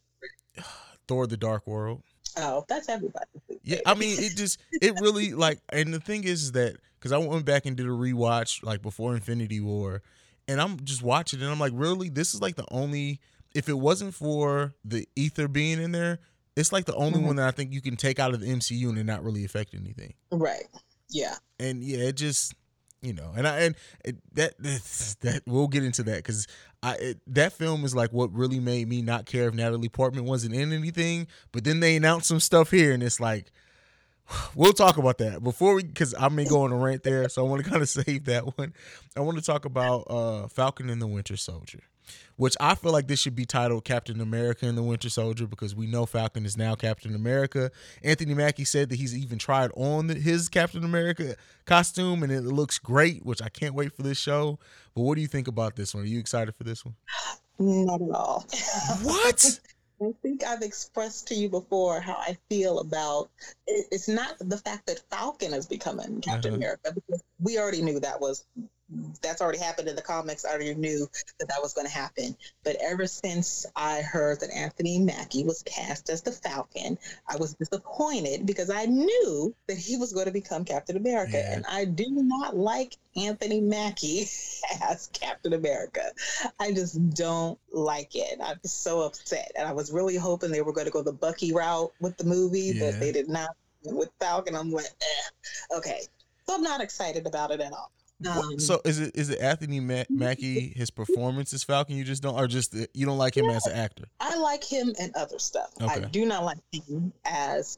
Thor: 1.08 1.28
The 1.28 1.38
Dark 1.38 1.68
World. 1.68 2.04
Oh, 2.38 2.64
that's 2.68 2.90
everybody. 2.90 3.26
Yeah, 3.64 3.80
I 3.86 3.96
mean 3.96 4.18
it 4.20 4.36
just 4.36 4.60
it 4.82 5.00
really 5.02 5.34
like 5.34 5.60
and 5.70 5.94
the 5.94 6.00
thing 6.00 6.24
is 6.24 6.54
that 6.54 6.78
because 7.00 7.12
I 7.12 7.18
went 7.18 7.46
back 7.46 7.66
and 7.66 7.76
did 7.76 7.86
a 7.86 7.90
rewatch 7.90 8.64
like 8.64 8.82
before 8.82 9.14
Infinity 9.16 9.60
War, 9.60 10.02
and 10.48 10.62
I'm 10.62 10.80
just 10.84 11.02
watching 11.02 11.40
it 11.40 11.44
and 11.44 11.52
I'm 11.52 11.60
like, 11.60 11.74
really, 11.76 12.10
this 12.10 12.34
is 12.34 12.42
like 12.42 12.56
the 12.56 12.66
only 12.72 13.20
if 13.56 13.68
it 13.68 13.78
wasn't 13.78 14.14
for 14.14 14.76
the 14.86 15.08
Aether 15.18 15.48
being 15.48 15.82
in 15.82 15.92
there, 15.92 16.20
it's 16.60 16.72
like 16.74 16.86
the 16.86 16.96
only 16.96 17.20
Mhm. 17.20 17.26
one 17.26 17.36
that 17.38 17.48
I 17.48 17.52
think 17.52 17.74
you 17.74 17.82
can 17.82 17.96
take 17.96 18.20
out 18.20 18.34
of 18.34 18.40
the 18.42 18.48
MCU 18.48 18.90
and 18.90 19.06
not 19.06 19.24
really 19.24 19.46
affect 19.46 19.74
anything. 19.74 20.14
Right. 20.32 20.66
Yeah. 21.10 21.36
and 21.60 21.84
yeah, 21.84 22.00
it 22.00 22.14
just 22.18 22.54
you 23.02 23.14
know, 23.14 23.32
and 23.36 23.48
I 23.48 23.60
and 23.62 23.76
it, 24.04 24.18
that 24.36 24.58
that 25.22 25.42
we'll 25.48 25.68
get 25.70 25.84
into 25.86 26.04
that 26.04 26.18
because 26.18 26.46
I 26.84 26.96
it, 26.96 27.22
that 27.28 27.54
film 27.54 27.86
is 27.86 27.96
like 27.96 28.12
what 28.12 28.32
really 28.34 28.60
made 28.60 28.88
me 28.90 29.02
not 29.02 29.26
care 29.26 29.48
if 29.48 29.54
Natalie 29.54 29.88
Portman 29.90 30.26
wasn't 30.26 30.54
in 30.54 30.74
anything. 30.74 31.28
But 31.54 31.64
then 31.64 31.80
they 31.80 31.96
announced 31.96 32.28
some 32.28 32.40
stuff 32.42 32.72
here, 32.72 32.92
and 32.92 33.02
it's 33.02 33.20
like 33.22 33.52
we'll 34.56 34.74
talk 34.74 34.98
about 34.98 35.18
that 35.20 35.42
before 35.44 35.76
we 35.76 35.84
because 35.84 36.14
I 36.14 36.30
may 36.30 36.46
go 36.46 36.62
on 36.64 36.72
a 36.72 36.78
rant 36.78 37.04
there, 37.04 37.28
so 37.30 37.46
I 37.46 37.50
want 37.50 37.64
to 37.64 37.70
kind 37.70 37.82
of 37.82 37.90
save 38.06 38.26
that 38.26 38.58
one. 38.58 38.74
I 39.16 39.22
want 39.22 39.38
to 39.38 39.44
talk 39.44 39.66
about 39.66 40.02
uh 40.10 40.48
Falcon 40.50 40.90
and 40.90 41.02
the 41.02 41.08
Winter 41.08 41.38
Soldier. 41.38 41.82
Which 42.38 42.56
I 42.60 42.76
feel 42.76 42.92
like 42.92 43.08
this 43.08 43.20
should 43.20 43.36
be 43.36 43.46
titled 43.46 43.84
Captain 43.86 44.22
America 44.22 44.66
and 44.66 44.78
the 44.78 44.84
Winter 44.84 45.10
Soldier 45.10 45.46
because 45.48 45.76
we 45.76 45.88
know 45.88 46.06
Falcon 46.06 46.46
is 46.46 46.58
now 46.58 46.76
Captain 46.76 47.14
America. 47.16 47.70
Anthony 48.04 48.34
Mackie 48.34 48.66
said 48.66 48.90
that 48.90 48.96
he's 48.96 49.16
even 49.18 49.38
tried 49.38 49.72
on 49.76 50.08
the, 50.08 50.14
his 50.16 50.48
Captain 50.50 50.84
America 50.84 51.36
costume 51.66 52.24
and 52.24 52.32
it 52.32 52.42
looks 52.44 52.80
great, 52.80 53.26
which 53.26 53.42
I 53.42 53.50
can't 53.50 53.74
wait 53.76 53.94
for 53.94 54.04
this 54.04 54.18
show. 54.18 54.58
But 54.96 55.02
what 55.02 55.16
do 55.16 55.22
you 55.22 55.28
think 55.28 55.48
about 55.48 55.76
this 55.76 55.94
one? 55.94 56.04
Are 56.04 56.08
you 56.08 56.20
excited 56.20 56.56
for 56.56 56.64
this 56.64 56.86
one? 56.86 56.96
Not 57.60 58.02
at 58.02 58.12
all. 58.12 58.46
What? 59.04 59.60
I 60.02 60.14
think 60.22 60.46
I've 60.46 60.62
expressed 60.62 61.28
to 61.28 61.36
you 61.36 61.50
before 61.50 62.00
how 62.00 62.14
I 62.14 62.38
feel 62.50 62.80
about 62.80 63.30
it's 63.68 64.08
not 64.08 64.36
the 64.40 64.56
fact 64.58 64.88
that 64.88 65.02
Falcon 65.10 65.54
is 65.54 65.66
becoming 65.66 66.22
Captain 66.22 66.52
Uh-huh. 66.54 66.58
America 66.58 66.94
because 66.96 67.22
we 67.42 67.60
already 67.60 67.82
knew 67.82 68.00
that 68.00 68.22
was 68.22 68.46
that's 69.22 69.42
already 69.42 69.60
happened 69.60 69.88
in 69.88 69.96
the 69.96 70.02
comics. 70.02 70.46
I 70.46 70.50
already 70.52 70.74
knew 70.76 71.08
that 71.40 71.48
that 71.50 71.62
was 71.62 71.74
going 71.74 71.88
to 71.88 71.94
happen. 71.94 72.36
But 72.64 72.78
ever 72.82 73.06
since 73.08 73.66
I 73.76 74.02
heard 74.02 74.40
that 74.42 74.52
Anthony 74.52 75.00
Mackie 75.00 75.44
was 75.44 75.62
cast 75.64 76.10
as 76.10 76.22
the 76.22 76.32
Falcon, 76.32 76.98
I 77.28 77.38
was 77.38 77.54
disappointed 77.56 78.46
because 78.46 78.70
I 78.70 78.86
knew 78.86 79.54
that 79.68 79.78
he 79.78 79.98
was 79.98 80.14
going 80.14 80.26
to 80.26 80.32
become 80.32 80.66
Captain 80.66 80.98
America, 80.98 81.34
Yeah. 81.38 81.54
and 81.56 81.66
I 81.70 81.86
do 81.86 82.06
not 82.10 82.56
like 82.58 82.98
Anthony 83.16 83.62
Mackie 83.62 84.28
as 84.82 85.10
Captain 85.14 85.54
America. 85.54 86.02
I 86.60 86.72
just 86.72 87.14
don't 87.14 87.60
like 87.72 88.16
it. 88.16 88.40
I'm 88.44 88.60
so 88.64 89.02
upset. 89.02 89.52
And 89.58 89.68
I 89.68 89.74
was 89.74 89.92
really 89.92 90.16
hoping 90.16 90.52
they 90.52 90.62
were 90.62 90.74
going 90.74 90.86
to 90.86 90.92
go 90.92 91.02
the 91.04 91.14
Bucky 91.14 91.54
route 91.54 91.92
with 92.00 92.18
the 92.18 92.24
movie, 92.24 92.72
Yeah. 92.76 92.92
but 92.92 93.00
they 93.00 93.12
did 93.12 93.30
not. 93.30 93.50
With 93.84 94.10
Falcon, 94.20 94.56
I'm 94.56 94.72
like, 94.72 94.86
eh. 95.02 95.76
okay. 95.78 96.02
So 96.46 96.56
I'm 96.56 96.64
not 96.64 96.82
excited 96.82 97.26
about 97.28 97.52
it 97.52 97.62
at 97.62 97.72
all. 97.72 97.92
Um, 98.28 98.60
so 98.60 98.82
is 98.84 99.00
it 99.00 99.16
is 99.16 99.30
it 99.30 99.40
Anthony 99.40 99.80
Mackie 100.10 100.74
his 100.76 100.92
performance 100.92 101.54
as 101.54 101.64
Falcon 101.64 101.96
you 101.96 102.04
just 102.04 102.22
don't 102.22 102.36
or 102.36 102.48
just 102.48 102.76
you 102.94 103.06
don't 103.06 103.18
like 103.18 103.36
him 103.38 103.50
as 103.50 103.66
an 103.66 103.74
actor? 103.78 104.06
I 104.20 104.36
like 104.38 104.64
him 104.64 104.94
and 105.00 105.16
other 105.16 105.40
stuff. 105.40 105.72
I 105.80 105.98
Okay. 105.98 106.08
do 106.12 106.26
not 106.26 106.44
like 106.44 106.58
him 106.72 107.14
as 107.26 107.78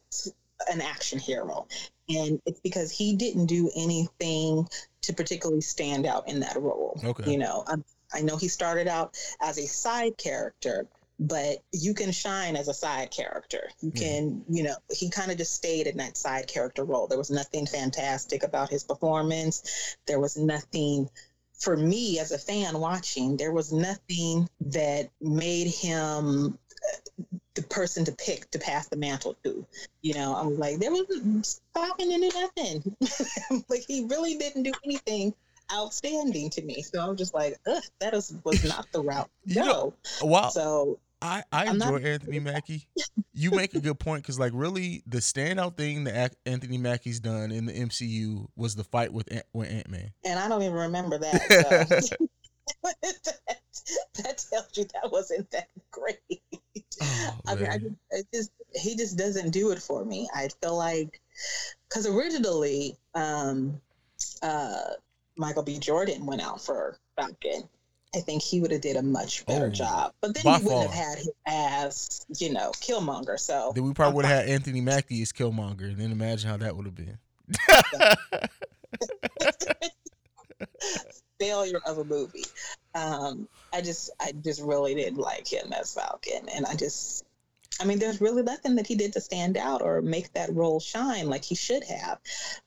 an 0.71 0.82
action 0.82 1.19
hero. 1.19 1.67
And 2.10 2.41
it's 2.45 2.60
because 2.60 2.91
he 2.91 3.15
didn't 3.15 3.45
do 3.45 3.69
anything 3.75 4.67
to 5.04 5.13
particularly 5.13 5.62
stand 5.62 6.06
out 6.06 6.27
in 6.27 6.39
that 6.41 6.56
role. 6.60 6.99
Okay. 7.04 7.32
You 7.32 7.38
know, 7.38 7.63
um, 7.67 7.86
I 8.13 8.21
know 8.21 8.36
he 8.38 8.47
started 8.47 8.88
out 8.88 9.15
as 9.41 9.58
a 9.58 9.65
side 9.67 10.17
character, 10.17 10.86
but 11.21 11.60
you 11.71 11.93
can 11.93 12.12
shine 12.12 12.55
as 12.55 12.67
a 12.67 12.73
side 12.73 13.12
character. 13.12 13.69
You 13.79 13.91
Yeah. 13.93 14.01
can, 14.01 14.45
you 14.49 14.63
know, 14.63 14.75
he 14.89 15.10
kind 15.10 15.31
of 15.31 15.38
just 15.38 15.53
stayed 15.53 15.86
in 15.86 15.97
that 15.97 16.17
side 16.17 16.47
character 16.47 16.84
role. 16.84 17.05
There 17.05 17.17
was 17.17 17.29
nothing 17.29 17.67
fantastic 17.67 18.41
about 18.43 18.69
his 18.69 18.84
performance. 18.84 19.95
There 20.07 20.19
was 20.19 20.36
nothing 20.36 21.10
for 21.62 21.77
me 21.77 22.17
as 22.17 22.31
a 22.31 22.39
fan 22.39 22.79
watching, 22.79 23.38
there 23.38 23.51
was 23.51 23.71
nothing 23.71 24.49
that 24.62 25.12
made 25.21 25.67
him 25.67 26.57
uh, 26.91 27.38
the 27.53 27.62
person 27.63 28.03
to 28.05 28.12
pick 28.13 28.49
to 28.49 28.57
pass 28.57 28.88
the 28.88 28.95
mantle 28.95 29.38
to. 29.43 29.63
You 30.01 30.15
know, 30.15 30.36
I'm 30.36 30.57
like, 30.57 30.79
there 30.79 30.89
was 30.89 31.62
Falcon 31.75 32.10
didn't 32.10 32.31
do 32.31 32.49
nothing. 32.57 33.63
like 33.69 33.84
he 33.88 34.05
really 34.05 34.38
didn't 34.38 34.63
do 34.63 34.73
anything 34.84 35.36
outstanding 35.71 36.49
to 36.49 36.63
me. 36.63 36.81
So 36.81 36.99
I'm 36.99 37.15
just 37.15 37.36
like, 37.36 37.57
Ugh, 37.67 37.84
that 37.99 38.15
is 38.15 38.34
was 38.43 38.63
not 38.63 38.91
the 38.91 39.01
route 39.01 39.29
You 39.45 39.63
know. 39.63 39.93
Wow. 40.23 40.49
So 40.49 40.99
I, 41.21 41.43
I 41.51 41.65
I'm 41.67 41.77
not- 41.77 41.93
enjoy 41.93 42.07
Anthony 42.10 42.39
Mackie. 42.39 42.88
You 43.34 43.51
make 43.51 43.73
a 43.73 43.79
good 43.79 43.97
point 43.97 44.23
because, 44.23 44.38
like, 44.38 44.51
really, 44.53 45.03
the 45.07 45.19
standout 45.19 45.77
thing 45.77 46.03
that 46.03 46.36
Anthony 46.45 46.77
Mackie's 46.77 47.21
done 47.21 47.51
in 47.53 47.65
the 47.65 47.71
MCU 47.71 48.45
was 48.57 48.75
the 48.75 48.84
fight 48.84 49.13
with 49.13 49.31
Ant- 49.31 49.45
with 49.53 49.71
Ant 49.71 49.89
Man. 49.89 50.12
and 50.25 50.38
I 50.38 50.49
don't 50.49 50.62
even 50.62 50.75
remember 50.75 51.17
that. 51.17 52.09
So. 52.84 52.93
that, 53.01 53.38
that 54.15 54.45
tells 54.51 54.78
you 54.78 54.84
that 54.93 55.11
wasn't 55.11 55.49
that 55.51 55.69
great. 55.91 56.17
Oh, 57.01 57.39
I 57.47 57.55
mean, 57.55 57.67
I 57.67 57.78
just, 57.78 57.95
it 58.11 58.28
just 58.34 58.51
he 58.76 58.95
just 58.97 59.17
doesn't 59.17 59.51
do 59.51 59.72
it 59.72 59.80
for 59.82 60.03
me. 60.03 60.30
I 60.36 60.49
feel 60.61 60.76
like 60.78 61.22
because 61.88 62.05
originally, 62.05 62.97
um, 63.15 63.80
uh, 64.43 64.91
Michael 65.38 65.63
B. 65.63 65.80
Jordan 65.80 66.26
went 66.26 66.41
out 66.41 66.61
for 66.61 66.97
Falcon. 67.15 67.63
I 68.16 68.20
think 68.20 68.41
he 68.41 68.59
would 68.59 68.72
have 68.72 68.82
did 68.82 68.97
a 68.97 69.01
much 69.01 69.45
better 69.45 69.68
Oh, 69.68 69.70
job, 69.70 70.14
but 70.22 70.34
then 70.34 70.43
he 70.43 70.66
wouldn't 70.66 70.91
have 70.91 70.91
had 70.91 71.18
him 71.20 71.32
as 71.45 72.26
you 72.38 72.51
know 72.51 72.72
Killmonger. 72.72 73.39
So 73.39 73.72
Then 73.74 73.86
we 73.86 73.93
probably 73.93 74.18
would 74.18 74.26
have 74.26 74.45
had 74.45 74.49
Anthony 74.49 74.82
Mackie 74.82 75.22
as 75.22 75.32
Killmonger, 75.32 75.86
and 75.86 75.97
then 75.97 76.12
imagine 76.12 76.49
how 76.49 76.57
that 76.57 76.76
would 76.76 76.86
have 76.86 76.95
been. 76.95 77.18
failure 81.41 81.82
of 81.88 81.97
a 81.97 82.03
movie. 82.03 82.45
Um, 82.93 83.47
I 83.74 83.82
just, 83.82 84.12
I 84.20 84.32
just 84.43 84.62
really 84.62 84.93
didn't 84.93 85.18
like 85.18 85.51
him 85.51 85.74
as 85.74 85.93
Falcon, 85.93 86.47
and 86.53 86.66
I 86.66 86.76
just, 86.76 87.26
I 87.80 87.86
mean, 87.86 87.99
there's 87.99 88.22
really 88.22 88.43
nothing 88.43 88.76
that 88.76 88.86
he 88.86 88.95
did 88.95 89.13
to 89.13 89.22
stand 89.22 89.57
out 89.57 89.82
or 89.82 90.01
make 90.01 90.32
that 90.34 90.53
role 90.53 90.80
shine 90.80 91.30
like 91.30 91.43
he 91.43 91.55
should 91.55 91.84
have, 91.84 92.19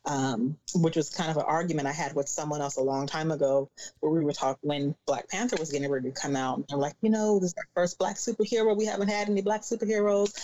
um, 0.06 0.56
which 0.74 0.96
was 0.96 1.10
kind 1.10 1.30
of 1.30 1.36
an 1.36 1.44
argument 1.46 1.86
I 1.86 1.92
had 1.92 2.14
with 2.14 2.28
someone 2.28 2.60
else 2.60 2.76
a 2.76 2.82
long 2.82 3.06
time 3.06 3.30
ago 3.30 3.70
where 4.00 4.10
we 4.10 4.24
were 4.24 4.32
talking 4.32 4.68
when 4.68 4.94
Black 5.06 5.28
Panther 5.28 5.56
was 5.58 5.70
getting 5.70 5.90
ready 5.90 6.10
to 6.10 6.20
come 6.20 6.36
out. 6.36 6.56
And 6.56 6.66
they're 6.68 6.78
like, 6.78 6.96
you 7.02 7.10
know, 7.10 7.38
this 7.38 7.50
is 7.50 7.54
our 7.58 7.68
first 7.74 7.98
black 7.98 8.16
superhero. 8.16 8.76
We 8.76 8.86
haven't 8.86 9.08
had 9.08 9.28
any 9.28 9.42
black 9.42 9.60
superheroes. 9.60 10.34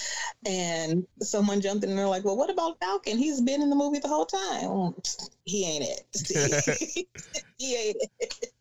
And 0.46 1.06
someone 1.20 1.60
jumped 1.60 1.84
in 1.84 1.90
and 1.90 1.98
they're 1.98 2.06
like, 2.06 2.24
well, 2.24 2.36
what 2.36 2.50
about 2.50 2.78
Falcon? 2.80 3.18
He's 3.18 3.40
been 3.40 3.62
in 3.62 3.70
the 3.70 3.76
movie 3.76 3.98
the 3.98 4.08
whole 4.08 4.26
time. 4.26 4.94
He 5.44 5.64
ain't 5.64 5.84
it. 5.84 7.08
he 7.58 7.76
ain't 7.76 7.96
it. 8.20 8.52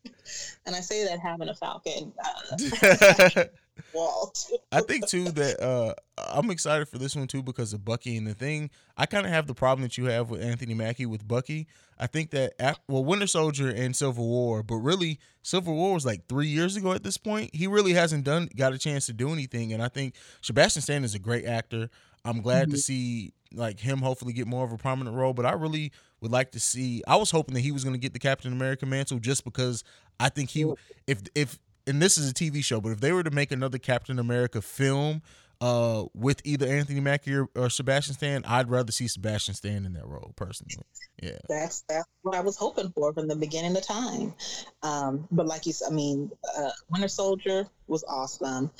And 0.66 0.76
I 0.76 0.80
say 0.80 1.04
that 1.06 1.18
having 1.18 1.48
a 1.48 1.54
Falcon 1.54 2.12
uh, 2.22 3.44
Walt. 3.94 4.50
I 4.72 4.80
think 4.80 5.06
too 5.08 5.24
that 5.32 5.60
uh, 5.62 5.94
I'm 6.16 6.50
excited 6.50 6.88
for 6.88 6.98
this 6.98 7.14
one 7.16 7.26
too 7.26 7.42
because 7.42 7.72
of 7.72 7.84
Bucky 7.84 8.16
and 8.16 8.26
the 8.26 8.34
thing. 8.34 8.70
I 8.96 9.06
kind 9.06 9.26
of 9.26 9.32
have 9.32 9.46
the 9.46 9.54
problem 9.54 9.82
that 9.82 9.96
you 9.98 10.06
have 10.06 10.30
with 10.30 10.42
Anthony 10.42 10.74
Mackie 10.74 11.06
with 11.06 11.26
Bucky. 11.26 11.66
I 11.98 12.06
think 12.06 12.30
that 12.30 12.54
at, 12.58 12.78
well, 12.88 13.04
Winter 13.04 13.26
Soldier 13.26 13.68
and 13.68 13.94
Civil 13.94 14.26
War, 14.26 14.62
but 14.62 14.76
really 14.76 15.18
Civil 15.42 15.74
War 15.74 15.94
was 15.94 16.06
like 16.06 16.26
three 16.28 16.46
years 16.46 16.76
ago 16.76 16.92
at 16.92 17.02
this 17.02 17.18
point. 17.18 17.54
He 17.54 17.66
really 17.66 17.92
hasn't 17.92 18.24
done 18.24 18.48
got 18.56 18.72
a 18.72 18.78
chance 18.78 19.06
to 19.06 19.12
do 19.12 19.32
anything, 19.32 19.72
and 19.72 19.82
I 19.82 19.88
think 19.88 20.14
Sebastian 20.40 20.82
Stan 20.82 21.04
is 21.04 21.14
a 21.14 21.18
great 21.18 21.44
actor. 21.44 21.90
I'm 22.24 22.42
glad 22.42 22.64
Mm-hmm. 22.68 22.72
to 22.72 22.78
see 22.78 23.32
like 23.52 23.80
him 23.80 23.98
hopefully 23.98 24.32
get 24.32 24.46
more 24.46 24.64
of 24.64 24.72
a 24.72 24.76
prominent 24.76 25.16
role, 25.16 25.32
but 25.32 25.44
I 25.44 25.52
really 25.52 25.90
would 26.20 26.30
like 26.30 26.52
to 26.52 26.60
see. 26.60 27.02
I 27.08 27.16
was 27.16 27.30
hoping 27.30 27.54
that 27.54 27.60
he 27.60 27.72
was 27.72 27.82
going 27.82 27.94
to 27.94 27.98
get 28.00 28.12
the 28.12 28.18
Captain 28.18 28.52
America 28.52 28.86
mantle 28.86 29.18
just 29.18 29.42
because 29.44 29.82
I 30.20 30.28
think 30.28 30.50
he 30.50 30.72
if 31.06 31.22
if 31.34 31.58
and 31.86 32.00
this 32.00 32.18
is 32.18 32.30
a 32.30 32.34
TV 32.34 32.64
show, 32.64 32.80
but 32.80 32.90
if 32.92 33.00
they 33.00 33.12
were 33.12 33.22
to 33.22 33.30
make 33.30 33.52
another 33.52 33.78
Captain 33.78 34.18
America 34.18 34.60
film 34.62 35.22
uh 35.60 36.04
with 36.14 36.40
either 36.44 36.66
Anthony 36.66 37.00
Mackie 37.00 37.34
or, 37.34 37.48
or 37.54 37.68
Sebastian 37.68 38.14
Stan, 38.14 38.44
I'd 38.46 38.70
rather 38.70 38.92
see 38.92 39.08
Sebastian 39.08 39.54
Stan 39.54 39.84
in 39.84 39.92
that 39.92 40.06
role 40.06 40.32
personally. 40.36 40.86
Yeah. 41.22 41.38
That's 41.48 41.84
that's 41.88 42.08
what 42.22 42.34
I 42.34 42.40
was 42.40 42.56
hoping 42.56 42.90
for 42.92 43.12
from 43.12 43.28
the 43.28 43.36
beginning 43.36 43.76
of 43.76 43.86
time. 43.86 44.34
Um, 44.82 45.28
but 45.30 45.46
like 45.46 45.66
you 45.66 45.74
I 45.86 45.90
mean, 45.90 46.30
uh, 46.58 46.70
Winter 46.90 47.08
Soldier 47.08 47.66
was 47.86 48.04
awesome. 48.08 48.70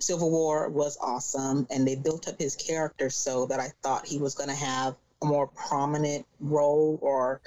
Civil 0.00 0.30
War 0.30 0.68
was 0.68 0.96
awesome, 1.00 1.66
and 1.70 1.86
they 1.86 1.96
built 1.96 2.28
up 2.28 2.38
his 2.38 2.54
character 2.54 3.10
so 3.10 3.46
that 3.46 3.58
I 3.58 3.68
thought 3.82 4.06
he 4.06 4.18
was 4.18 4.34
going 4.34 4.48
to 4.48 4.54
have 4.54 4.94
a 5.22 5.26
more 5.26 5.48
prominent 5.48 6.26
role 6.40 6.98
or 7.02 7.40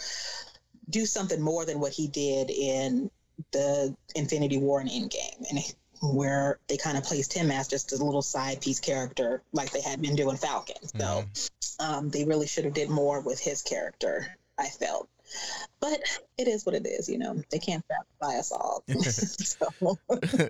do 0.90 1.06
something 1.06 1.40
more 1.42 1.66
than 1.66 1.80
what 1.80 1.94
he 1.94 2.08
did 2.08 2.50
in 2.50 3.10
the 3.52 3.96
Infinity 4.16 4.58
War 4.58 4.80
and 4.80 4.90
Endgame, 4.90 5.50
and 5.50 5.60
where 6.02 6.60
they 6.68 6.78
kind 6.78 6.98
of 6.98 7.04
placed 7.04 7.34
him 7.34 7.52
as 7.52 7.68
just 7.68 7.92
a 7.92 8.04
little 8.04 8.22
side 8.22 8.62
piece 8.62 8.80
character, 8.80 9.44
like 9.54 9.72
they 9.72 9.82
had 9.82 10.02
been 10.02 10.16
doing 10.16 10.38
Falcon. 10.38 10.88
So 10.98 11.24
um, 11.80 12.10
they 12.10 12.26
really 12.26 12.48
should 12.48 12.66
have 12.66 12.74
did 12.74 12.90
more 12.90 13.22
with 13.22 13.40
his 13.40 13.62
character. 13.62 14.28
I 14.58 14.68
felt. 14.68 15.10
But 15.80 16.00
it 16.38 16.48
is 16.48 16.66
what 16.66 16.76
it 16.76 16.86
is, 16.86 17.10
you 17.10 17.18
know. 17.18 17.42
They 17.50 17.60
can't 17.60 17.84
satisfy 17.88 18.40
us 18.40 18.52
all. 18.52 18.84
so, 19.00 19.98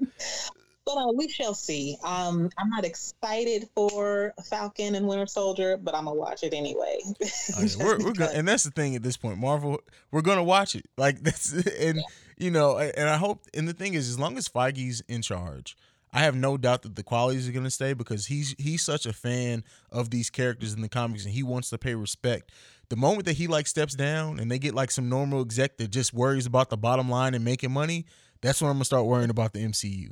but 0.86 0.98
uh, 0.98 1.12
we 1.16 1.30
shall 1.30 1.54
see. 1.54 1.98
Um, 2.04 2.50
I'm 2.58 2.70
not 2.70 2.84
excited 2.84 3.70
for 3.76 4.34
Falcon 4.50 4.96
and 4.96 5.08
Winter 5.08 5.28
Soldier, 5.28 5.78
but 5.78 5.96
I'm 5.96 6.06
gonna 6.06 6.20
watch 6.20 6.44
it 6.44 6.54
anyway. 6.54 7.00
Oh, 7.06 7.64
yeah, 7.64 7.84
we're, 7.84 7.98
we're 8.00 8.14
gonna, 8.14 8.32
and 8.34 8.48
that's 8.48 8.64
the 8.64 8.72
thing 8.72 8.96
at 8.96 9.04
this 9.04 9.18
point, 9.18 9.38
Marvel. 9.38 9.80
We're 10.12 10.22
gonna 10.22 10.44
watch 10.44 10.76
it. 10.76 10.86
Like 10.98 11.22
that's 11.22 11.54
and 11.54 12.02
you 12.42 12.52
know, 12.52 12.78
and 12.78 13.08
I 13.08 13.18
hope. 13.18 13.44
And 13.54 13.68
the 13.68 13.74
thing 13.74 13.94
is, 13.94 14.10
as 14.10 14.20
long 14.20 14.38
as 14.38 14.50
Feige's 14.50 15.02
in 15.08 15.22
charge, 15.22 15.78
I 16.12 16.22
have 16.22 16.36
no 16.36 16.58
doubt 16.58 16.82
that 16.82 16.96
the 16.96 17.04
qualities 17.04 17.48
are 17.48 17.52
gonna 17.52 17.70
stay 17.70 17.94
because 17.94 18.26
he's 18.26 18.56
he's 18.58 18.82
such 18.82 19.06
a 19.06 19.14
fan 19.14 19.64
of 19.92 20.10
these 20.10 20.30
characters 20.30 20.74
in 20.74 20.82
the 20.82 20.89
comics 20.89 21.24
and 21.24 21.34
he 21.34 21.44
wants 21.44 21.70
to 21.70 21.78
pay 21.78 21.96
respect. 21.96 22.52
The 22.89 22.96
moment 22.98 23.26
that 23.26 23.34
he 23.34 23.48
like 23.48 23.68
steps 23.68 23.96
down 23.96 24.39
and 24.39 24.52
they 24.52 24.60
get 24.60 24.74
like 24.74 24.92
some 24.92 25.08
normal 25.08 25.42
exec 25.42 25.78
that 25.78 25.89
just 25.92 26.14
worries 26.14 26.46
about 26.46 26.70
the 26.70 26.78
bottom 26.78 27.10
line 27.10 27.34
and 27.34 27.46
making 27.46 27.72
money, 27.72 28.06
that's 28.42 28.62
when 28.62 28.70
I'm 28.70 28.76
gonna 28.76 28.86
start 28.86 29.06
worrying 29.06 29.30
about 29.30 29.54
the 29.54 29.60
MCU. 29.60 30.10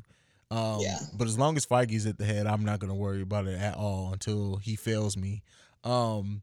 Um, 0.52 0.78
Yeah. 0.80 1.00
But 1.18 1.28
as 1.28 1.38
long 1.38 1.58
as 1.58 1.66
Feige's 1.66 2.06
at 2.06 2.18
the 2.18 2.26
head, 2.26 2.48
I'm 2.48 2.64
not 2.64 2.80
gonna 2.80 2.96
worry 2.96 3.22
about 3.22 3.48
it 3.48 3.60
at 3.60 3.76
all 3.76 4.14
until 4.14 4.58
he 4.58 4.76
fails 4.76 5.18
me. 5.18 5.42
Um, 5.84 6.42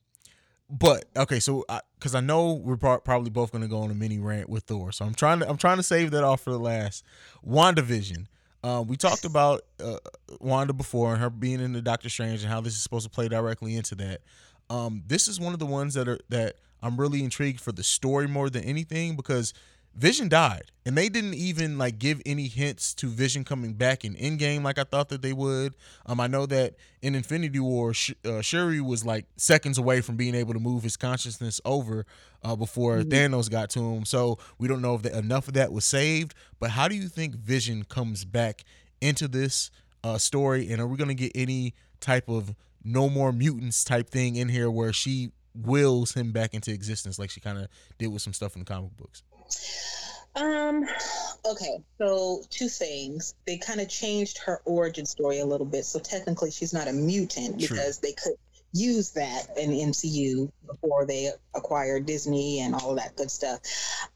but 0.68 1.04
okay, 1.16 1.40
so 1.40 1.64
because 1.98 2.14
I, 2.14 2.20
know 2.20 2.54
we're 2.54 2.76
pro- 2.76 2.98
probably 2.98 3.30
both 3.30 3.52
gonna 3.52 3.68
go 3.68 3.80
on 3.80 3.90
a 3.90 3.94
mini 3.94 4.18
rant 4.18 4.48
with 4.48 4.64
Thor, 4.64 4.92
so 4.92 5.04
I'm 5.04 5.14
trying 5.14 5.40
to 5.40 5.48
I'm 5.48 5.56
trying 5.56 5.76
to 5.76 5.82
save 5.82 6.10
that 6.10 6.24
off 6.24 6.42
for 6.42 6.50
the 6.50 6.58
last. 6.58 7.04
WandaVision. 7.46 8.26
Uh, 8.64 8.82
we 8.86 8.96
talked 8.96 9.24
about 9.24 9.62
uh, 9.82 9.98
Wanda 10.40 10.72
before 10.72 11.12
and 11.12 11.22
her 11.22 11.30
being 11.30 11.60
in 11.60 11.72
the 11.72 11.82
Doctor 11.82 12.08
Strange 12.08 12.42
and 12.42 12.50
how 12.50 12.60
this 12.60 12.74
is 12.74 12.82
supposed 12.82 13.04
to 13.04 13.10
play 13.10 13.28
directly 13.28 13.76
into 13.76 13.94
that. 13.94 14.22
Um, 14.68 15.04
this 15.06 15.28
is 15.28 15.38
one 15.38 15.52
of 15.52 15.60
the 15.60 15.66
ones 15.66 15.94
that 15.94 16.08
are 16.08 16.18
that 16.30 16.56
I'm 16.82 16.98
really 16.98 17.22
intrigued 17.22 17.60
for 17.60 17.70
the 17.70 17.84
story 17.84 18.26
more 18.26 18.50
than 18.50 18.64
anything 18.64 19.14
because 19.14 19.54
Vision 19.97 20.28
died 20.28 20.70
and 20.84 20.97
they 20.97 21.09
didn't 21.09 21.34
even 21.34 21.78
like 21.78 21.99
give 21.99 22.20
any 22.26 22.49
hints 22.49 22.92
to 22.94 23.09
Vision 23.09 23.44
coming 23.44 23.72
back 23.72 24.05
in 24.05 24.14
Endgame 24.14 24.62
like 24.62 24.78
I 24.78 24.84
thought 24.84 25.09
that 25.09 25.22
they 25.22 25.32
would. 25.32 25.74
Um, 26.05 26.20
I 26.20 26.26
know 26.26 26.44
that 26.47 26.74
in 27.01 27.14
Infinity 27.14 27.61
War, 27.61 27.94
Sh- 27.94 28.12
uh, 28.22 28.42
Shuri 28.42 28.82
was 28.82 29.07
like 29.07 29.24
seconds 29.36 29.78
away 29.78 30.03
from 30.03 30.16
being 30.16 30.34
able 30.34 30.53
to 30.53 30.61
move 30.61 30.82
his 30.82 30.99
consciousness 30.99 31.62
over 31.64 32.05
uh, 32.44 32.55
before 32.55 32.99
Thanos 32.99 33.51
got 33.51 33.70
to 33.70 33.80
him. 33.80 34.05
So 34.05 34.38
we 34.59 34.68
don't 34.68 34.82
know 34.82 34.97
if 34.97 35.03
that, 35.03 35.14
enough 35.14 35.49
of 35.49 35.55
that 35.55 35.72
was 35.72 35.86
saved. 35.86 36.34
But 36.61 36.70
how 36.70 36.88
do 36.88 36.94
you 36.94 37.09
think 37.09 37.34
Vision 37.34 37.84
comes 37.84 38.26
back 38.26 38.64
into 39.01 39.28
this 39.28 39.70
uh, 40.05 40.18
story? 40.18 40.70
And 40.70 40.80
are 40.80 40.86
we 40.86 40.99
going 40.99 41.09
to 41.09 41.14
get 41.14 41.32
any 41.34 41.72
type 42.01 42.28
of 42.28 42.55
no 42.84 43.09
more 43.09 43.32
mutants 43.32 43.82
type 43.82 44.11
thing 44.11 44.36
in 44.36 44.51
here 44.51 44.70
where 44.70 44.92
she 44.92 45.30
wills 45.55 46.12
him 46.12 46.32
back 46.32 46.53
into 46.53 46.70
existence 46.70 47.18
like 47.18 47.30
she 47.30 47.40
kind 47.40 47.57
of 47.57 47.68
did 47.97 48.09
with 48.09 48.20
some 48.20 48.34
stuff 48.34 48.55
in 48.55 48.61
the 48.61 48.66
comic 48.66 48.94
books? 48.99 49.22
Um, 50.34 50.86
okay, 51.51 51.78
so 51.99 52.42
two 52.51 52.68
things. 52.68 53.34
They 53.47 53.57
kind 53.57 53.80
of 53.80 53.88
changed 53.88 54.38
her 54.44 54.61
origin 54.64 55.07
story 55.07 55.40
a 55.40 55.47
little 55.47 55.66
bit. 55.66 55.84
So 55.84 55.99
technically, 55.99 56.51
she's 56.51 56.74
not 56.74 56.88
a 56.88 56.92
mutant 56.92 57.59
True. 57.59 57.68
because 57.68 57.99
they 57.99 58.12
could 58.12 58.34
use 58.72 59.12
that 59.12 59.57
in 59.57 59.70
MCU 59.70 60.51
before 60.66 61.07
they 61.07 61.30
acquired 61.55 62.05
Disney 62.05 62.61
and 62.61 62.74
all 62.74 62.90
of 62.90 62.97
that 62.99 63.16
good 63.16 63.30
stuff. 63.30 63.61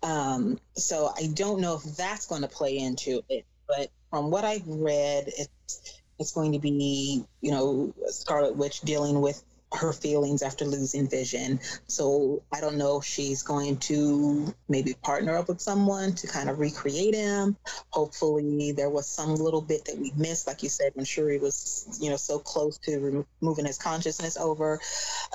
Um, 0.03 0.59
so 0.77 1.11
I 1.17 1.29
don't 1.29 1.61
know 1.61 1.77
if 1.77 1.97
that's 1.97 2.27
going 2.27 2.43
to 2.43 2.49
play 2.49 2.79
into 2.79 3.23
it, 3.29 3.47
but 3.67 3.89
from 4.11 4.31
what 4.31 4.45
I've 4.45 4.67
read, 4.67 5.29
it's 5.29 6.01
it's 6.19 6.33
going 6.33 6.53
to 6.53 6.59
be 6.59 7.25
you 7.41 7.51
know 7.51 7.95
Scarlet 8.09 8.57
Witch 8.57 8.83
dealing 8.83 9.21
with 9.23 9.43
her 9.73 9.93
feelings 9.93 10.43
after 10.43 10.65
losing 10.65 11.09
vision. 11.09 11.61
So 11.87 12.43
I 12.53 12.61
don't 12.61 12.77
know 12.77 12.99
if 12.99 13.05
she's 13.05 13.43
going 13.43 13.77
to 13.79 14.55
maybe 14.69 14.95
partner 14.95 15.37
up 15.37 15.49
with 15.49 15.61
someone 15.61 16.15
to 16.15 16.27
kind 16.27 16.51
of 16.51 16.59
recreate 16.59 17.15
him. 17.15 17.57
Hopefully, 17.91 18.73
there 18.73 18.91
was 18.91 19.07
some 19.07 19.37
little 19.37 19.61
bit 19.61 19.85
that 19.87 19.99
we 19.99 20.13
missed, 20.17 20.47
like 20.47 20.63
you 20.63 20.69
said, 20.69 20.93
when 20.95 21.05
Shuri 21.05 21.39
was, 21.39 21.99
you 22.01 22.11
know, 22.11 22.17
so 22.17 22.39
close 22.39 22.79
to 22.79 23.25
removing 23.41 23.67
his 23.67 23.79
consciousness 23.79 24.37
over. 24.37 24.81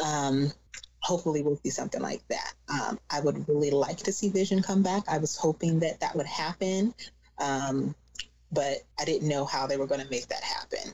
Um, 0.04 0.52
hopefully, 1.00 1.42
we'll 1.42 1.60
see 1.64 1.70
something 1.70 2.02
like 2.02 2.28
that. 2.28 2.54
Um, 2.68 3.00
I 3.10 3.22
would 3.22 3.48
really 3.48 3.72
like 3.72 3.98
to 3.98 4.12
see 4.12 4.30
Vision 4.30 4.62
come 4.62 4.84
back. 4.84 5.04
I 5.08 5.18
was 5.18 5.38
hoping 5.38 5.80
that 5.80 6.02
that 6.02 6.16
would 6.16 6.28
happen, 6.28 6.94
um, 7.38 7.96
but 8.52 8.80
I 9.00 9.06
didn't 9.06 9.30
know 9.30 9.46
how 9.46 9.68
they 9.68 9.78
were 9.78 9.88
going 9.88 10.02
to 10.02 10.10
make 10.10 10.28
that 10.28 10.44
happen. 10.44 10.94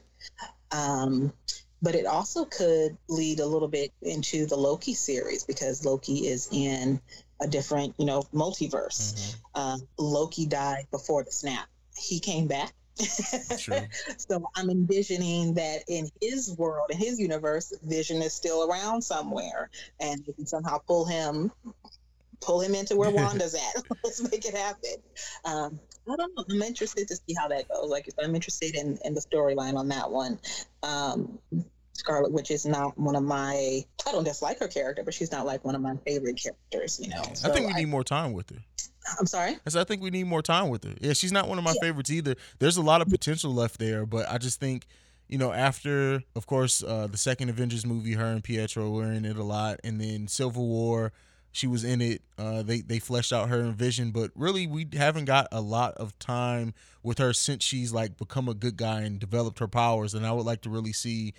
Um, 0.72 1.34
but 1.82 1.96
it 1.96 2.06
also 2.06 2.46
could 2.46 2.98
lead 3.08 3.40
a 3.40 3.46
little 3.46 3.68
bit 3.68 3.92
into 4.02 4.46
the 4.46 4.56
Loki 4.56 4.94
series 4.94 5.44
because 5.44 5.84
Loki 5.86 6.28
is 6.28 6.48
in 6.52 7.02
a 7.42 7.48
different, 7.48 7.96
you 7.98 8.06
know, 8.06 8.24
multiverse. 8.34 9.36
Um, 9.56 9.82
Loki 9.98 10.46
died 10.46 10.88
before 10.92 11.24
the 11.24 11.32
snap. 11.32 11.68
He 11.96 12.20
came 12.20 12.48
back. 12.48 12.74
True. 13.58 13.80
so 14.18 14.44
I'm 14.56 14.70
envisioning 14.70 15.56
that 15.56 15.84
in 15.88 16.10
his 16.22 16.56
world, 16.58 16.92
in 16.92 16.98
his 16.98 17.20
universe, 17.20 17.74
Vision 17.84 18.22
is 18.22 18.34
still 18.34 18.70
around 18.70 19.02
somewhere, 19.02 19.70
and 20.00 20.24
they 20.26 20.34
can 20.34 20.46
somehow 20.46 20.78
pull 20.78 21.06
him, 21.06 21.52
pull 22.42 22.62
him 22.62 22.76
into 22.76 22.96
where 22.96 23.12
Wanda's 23.12 23.56
at. 23.56 23.84
Let's 24.04 24.22
make 24.30 24.46
it 24.46 24.56
happen. 24.56 24.96
Um, 25.46 25.80
I 26.12 26.16
don't 26.16 26.36
know. 26.36 26.44
I'm 26.50 26.62
interested 26.62 27.08
to 27.08 27.16
see 27.16 27.36
how 27.38 27.48
that 27.48 27.68
goes. 27.70 27.90
Like, 27.90 28.08
if 28.08 28.16
I'm 28.22 28.36
interested 28.36 28.76
in, 28.76 28.98
in 29.06 29.14
the 29.14 29.22
storyline 29.22 29.76
on 29.76 29.88
that 29.90 30.12
one. 30.12 30.40
Um, 30.84 31.40
Scarlet 31.94 32.32
Witch 32.32 32.50
is 32.50 32.66
not 32.66 32.98
one 32.98 33.16
of 33.16 33.24
my. 33.24 33.86
I 34.08 34.12
don't 34.12 34.24
dislike 34.24 34.60
her 34.60 34.68
character, 34.68 35.04
but 35.04 35.14
she's 35.14 35.32
not 35.32 35.46
like 35.46 35.64
one 35.64 35.76
of 35.76 35.82
my 35.82 35.96
favorite 36.06 36.42
characters. 36.42 37.00
You 37.00 37.10
know. 37.10 37.22
I 37.22 37.50
think 37.50 37.68
we 37.68 37.74
need 37.74 37.90
more 37.90 38.04
time 38.04 38.34
with 38.34 38.50
her. 38.50 38.58
I'm 39.20 39.26
sorry. 39.26 39.58
I 39.66 39.70
said, 39.70 39.82
I 39.82 39.84
think 39.84 40.02
we 40.02 40.10
need 40.10 40.26
more 40.26 40.42
time 40.42 40.70
with 40.70 40.84
her. 40.84 40.94
Yeah, 41.00 41.14
she's 41.14 41.32
not 41.32 41.48
one 41.48 41.58
of 41.58 41.64
my 41.64 41.74
favorites 41.82 42.10
either. 42.10 42.36
There's 42.60 42.78
a 42.78 42.82
lot 42.82 43.02
of 43.02 43.10
potential 43.10 43.54
left 43.54 43.80
there, 43.80 44.06
but 44.06 44.30
I 44.30 44.38
just 44.38 44.60
think, 44.60 44.86
you 45.28 45.38
know, 45.38 45.52
after, 45.52 46.24
of 46.36 46.46
course, 46.46 46.84
uh, 46.84 47.08
the 47.08 47.18
second 47.18 47.50
Avengers 47.50 47.86
movie, 47.86 48.14
her 48.14 48.26
and 48.26 48.44
Pietro 48.44 48.90
were 48.90 49.12
in 49.12 49.26
it 49.26 49.38
a 49.38 49.44
lot, 49.44 49.80
and 49.84 50.00
then 50.00 50.28
Civil 50.28 50.68
War, 50.68 51.12
she 51.52 51.68
was 51.68 51.84
in 51.84 52.02
it. 52.02 52.22
Uh, 52.38 52.64
they 52.64 52.82
they 52.82 53.00
fleshed 53.00 53.34
out 53.34 53.50
her 53.50 53.72
Vision, 53.72 54.12
but 54.12 54.32
really 54.36 54.68
we 54.68 54.88
haven't 54.94 55.26
got 55.26 55.48
a 55.52 55.62
lot 55.62 55.94
of 55.96 56.18
time 56.20 56.74
with 57.04 57.18
her 57.18 57.34
since 57.34 57.64
she's 57.64 57.92
like 57.92 58.18
become 58.18 58.48
a 58.48 58.54
good 58.54 58.78
guy 58.78 59.02
and 59.02 59.20
developed 59.20 59.60
her 59.60 59.68
powers. 59.68 60.14
And 60.14 60.26
I 60.26 60.32
would 60.32 60.46
like 60.46 60.62
to 60.62 60.70
really 60.70 60.94
see 60.94 61.34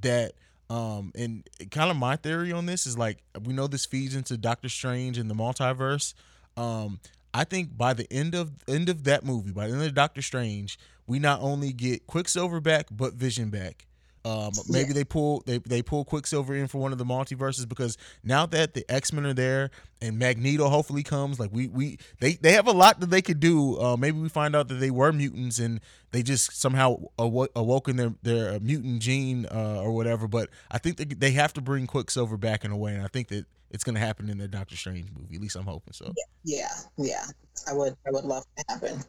that. 0.00 0.32
Um, 0.70 1.12
and 1.14 1.46
kind 1.70 1.90
of 1.90 1.98
my 1.98 2.16
theory 2.16 2.50
on 2.50 2.64
this 2.64 2.86
is 2.86 2.96
like 2.96 3.18
we 3.44 3.52
know 3.52 3.66
this 3.66 3.84
feeds 3.84 4.16
into 4.16 4.38
Doctor 4.38 4.68
Strange 4.68 5.18
and 5.18 5.28
the 5.28 5.34
multiverse. 5.34 6.14
Um, 6.56 6.98
I 7.34 7.44
think 7.44 7.76
by 7.76 7.92
the 7.92 8.10
end 8.12 8.34
of 8.34 8.52
end 8.66 8.88
of 8.88 9.04
that 9.04 9.24
movie, 9.24 9.52
by 9.52 9.66
the 9.66 9.74
end 9.74 9.82
of 9.84 9.94
Doctor 9.94 10.22
Strange, 10.22 10.78
we 11.06 11.18
not 11.18 11.40
only 11.42 11.72
get 11.72 12.06
Quicksilver 12.06 12.60
back 12.60 12.86
but 12.90 13.14
Vision 13.14 13.50
back. 13.50 13.86
Um, 14.24 14.52
maybe 14.68 14.92
they 14.92 15.02
pull 15.02 15.42
they 15.46 15.58
they 15.58 15.82
pull 15.82 16.04
Quicksilver 16.04 16.54
in 16.54 16.68
for 16.68 16.78
one 16.78 16.92
of 16.92 16.98
the 16.98 17.04
multiverses 17.04 17.68
because 17.68 17.98
now 18.22 18.46
that 18.46 18.74
the 18.74 18.88
X 18.88 19.12
Men 19.12 19.26
are 19.26 19.34
there 19.34 19.70
and 20.00 20.16
Magneto 20.16 20.68
hopefully 20.68 21.02
comes, 21.02 21.40
like 21.40 21.50
we 21.52 21.66
we 21.66 21.98
they 22.20 22.34
they 22.34 22.52
have 22.52 22.68
a 22.68 22.72
lot 22.72 23.00
that 23.00 23.10
they 23.10 23.20
could 23.20 23.40
do. 23.40 23.80
Uh, 23.80 23.96
maybe 23.96 24.18
we 24.18 24.28
find 24.28 24.54
out 24.54 24.68
that 24.68 24.74
they 24.74 24.92
were 24.92 25.12
mutants 25.12 25.58
and 25.58 25.80
they 26.12 26.22
just 26.22 26.56
somehow 26.60 27.00
awo- 27.18 27.48
awoken 27.56 27.96
their 27.96 28.14
their 28.22 28.54
uh, 28.54 28.58
mutant 28.62 29.02
gene 29.02 29.46
uh, 29.46 29.80
or 29.80 29.92
whatever. 29.92 30.28
But 30.28 30.50
I 30.70 30.78
think 30.78 30.98
that 30.98 31.18
they 31.18 31.32
have 31.32 31.52
to 31.54 31.60
bring 31.60 31.88
Quicksilver 31.88 32.36
back 32.36 32.64
in 32.64 32.70
a 32.70 32.76
way, 32.76 32.94
and 32.94 33.02
I 33.02 33.08
think 33.08 33.26
that 33.28 33.46
it's 33.72 33.82
going 33.82 33.94
to 33.96 34.00
happen 34.00 34.28
in 34.28 34.38
the 34.38 34.46
Doctor 34.46 34.76
Strange 34.76 35.10
movie. 35.18 35.34
At 35.34 35.40
least 35.40 35.56
I'm 35.56 35.64
hoping 35.64 35.94
so. 35.94 36.12
Yeah, 36.44 36.68
yeah. 36.96 37.24
I 37.68 37.72
would 37.72 37.96
I 38.06 38.10
would 38.12 38.24
love 38.24 38.44
to 38.56 38.64
happen. 38.68 39.02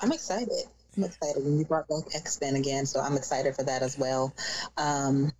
I'm 0.00 0.12
excited. 0.12 0.64
I'm 0.98 1.04
excited 1.04 1.44
when 1.44 1.58
you 1.58 1.64
brought 1.64 1.86
back 1.86 2.12
X 2.14 2.40
Men 2.40 2.56
again, 2.56 2.84
so 2.84 3.00
I'm 3.00 3.16
excited 3.16 3.54
for 3.54 3.62
that 3.62 3.82
as 3.82 3.96
well. 3.96 4.34
Um, 4.76 5.30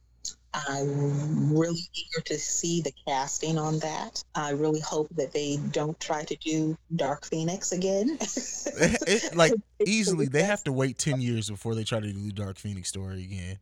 I'm 0.55 1.57
really 1.57 1.81
eager 1.95 2.23
to 2.27 2.39
see 2.39 2.81
the 2.81 2.93
casting 3.07 3.59
on 3.59 3.81
that. 3.81 4.23
I 4.37 4.51
really 4.51 4.81
hope 4.81 5.09
that 5.17 5.33
they 5.33 5.59
don't 5.73 5.99
try 5.99 6.25
to 6.25 6.37
do 6.37 6.79
Dark 6.95 7.27
Phoenix 7.27 7.73
again. 7.73 8.19
it, 8.21 9.35
like 9.35 9.53
easily, 9.85 10.27
they 10.27 10.45
have 10.45 10.63
to 10.65 10.73
wait 10.73 10.97
ten 10.97 11.21
years 11.21 11.51
before 11.51 11.75
they 11.75 11.85
try 11.85 11.99
to 11.99 12.13
do 12.13 12.27
the 12.27 12.33
Dark 12.33 12.57
Phoenix 12.57 12.89
story 12.89 13.25
again. 13.25 13.59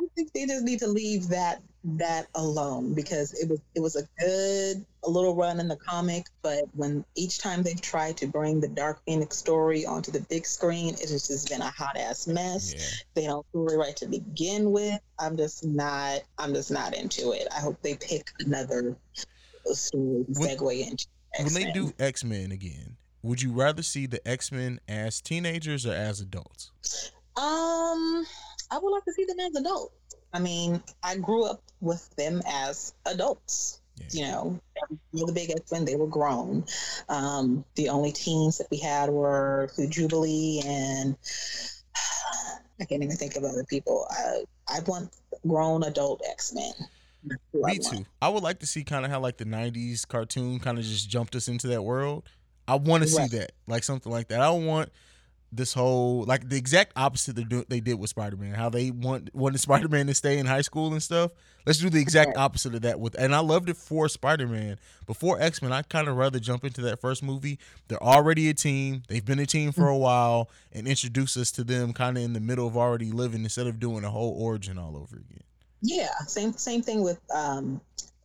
I 0.00 0.06
think 0.16 0.32
they 0.32 0.46
just 0.46 0.64
need 0.64 0.80
to 0.80 0.88
leave 0.88 1.28
that 1.28 1.62
that 1.84 2.26
alone 2.34 2.92
because 2.92 3.32
it 3.34 3.48
was 3.48 3.60
it 3.74 3.80
was 3.80 3.96
a 3.96 4.02
good 4.18 4.84
a 5.04 5.10
little 5.10 5.34
run 5.36 5.60
in 5.60 5.68
the 5.68 5.76
comic, 5.76 6.26
but 6.42 6.64
when 6.74 7.04
each 7.14 7.38
time 7.38 7.62
they've 7.62 7.80
tried 7.80 8.16
to 8.16 8.26
bring 8.26 8.60
the 8.60 8.68
Dark 8.68 9.00
Phoenix 9.06 9.36
story 9.36 9.86
onto 9.86 10.10
the 10.10 10.20
big 10.22 10.44
screen, 10.44 10.94
it 10.94 11.08
has 11.08 11.28
just 11.28 11.48
been 11.48 11.62
a 11.62 11.70
hot 11.70 11.96
ass 11.96 12.26
mess. 12.26 12.74
Yeah. 12.74 12.82
They 13.14 13.26
don't 13.26 13.46
do 13.52 13.68
it 13.68 13.76
right 13.76 13.96
to 13.96 14.06
begin 14.06 14.72
with. 14.72 15.00
I'm 15.18 15.36
just 15.36 15.64
not 15.64 16.20
I'm 16.38 16.52
just 16.52 16.70
not 16.70 16.94
into 16.94 17.32
it. 17.32 17.46
I 17.56 17.60
hope 17.60 17.80
they 17.82 17.94
pick 17.94 18.30
another 18.40 18.96
story 19.72 20.24
to 20.24 20.40
When- 20.40 20.56
segue 20.56 20.86
into. 20.86 21.06
When 21.40 21.54
they 21.54 21.70
do 21.72 21.92
X 21.98 22.24
Men 22.24 22.50
again, 22.52 22.96
would 23.22 23.40
you 23.42 23.52
rather 23.52 23.82
see 23.82 24.06
the 24.06 24.26
X 24.26 24.50
Men 24.50 24.80
as 24.88 25.20
teenagers 25.20 25.86
or 25.86 25.92
as 25.92 26.20
adults? 26.20 26.72
Um, 27.36 28.26
I 28.70 28.78
would 28.78 28.90
like 28.90 29.04
to 29.04 29.12
see 29.12 29.24
them 29.24 29.38
as 29.38 29.54
adults. 29.54 29.94
I 30.32 30.38
mean, 30.40 30.82
I 31.02 31.16
grew 31.16 31.44
up 31.44 31.62
with 31.80 32.08
them 32.16 32.42
as 32.46 32.92
adults. 33.06 33.80
You 34.10 34.22
know, 34.26 34.60
all 35.14 35.26
the 35.26 35.32
big 35.32 35.50
X 35.50 35.72
Men, 35.72 35.84
they 35.84 35.96
were 35.96 36.06
grown. 36.06 36.64
Um, 37.08 37.64
the 37.74 37.88
only 37.88 38.12
teens 38.12 38.58
that 38.58 38.68
we 38.70 38.78
had 38.78 39.10
were 39.10 39.68
Jubilee 39.88 40.62
and 40.64 41.16
I 42.80 42.84
can't 42.84 43.02
even 43.02 43.16
think 43.16 43.34
of 43.36 43.42
other 43.44 43.64
people. 43.64 44.06
I, 44.08 44.44
I 44.68 44.80
want 44.86 45.10
grown 45.46 45.82
adult 45.82 46.22
X 46.30 46.52
Men. 46.54 46.72
Me 47.54 47.78
too. 47.78 48.06
I 48.22 48.28
would 48.28 48.44
like 48.44 48.60
to 48.60 48.66
see 48.66 48.84
kind 48.84 49.04
of 49.04 49.10
how 49.10 49.18
like 49.18 49.36
the 49.38 49.44
'90s 49.44 50.06
cartoon 50.06 50.60
kind 50.60 50.78
of 50.78 50.84
just 50.84 51.10
jumped 51.10 51.34
us 51.34 51.48
into 51.48 51.66
that 51.68 51.82
world. 51.82 52.22
I 52.68 52.76
want 52.76 53.02
to 53.02 53.16
Right. 53.16 53.30
see 53.30 53.36
that, 53.38 53.52
like 53.66 53.82
something 53.82 54.12
like 54.12 54.28
that. 54.28 54.40
I 54.40 54.44
don't 54.44 54.66
want 54.66 54.90
this 55.50 55.72
whole 55.72 56.24
like 56.24 56.48
the 56.48 56.56
exact 56.56 56.92
opposite 56.96 57.36
they 57.36 57.44
do 57.44 57.64
they 57.68 57.80
did 57.80 57.98
with 57.98 58.10
Spider 58.10 58.36
Man. 58.36 58.54
How 58.54 58.68
they 58.68 58.90
want 58.90 59.34
wanted 59.34 59.58
Spider 59.58 59.88
Man 59.88 60.06
to 60.06 60.14
stay 60.14 60.38
in 60.38 60.46
high 60.46 60.60
school 60.60 60.92
and 60.92 61.02
stuff. 61.02 61.30
Let's 61.66 61.78
do 61.78 61.90
the 61.90 62.00
exact 62.00 62.36
opposite 62.36 62.74
of 62.74 62.82
that 62.82 62.98
with. 62.98 63.14
And 63.18 63.34
I 63.34 63.40
loved 63.40 63.68
it 63.68 63.76
for 63.76 64.08
Spider 64.08 64.46
Man. 64.46 64.78
Before 65.06 65.40
X 65.40 65.60
Men, 65.62 65.72
I 65.72 65.82
kind 65.82 66.08
of 66.08 66.16
rather 66.16 66.38
jump 66.38 66.64
into 66.64 66.80
that 66.82 67.00
first 67.00 67.22
movie. 67.22 67.58
They're 67.88 68.02
already 68.02 68.48
a 68.48 68.54
team. 68.54 69.02
They've 69.08 69.24
been 69.24 69.38
a 69.38 69.46
team 69.46 69.72
for 69.72 69.88
a 69.88 69.96
while, 69.96 70.50
and 70.72 70.86
introduce 70.86 71.36
us 71.36 71.50
to 71.52 71.64
them 71.64 71.92
kind 71.92 72.16
of 72.16 72.24
in 72.24 72.32
the 72.32 72.40
middle 72.40 72.66
of 72.66 72.76
already 72.76 73.10
living 73.10 73.42
instead 73.42 73.66
of 73.66 73.80
doing 73.80 74.04
a 74.04 74.10
whole 74.10 74.34
origin 74.38 74.78
all 74.78 74.96
over 74.96 75.16
again. 75.16 75.42
Yeah, 75.80 76.10
same 76.26 76.52
same 76.54 76.82
thing 76.82 77.02
with 77.02 77.20
um, 77.34 77.80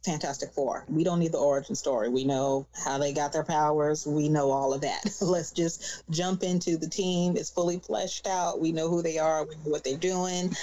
Fantastic 0.06 0.52
Four. 0.52 0.86
We 0.90 1.04
don't 1.04 1.20
need 1.20 1.32
the 1.32 1.40
origin 1.40 1.76
story. 1.76 2.10
We 2.10 2.26
know 2.26 2.68
how 2.84 2.98
they 2.98 3.14
got 3.14 3.32
their 3.32 3.44
powers. 3.44 4.06
We 4.06 4.28
know 4.28 4.52
all 4.52 4.74
of 4.74 4.82
that. 4.82 5.04
Let's 5.22 5.52
just 5.52 6.04
jump 6.10 6.44
into 6.44 6.78
the 6.78 6.90
team. 6.90 7.38
It's 7.38 7.50
fully 7.50 7.80
fleshed 7.80 8.28
out. 8.28 8.60
We 8.60 8.72
know 8.72 8.90
who 8.90 9.02
they 9.02 9.18
are. 9.18 9.46
We 9.46 9.56
know 9.56 9.72
what 9.72 9.84
they're 9.84 9.98
doing. 9.98 10.56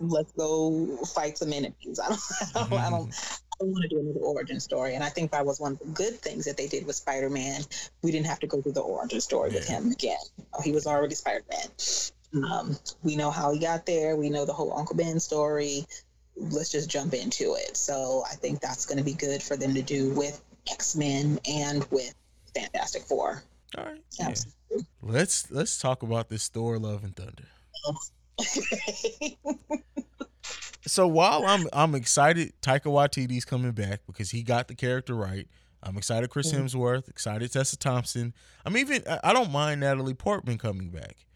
Let's 0.00 0.32
go 0.32 0.98
fight 1.14 1.38
some 1.38 1.52
enemies. 1.52 2.00
I 2.04 2.08
don't. 2.08 2.20
I 2.54 2.68
don't. 2.68 2.72
I 2.72 2.90
don't, 2.90 3.42
I 3.60 3.64
want 3.64 3.82
to 3.82 3.88
do 3.88 4.00
another 4.00 4.20
origin 4.20 4.58
story. 4.58 4.94
And 4.94 5.04
I 5.04 5.10
think 5.10 5.32
that 5.32 5.44
was 5.44 5.60
one 5.60 5.72
of 5.72 5.78
the 5.80 5.86
good 5.86 6.14
things 6.14 6.46
that 6.46 6.56
they 6.56 6.66
did 6.66 6.86
with 6.86 6.96
Spider-Man. 6.96 7.60
We 8.02 8.10
didn't 8.10 8.26
have 8.26 8.40
to 8.40 8.46
go 8.46 8.62
through 8.62 8.72
the 8.72 8.80
origin 8.80 9.20
story 9.20 9.50
with 9.50 9.68
him 9.68 9.90
again. 9.92 10.16
He 10.64 10.72
was 10.72 10.86
already 10.86 11.14
Spider-Man. 11.14 12.44
Um, 12.50 12.78
we 13.02 13.16
know 13.16 13.30
how 13.30 13.52
he 13.52 13.58
got 13.58 13.84
there. 13.84 14.16
We 14.16 14.30
know 14.30 14.46
the 14.46 14.52
whole 14.52 14.76
Uncle 14.78 14.96
Ben 14.96 15.20
story 15.20 15.84
let's 16.50 16.70
just 16.70 16.88
jump 16.90 17.14
into 17.14 17.54
it. 17.54 17.76
So 17.76 18.24
I 18.30 18.34
think 18.34 18.60
that's 18.60 18.86
going 18.86 18.98
to 18.98 19.04
be 19.04 19.14
good 19.14 19.42
for 19.42 19.56
them 19.56 19.74
to 19.74 19.82
do 19.82 20.10
with 20.14 20.42
X 20.70 20.96
Men 20.96 21.38
and 21.48 21.86
with 21.90 22.14
Fantastic 22.54 23.02
Four. 23.02 23.42
All 23.78 23.84
right. 23.84 24.00
Absolutely. 24.20 24.86
Let's 25.02 25.50
let's 25.50 25.78
talk 25.78 26.02
about 26.02 26.28
this 26.28 26.48
Thor: 26.48 26.78
Love 26.78 27.04
and 27.04 27.14
Thunder. 27.16 27.44
So 30.86 31.06
while 31.06 31.44
I'm 31.46 31.66
I'm 31.74 31.94
excited, 31.94 32.54
Taika 32.62 32.84
Waititi's 32.86 33.44
coming 33.44 33.72
back 33.72 34.00
because 34.06 34.30
he 34.30 34.42
got 34.42 34.66
the 34.66 34.74
character 34.74 35.14
right. 35.14 35.46
I'm 35.82 35.96
excited, 35.96 36.30
Chris 36.30 36.50
Mhm. 36.52 36.62
Hemsworth. 36.64 37.08
Excited, 37.08 37.52
Tessa 37.52 37.76
Thompson. 37.76 38.32
I'm 38.64 38.76
even 38.76 39.02
I- 39.06 39.20
I 39.24 39.32
don't 39.34 39.52
mind 39.52 39.82
Natalie 39.82 40.14
Portman 40.14 40.56
coming 40.58 40.88
back, 40.88 41.26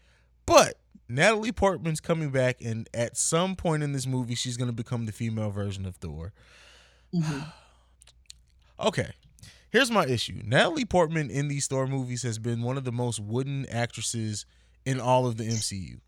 but 0.47 0.79
Natalie 1.07 1.51
Portman's 1.51 1.99
coming 1.99 2.29
back, 2.29 2.61
and 2.61 2.89
at 2.93 3.17
some 3.17 3.55
point 3.55 3.83
in 3.83 3.91
this 3.91 4.07
movie, 4.07 4.35
she's 4.35 4.57
gonna 4.57 4.71
become 4.71 5.05
the 5.05 5.11
female 5.11 5.51
version 5.51 5.85
of 5.85 5.95
Thor. 5.97 6.33
Mm-hmm. 7.13 7.39
Okay. 8.77 9.11
Here's 9.69 9.89
my 9.89 10.05
issue. 10.05 10.41
Natalie 10.43 10.83
Portman 10.83 11.29
in 11.29 11.47
these 11.47 11.67
Thor 11.67 11.87
movies 11.87 12.23
has 12.23 12.37
been 12.37 12.61
one 12.61 12.77
of 12.77 12.83
the 12.83 12.91
most 12.91 13.21
wooden 13.21 13.65
actresses 13.69 14.45
in 14.85 14.99
all 14.99 15.25
of 15.25 15.37
the 15.37 15.45
MCU. 15.45 15.99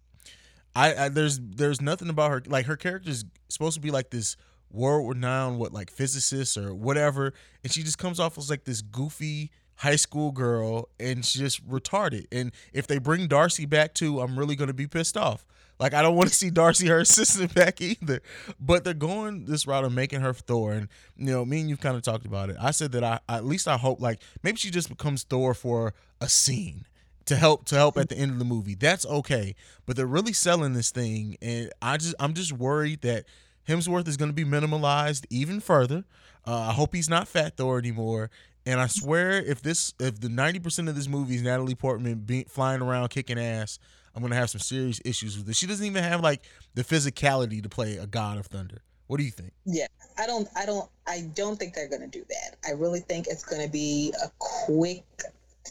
I, 0.75 1.05
I 1.05 1.09
there's 1.09 1.39
there's 1.41 1.81
nothing 1.81 2.09
about 2.09 2.31
her 2.31 2.43
like 2.45 2.65
her 2.65 2.75
character 2.75 3.09
is 3.09 3.25
supposed 3.49 3.75
to 3.75 3.81
be 3.81 3.89
like 3.89 4.09
this 4.09 4.37
world 4.71 5.09
renowned 5.09 5.59
what 5.59 5.73
like 5.73 5.89
physicist 5.89 6.57
or 6.57 6.73
whatever, 6.73 7.33
and 7.63 7.73
she 7.73 7.83
just 7.83 7.97
comes 7.97 8.19
off 8.19 8.37
as 8.37 8.49
like 8.49 8.65
this 8.65 8.81
goofy 8.81 9.51
high 9.77 9.95
school 9.95 10.31
girl 10.31 10.89
and 10.99 11.25
she's 11.25 11.41
just 11.41 11.69
retarded. 11.69 12.25
And 12.31 12.51
if 12.73 12.87
they 12.87 12.97
bring 12.97 13.27
Darcy 13.27 13.65
back 13.65 13.93
too, 13.93 14.19
I'm 14.19 14.37
really 14.37 14.55
gonna 14.55 14.73
be 14.73 14.87
pissed 14.87 15.17
off. 15.17 15.45
Like 15.79 15.93
I 15.93 16.01
don't 16.01 16.15
want 16.15 16.29
to 16.29 16.35
see 16.35 16.49
Darcy 16.49 16.87
her 16.87 16.99
assistant 17.01 17.53
back 17.53 17.81
either. 17.81 18.21
But 18.59 18.83
they're 18.83 18.93
going 18.93 19.45
this 19.45 19.67
route 19.67 19.85
of 19.85 19.93
making 19.93 20.21
her 20.21 20.33
Thor, 20.33 20.73
and 20.73 20.87
you 21.15 21.31
know, 21.31 21.45
me 21.45 21.61
and 21.61 21.69
you've 21.69 21.81
kind 21.81 21.95
of 21.95 22.01
talked 22.01 22.25
about 22.25 22.49
it. 22.49 22.57
I 22.59 22.71
said 22.71 22.91
that 22.93 23.03
I 23.03 23.19
at 23.29 23.45
least 23.45 23.67
I 23.67 23.77
hope 23.77 24.01
like 24.01 24.21
maybe 24.43 24.57
she 24.57 24.71
just 24.71 24.89
becomes 24.89 25.23
Thor 25.23 25.53
for 25.53 25.93
a 26.19 26.27
scene 26.27 26.85
to 27.25 27.35
help 27.35 27.65
to 27.65 27.75
help 27.75 27.97
at 27.97 28.09
the 28.09 28.17
end 28.17 28.31
of 28.31 28.39
the 28.39 28.45
movie. 28.45 28.75
That's 28.75 29.05
okay. 29.05 29.55
But 29.85 29.95
they're 29.95 30.07
really 30.07 30.33
selling 30.33 30.73
this 30.73 30.91
thing, 30.91 31.37
and 31.41 31.71
I 31.81 31.97
just 31.97 32.15
I'm 32.19 32.33
just 32.33 32.53
worried 32.53 33.01
that 33.01 33.25
Hemsworth 33.67 34.07
is 34.07 34.17
going 34.17 34.29
to 34.29 34.33
be 34.33 34.45
minimalized 34.45 35.25
even 35.29 35.59
further. 35.59 36.05
Uh, 36.45 36.69
I 36.69 36.71
hope 36.71 36.95
he's 36.95 37.09
not 37.09 37.27
Fat 37.27 37.57
Thor 37.57 37.77
anymore. 37.77 38.31
And 38.67 38.81
I 38.81 38.87
swear, 38.87 39.41
if 39.41 39.61
this 39.61 39.93
if 39.97 40.19
the 40.19 40.27
ninety 40.27 40.59
percent 40.59 40.89
of 40.89 40.95
this 40.95 41.07
movie 41.07 41.35
is 41.35 41.41
Natalie 41.41 41.73
Portman 41.73 42.45
flying 42.49 42.81
around 42.81 43.07
kicking 43.07 43.39
ass, 43.39 43.79
I'm 44.13 44.21
gonna 44.21 44.35
have 44.35 44.49
some 44.49 44.59
serious 44.59 44.99
issues 45.05 45.37
with 45.37 45.47
it. 45.47 45.55
She 45.55 45.67
doesn't 45.67 45.85
even 45.85 46.03
have 46.03 46.19
like 46.19 46.43
the 46.73 46.83
physicality 46.83 47.63
to 47.63 47.69
play 47.69 47.95
a 47.95 48.05
God 48.05 48.37
of 48.37 48.47
Thunder. 48.47 48.81
What 49.07 49.19
do 49.19 49.23
you 49.23 49.31
think? 49.31 49.53
Yeah, 49.63 49.87
I 50.17 50.27
don't, 50.27 50.49
I 50.53 50.65
don't, 50.65 50.89
I 51.07 51.29
don't 51.33 51.57
think 51.57 51.75
they're 51.75 51.87
to 52.01 52.07
do 52.07 52.25
that. 52.27 52.57
I 52.67 52.71
really 52.71 52.99
think 52.99 53.27
it's 53.27 53.43
to 53.65 53.71
be 53.71 54.13
a 54.21 54.29
quick 54.37 55.05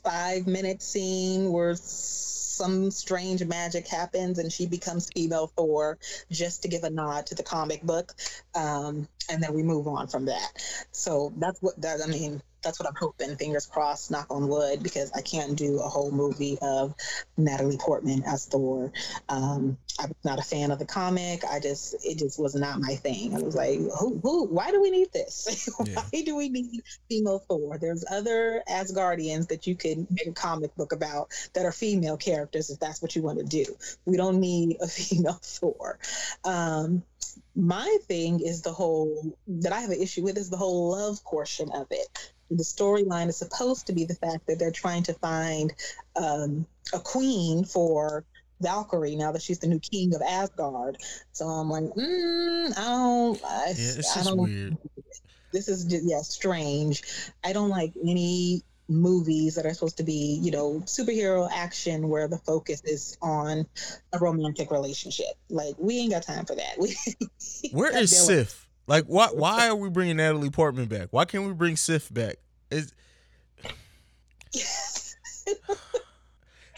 five 0.02 0.46
minute 0.46 0.80
scene 0.80 1.52
where 1.52 1.76
some 1.76 2.90
strange 2.90 3.44
magic 3.44 3.86
happens 3.86 4.38
and 4.38 4.50
she 4.50 4.64
becomes 4.64 5.10
female 5.14 5.48
Thor 5.54 5.98
just 6.30 6.62
to 6.62 6.68
give 6.68 6.82
a 6.84 6.88
nod 6.88 7.26
to 7.26 7.34
the 7.34 7.42
comic 7.42 7.82
book, 7.82 8.14
um, 8.54 9.06
and 9.28 9.42
then 9.42 9.52
we 9.52 9.62
move 9.62 9.86
on 9.86 10.06
from 10.06 10.24
that. 10.26 10.52
So 10.92 11.34
that's 11.36 11.60
what 11.60 11.78
that 11.82 12.00
I 12.02 12.06
mean. 12.06 12.40
That's 12.66 12.80
what 12.80 12.88
I'm 12.88 12.96
hoping. 12.96 13.36
Fingers 13.36 13.66
crossed, 13.66 14.10
knock 14.10 14.26
on 14.28 14.48
wood, 14.48 14.82
because 14.82 15.12
I 15.12 15.22
can't 15.22 15.56
do 15.56 15.78
a 15.78 15.88
whole 15.88 16.10
movie 16.10 16.58
of 16.60 16.94
Natalie 17.36 17.78
Portman 17.78 18.24
as 18.26 18.46
Thor. 18.46 18.92
Um, 19.28 19.78
I 20.00 20.06
was 20.06 20.16
not 20.24 20.40
a 20.40 20.42
fan 20.42 20.72
of 20.72 20.78
the 20.80 20.84
comic. 20.84 21.44
I 21.44 21.60
just 21.60 21.94
it 22.04 22.18
just 22.18 22.38
was 22.40 22.56
not 22.56 22.80
my 22.80 22.96
thing. 22.96 23.34
I 23.34 23.38
was 23.38 23.54
like, 23.54 23.78
who, 23.78 24.18
who 24.22 24.46
why 24.46 24.72
do 24.72 24.82
we 24.82 24.90
need 24.90 25.12
this? 25.12 25.68
Yeah. 25.86 26.02
why 26.10 26.22
do 26.22 26.34
we 26.34 26.48
need 26.48 26.82
female 27.08 27.38
Thor? 27.38 27.78
There's 27.78 28.04
other 28.10 28.62
Asgardians 28.68 29.48
that 29.48 29.66
you 29.66 29.76
could 29.76 30.10
make 30.10 30.26
a 30.26 30.32
comic 30.32 30.74
book 30.74 30.92
about 30.92 31.28
that 31.52 31.64
are 31.64 31.72
female 31.72 32.16
characters 32.16 32.70
if 32.70 32.80
that's 32.80 33.00
what 33.00 33.14
you 33.14 33.22
want 33.22 33.38
to 33.38 33.44
do. 33.44 33.64
We 34.04 34.16
don't 34.16 34.40
need 34.40 34.78
a 34.80 34.86
female 34.88 35.38
Thor. 35.42 35.98
Um, 36.44 37.02
my 37.54 37.98
thing 38.02 38.40
is 38.40 38.62
the 38.62 38.72
whole 38.72 39.36
that 39.46 39.72
I 39.72 39.80
have 39.80 39.90
an 39.90 40.00
issue 40.00 40.22
with 40.22 40.36
is 40.38 40.50
the 40.50 40.56
whole 40.56 40.90
love 40.90 41.22
portion 41.24 41.70
of 41.72 41.86
it. 41.90 42.32
The 42.50 42.62
storyline 42.62 43.28
is 43.28 43.36
supposed 43.36 43.86
to 43.86 43.92
be 43.92 44.04
the 44.04 44.14
fact 44.14 44.46
that 44.46 44.58
they're 44.58 44.70
trying 44.70 45.02
to 45.04 45.14
find 45.14 45.72
um, 46.14 46.66
a 46.92 47.00
queen 47.00 47.64
for 47.64 48.24
Valkyrie 48.60 49.16
now 49.16 49.32
that 49.32 49.42
she's 49.42 49.58
the 49.58 49.66
new 49.66 49.80
king 49.80 50.14
of 50.14 50.22
Asgard. 50.22 50.98
So 51.32 51.46
I'm 51.46 51.68
like, 51.68 51.84
mm, 51.84 52.78
I 52.78 52.84
don't. 52.84 53.44
I, 53.44 53.74
Yeah, 53.76 54.02
I 54.16 54.24
don't, 54.24 54.38
weird. 54.38 54.78
This 55.52 55.68
is 55.68 55.84
just 55.84 56.04
yeah 56.06 56.20
strange. 56.22 57.02
I 57.44 57.52
don't 57.52 57.70
like 57.70 57.92
any 58.02 58.62
movies 58.88 59.56
that 59.56 59.66
are 59.66 59.74
supposed 59.74 59.96
to 59.96 60.04
be 60.04 60.38
you 60.40 60.52
know 60.52 60.80
superhero 60.84 61.48
action 61.52 62.08
where 62.08 62.28
the 62.28 62.38
focus 62.38 62.82
is 62.84 63.18
on 63.20 63.66
a 64.12 64.18
romantic 64.18 64.70
relationship. 64.70 65.34
Like 65.50 65.74
we 65.78 65.98
ain't 65.98 66.12
got 66.12 66.22
time 66.22 66.46
for 66.46 66.54
that. 66.54 66.76
We, 66.78 66.96
Where 67.72 67.96
is. 67.96 68.16
Sif? 68.16 68.65
Like, 68.86 69.04
why? 69.06 69.28
Why 69.32 69.68
are 69.68 69.76
we 69.76 69.88
bringing 69.88 70.16
Natalie 70.16 70.50
Portman 70.50 70.86
back? 70.86 71.08
Why 71.10 71.24
can't 71.24 71.46
we 71.46 71.52
bring 71.52 71.76
Sif 71.76 72.12
back? 72.12 72.36
Is 72.70 72.92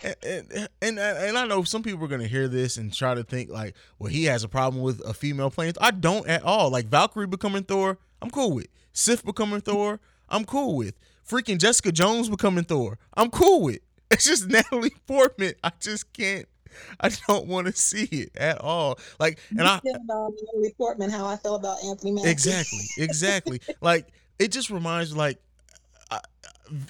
and, 0.03 0.17
and 0.23 0.69
and 0.83 0.99
and 0.99 1.39
I 1.39 1.47
know 1.47 1.65
some 1.65 1.83
people 1.83 2.05
are 2.05 2.09
gonna 2.09 2.27
hear 2.27 2.49
this 2.49 2.77
and 2.77 2.93
try 2.93 3.15
to 3.15 3.25
think 3.25 3.51
like, 3.51 3.75
well, 3.99 4.11
he 4.11 4.25
has 4.25 4.45
a 4.45 4.49
problem 4.49 4.83
with 4.83 5.01
a 5.07 5.15
female 5.15 5.51
playing. 5.51 5.75
I 5.81 5.91
don't 5.91 6.27
at 6.29 6.43
all. 6.43 6.71
Like 6.71 6.87
Valkyrie 6.87 7.27
becoming 7.27 7.65
Thor, 7.65 7.99
I'm 8.23 8.31
cool 8.31 8.55
with. 8.55 8.69
Sif 8.93 9.25
becoming 9.25 9.61
Thor, 9.61 10.01
I'm 10.29 10.45
cool 10.45 10.77
with. 10.77 10.95
Freaking 11.29 11.59
Jessica 11.59 11.93
Jones 11.93 12.29
becoming 12.29 12.65
Thor, 12.65 12.99
I'm 13.17 13.31
cool 13.31 13.63
with. 13.63 13.81
It's 14.11 14.25
just 14.25 14.49
Natalie 14.49 14.95
Portman. 15.07 15.53
I 15.63 15.71
just 15.81 16.11
can't. 16.15 16.47
I 17.01 17.11
don't 17.29 17.47
want 17.47 17.67
to 17.67 17.73
see 17.73 18.05
it 18.05 18.37
at 18.37 18.61
all. 18.61 18.99
Like, 19.19 19.39
and 19.51 19.63
I 19.63 19.81
feel 19.81 19.95
about 19.97 20.33
Natalie 20.41 20.75
Portman 20.77 21.11
how 21.11 21.27
I 21.27 21.37
feel 21.37 21.55
about 21.55 21.83
Anthony 21.85 22.13
Mackie. 22.13 22.29
exactly, 22.29 22.81
exactly. 22.99 23.61
like 23.81 24.09
it 24.39 24.53
just 24.53 24.71
reminds 24.71 25.17
like 25.17 25.39
I, 26.11 26.21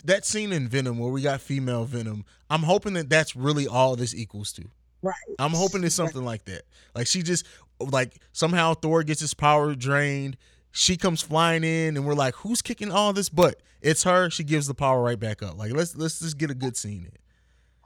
that 0.05 0.25
scene 0.25 0.53
in 0.53 0.69
Venom 0.69 0.99
where 0.99 1.11
we 1.11 1.23
got 1.23 1.41
female 1.41 1.85
Venom. 1.85 2.25
I'm 2.51 2.63
hoping 2.63 2.95
that 2.95 3.09
that's 3.09 3.37
really 3.37 3.67
all 3.67 3.97
this 3.97 4.15
equals 4.15 4.53
to. 4.53 4.65
Right. 5.03 5.15
I'm 5.39 5.53
hoping 5.53 5.85
it's 5.85 5.95
something 5.95 6.25
like 6.25 6.45
that. 6.47 6.63
Like 6.95 7.07
she 7.07 7.23
just 7.23 7.47
like 7.81 8.21
somehow 8.33 8.75
Thor 8.75 9.03
gets 9.03 9.21
his 9.21 9.35
power 9.35 9.75
drained. 9.75 10.37
She 10.71 10.97
comes 10.97 11.23
flying 11.23 11.65
in, 11.65 11.97
and 11.97 12.07
we're 12.07 12.15
like, 12.15 12.35
"Who's 12.37 12.63
kicking 12.63 12.93
all 12.93 13.13
this 13.13 13.29
butt?" 13.29 13.61
It's 13.81 14.03
her. 14.05 14.29
She 14.31 14.45
gives 14.45 14.67
the 14.67 14.75
power 14.75 15.03
right 15.03 15.19
back 15.19 15.43
up. 15.43 15.57
Like 15.57 15.73
let's 15.73 15.97
let's 15.97 16.19
just 16.19 16.39
get 16.39 16.51
a 16.51 16.55
good 16.55 16.77
scene 16.77 17.05
in. 17.05 17.13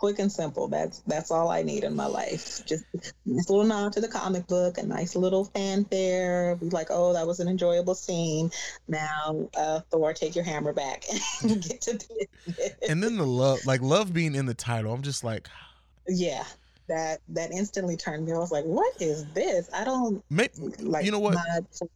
Quick 0.03 0.19
and 0.19 0.33
simple. 0.33 0.67
That's 0.67 0.99
that's 1.07 1.31
all 1.31 1.49
I 1.49 1.63
need 1.63 1.85
in 1.85 1.95
my 1.95 2.07
life. 2.07 2.67
Just 2.67 2.85
a 2.93 2.99
nice 3.25 3.49
little 3.49 3.63
nod 3.63 3.93
to 3.93 4.01
the 4.01 4.09
comic 4.09 4.49
book, 4.49 4.77
a 4.79 4.83
nice 4.83 5.15
little 5.15 5.45
fanfare. 5.45 6.57
Be 6.57 6.71
like, 6.71 6.89
oh, 6.91 7.13
that 7.13 7.25
was 7.25 7.39
an 7.39 7.47
enjoyable 7.47 7.95
scene. 7.95 8.51
Now, 8.89 9.49
uh, 9.57 9.79
Thor, 9.93 10.13
take 10.13 10.35
your 10.35 10.45
hammer 10.45 10.73
back 10.73 11.05
and 11.45 11.63
get 11.63 11.83
to 11.83 11.93
business. 11.93 12.75
And 12.89 13.01
then 13.01 13.17
the 13.17 13.25
love, 13.25 13.65
like 13.65 13.81
love 13.81 14.13
being 14.13 14.35
in 14.35 14.47
the 14.47 14.55
title. 14.55 14.93
I'm 14.93 15.03
just 15.03 15.23
like, 15.23 15.49
yeah, 16.09 16.47
that 16.93 17.21
that 17.31 17.51
instantly 17.53 17.97
turned 17.97 18.27
me. 18.27 18.33
I 18.33 18.39
was 18.39 18.53
like, 18.53 18.65
what 18.65 18.95
is 19.01 19.25
this? 19.33 19.69
I 19.75 19.85
don't 19.85 20.23
May- 20.31 20.49
like. 20.81 21.05
you 21.05 21.11
know 21.11 21.19
what? 21.19 21.37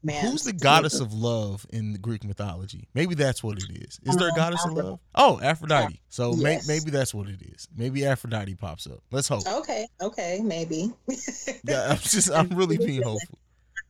man. 0.03 0.25
Who's 0.27 0.43
the 0.45 0.53
goddess 0.53 1.01
of 1.01 1.13
love 1.13 1.67
in 1.71 1.93
the 1.93 1.99
Greek 1.99 2.25
mythology? 2.25 2.89
Maybe 2.95 3.15
that's 3.15 3.43
what 3.43 3.59
it 3.63 3.71
is. 3.71 4.01
Is 4.05 4.17
there 4.17 4.29
a 4.29 4.33
Um, 4.33 4.37
goddess 4.37 4.65
of 4.65 4.73
love? 4.73 5.01
Oh, 5.15 5.39
Aphrodite. 5.43 6.01
So 6.09 6.33
may- 6.33 6.61
maybe 6.67 6.91
that's 6.91 7.13
what 7.15 7.29
it 7.29 7.43
is. 7.43 7.69
Maybe 7.77 8.05
Aphrodite 8.07 8.55
pops 8.55 8.87
up. 8.87 9.01
Let's 9.13 9.29
hope. 9.29 9.47
Okay, 9.47 9.87
okay, 10.01 10.41
maybe. 10.43 10.93
Yeah, 11.65 11.89
I'm 11.91 11.99
just 12.03 12.31
I'm 12.31 12.49
really 12.51 12.79
being 12.79 13.03
hopeful. 13.03 13.39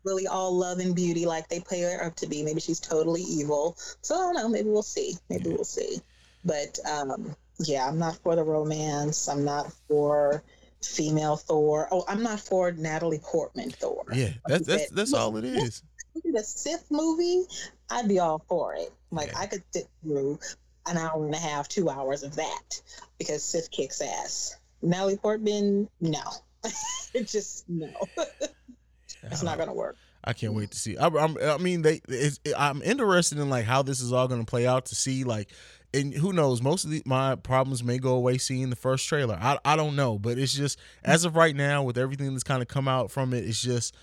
really 0.05 0.27
all 0.27 0.57
love 0.57 0.79
and 0.79 0.95
beauty 0.95 1.27
like 1.27 1.49
they 1.49 1.61
play 1.61 1.83
her 1.83 2.05
up 2.05 2.15
to 2.17 2.27
be. 2.27 2.43
Maybe 2.43 2.61
she's 2.61 2.81
totally 2.81 3.23
evil. 3.23 3.77
So 4.03 4.15
I 4.15 4.19
don't 4.19 4.35
know. 4.35 4.49
Maybe 4.49 4.69
we'll 4.69 4.83
see. 4.83 5.15
Maybe 5.31 5.51
we'll 5.51 5.65
see. 5.65 6.01
But 6.45 6.79
um, 6.89 7.35
yeah, 7.59 7.87
I'm 7.89 7.99
not 7.99 8.17
for 8.19 8.37
the 8.37 8.45
romance. 8.45 9.29
I'm 9.29 9.45
not 9.45 9.73
for 9.89 10.43
female 10.83 11.37
Thor. 11.37 11.89
Oh, 11.91 12.05
I'm 12.09 12.23
not 12.23 12.41
for 12.41 12.73
Natalie 12.73 13.21
Portman 13.23 13.71
Thor. 13.71 14.05
Yeah, 14.13 14.31
that's 14.47 14.67
that's 14.67 14.91
that's 14.91 15.13
all 15.13 15.37
it 15.37 15.45
is. 15.45 15.83
The 16.25 16.43
Sif 16.43 16.81
movie, 16.91 17.45
I'd 17.91 18.09
be 18.09 18.19
all 18.19 18.43
for 18.49 18.75
it. 18.75 18.93
Like 19.11 19.37
I 19.37 19.47
could 19.47 19.63
sit 19.73 19.89
through 20.03 20.39
an 20.87 20.97
hour 20.97 21.25
and 21.25 21.35
a 21.35 21.39
half, 21.39 21.69
two 21.69 21.91
hours 21.91 22.23
of 22.23 22.37
that 22.37 22.81
because 23.19 23.43
Sif 23.43 23.71
kicks 23.71 24.01
ass. 24.01 24.57
Natalie 24.83 25.17
Portman, 25.17 25.89
no. 26.01 26.23
it 27.15 27.29
just 27.29 27.69
no. 27.69 27.91
it's 29.23 29.43
not 29.43 29.59
gonna 29.59 29.75
work. 29.75 29.97
I 30.27 30.33
can't 30.33 30.55
wait 30.55 30.73
to 30.73 30.79
see. 30.79 30.99
I, 30.99 31.07
I'm, 31.07 31.39
I 31.41 31.57
mean, 31.59 31.83
they. 31.83 32.01
It's, 32.09 32.41
I'm 32.59 32.83
interested 32.83 33.39
in 33.39 33.49
like 33.49 33.65
how 33.65 33.83
this 33.83 34.01
is 34.01 34.13
all 34.13 34.27
going 34.27 34.41
to 34.41 34.47
play 34.47 34.67
out 34.67 34.87
to 34.87 34.97
see 34.97 35.23
like, 35.23 35.51
and 35.97 36.15
who 36.15 36.33
knows? 36.33 36.63
Most 36.63 36.85
of 36.85 36.91
the, 36.91 37.03
my 37.05 37.35
problems 37.35 37.83
may 37.83 37.99
go 37.99 38.15
away 38.15 38.39
seeing 38.39 38.71
the 38.71 38.77
first 38.77 39.09
trailer. 39.09 39.39
I 39.41 39.59
I 39.65 39.77
don't 39.77 39.97
know, 39.97 40.19
but 40.19 40.39
it's 40.39 40.55
just 40.55 40.79
as 41.03 41.25
of 41.25 41.35
right 41.35 41.57
now 41.57 41.83
with 41.83 41.99
everything 41.99 42.33
that's 42.33 42.45
kind 42.45 42.63
of 42.63 42.69
come 42.69 42.87
out 42.89 43.11
from 43.11 43.33
it, 43.35 43.45
it's 43.45 43.61
just. 43.61 43.95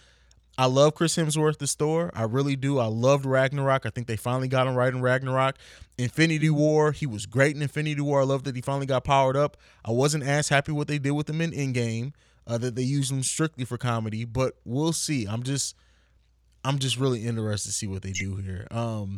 I 0.55 0.67
love 0.67 0.93
Chris 0.93 1.15
Hemsworth, 1.15 1.57
the 1.57 1.65
store. 1.65 2.11
I 2.13 2.25
really 2.25 2.55
do. 2.55 2.77
I 2.77 2.85
loved 2.85 3.25
Ragnarok. 3.25 3.87
I 3.87 3.89
think 3.89 4.05
they 4.05 4.15
finally 4.15 4.47
got 4.47 4.67
him 4.67 4.75
right 4.75 4.93
in 4.93 5.01
Ragnarok. 5.01 5.55
Infinity 5.97 6.51
War, 6.51 6.91
he 6.91 7.07
was 7.07 7.25
great 7.25 7.55
in 7.55 7.63
Infinity 7.63 8.01
War. 8.01 8.21
I 8.21 8.23
love 8.23 8.43
that 8.43 8.55
he 8.55 8.61
finally 8.61 8.85
got 8.85 9.03
powered 9.03 9.35
up. 9.35 9.57
I 9.83 9.89
wasn't 9.89 10.23
as 10.23 10.49
happy 10.49 10.71
what 10.71 10.87
they 10.87 10.99
did 10.99 11.09
with 11.09 11.27
him 11.27 11.41
in 11.41 11.49
Endgame, 11.53 12.13
uh, 12.45 12.59
that 12.59 12.75
they 12.75 12.83
used 12.83 13.11
him 13.11 13.23
strictly 13.23 13.65
for 13.65 13.79
comedy. 13.79 14.25
But 14.25 14.53
we'll 14.63 14.93
see. 14.93 15.25
I'm 15.25 15.41
just, 15.41 15.75
I'm 16.63 16.77
just 16.77 16.97
really 16.97 17.25
interested 17.25 17.69
to 17.69 17.73
see 17.73 17.87
what 17.87 18.03
they 18.03 18.11
do 18.11 18.35
here. 18.35 18.67
Um, 18.69 19.17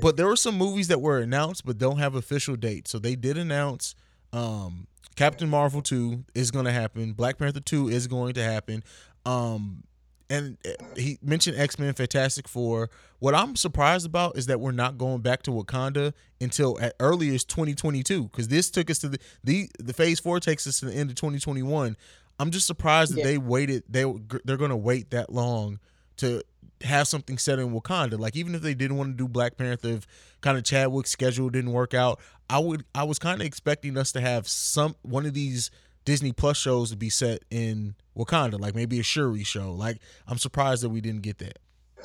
but 0.00 0.16
there 0.16 0.26
were 0.26 0.36
some 0.36 0.56
movies 0.56 0.88
that 0.88 1.00
were 1.00 1.18
announced 1.18 1.64
but 1.64 1.78
don't 1.78 1.98
have 1.98 2.14
official 2.14 2.56
dates. 2.56 2.90
So 2.90 2.98
they 2.98 3.16
did 3.16 3.36
announce 3.38 3.94
um, 4.32 4.86
Captain 5.16 5.48
Marvel 5.48 5.82
2 5.82 6.24
is 6.34 6.50
going 6.50 6.64
to 6.66 6.72
happen. 6.72 7.12
Black 7.12 7.38
Panther 7.38 7.60
2 7.60 7.88
is 7.88 8.06
going 8.06 8.34
to 8.34 8.42
happen. 8.42 8.82
Um, 9.26 9.82
and 10.30 10.56
uh, 10.64 10.70
he 10.96 11.18
mentioned 11.22 11.58
X 11.58 11.76
Men, 11.78 11.92
Fantastic 11.92 12.46
Four. 12.46 12.88
What 13.18 13.34
I'm 13.34 13.56
surprised 13.56 14.06
about 14.06 14.38
is 14.38 14.46
that 14.46 14.60
we're 14.60 14.70
not 14.70 14.96
going 14.96 15.22
back 15.22 15.42
to 15.42 15.50
Wakanda 15.50 16.12
until 16.40 16.78
at 16.80 16.94
earliest 17.00 17.48
2022, 17.48 18.24
because 18.24 18.46
this 18.46 18.70
took 18.70 18.90
us 18.90 18.98
to 19.00 19.08
the 19.08 19.18
the 19.42 19.68
the 19.80 19.92
Phase 19.92 20.20
Four 20.20 20.38
takes 20.38 20.68
us 20.68 20.78
to 20.80 20.86
the 20.86 20.94
end 20.94 21.10
of 21.10 21.16
2021. 21.16 21.96
I'm 22.38 22.50
just 22.52 22.68
surprised 22.68 23.12
that 23.14 23.18
Yeah. 23.18 23.24
they 23.24 23.38
waited. 23.38 23.82
They 23.88 24.04
they're 24.44 24.56
going 24.56 24.70
to 24.70 24.76
wait 24.76 25.10
that 25.10 25.32
long 25.32 25.80
to 26.18 26.42
have 26.82 27.08
something 27.08 27.38
set 27.38 27.58
in 27.58 27.72
Wakanda. 27.72 28.18
Like 28.18 28.36
even 28.36 28.54
if 28.54 28.62
they 28.62 28.74
didn't 28.74 28.96
want 28.96 29.10
to 29.10 29.16
do 29.16 29.28
Black 29.28 29.56
Panther, 29.56 29.88
if 29.88 30.06
kind 30.40 30.56
of 30.56 30.64
Chadwick's 30.64 31.10
schedule 31.10 31.50
didn't 31.50 31.72
work 31.72 31.94
out, 31.94 32.20
I 32.48 32.58
would 32.58 32.84
I 32.94 33.04
was 33.04 33.18
kind 33.18 33.40
of 33.40 33.46
expecting 33.46 33.96
us 33.96 34.12
to 34.12 34.20
have 34.20 34.48
some 34.48 34.96
one 35.02 35.26
of 35.26 35.34
these 35.34 35.70
Disney 36.04 36.32
Plus 36.32 36.56
shows 36.56 36.90
to 36.90 36.96
be 36.96 37.10
set 37.10 37.44
in 37.50 37.94
Wakanda, 38.16 38.58
like 38.58 38.74
maybe 38.74 38.98
a 38.98 39.02
Shuri 39.02 39.44
show. 39.44 39.72
Like 39.72 39.98
I'm 40.26 40.38
surprised 40.38 40.82
that 40.82 40.90
we 40.90 41.00
didn't 41.00 41.22
get 41.22 41.38
that. 41.38 41.58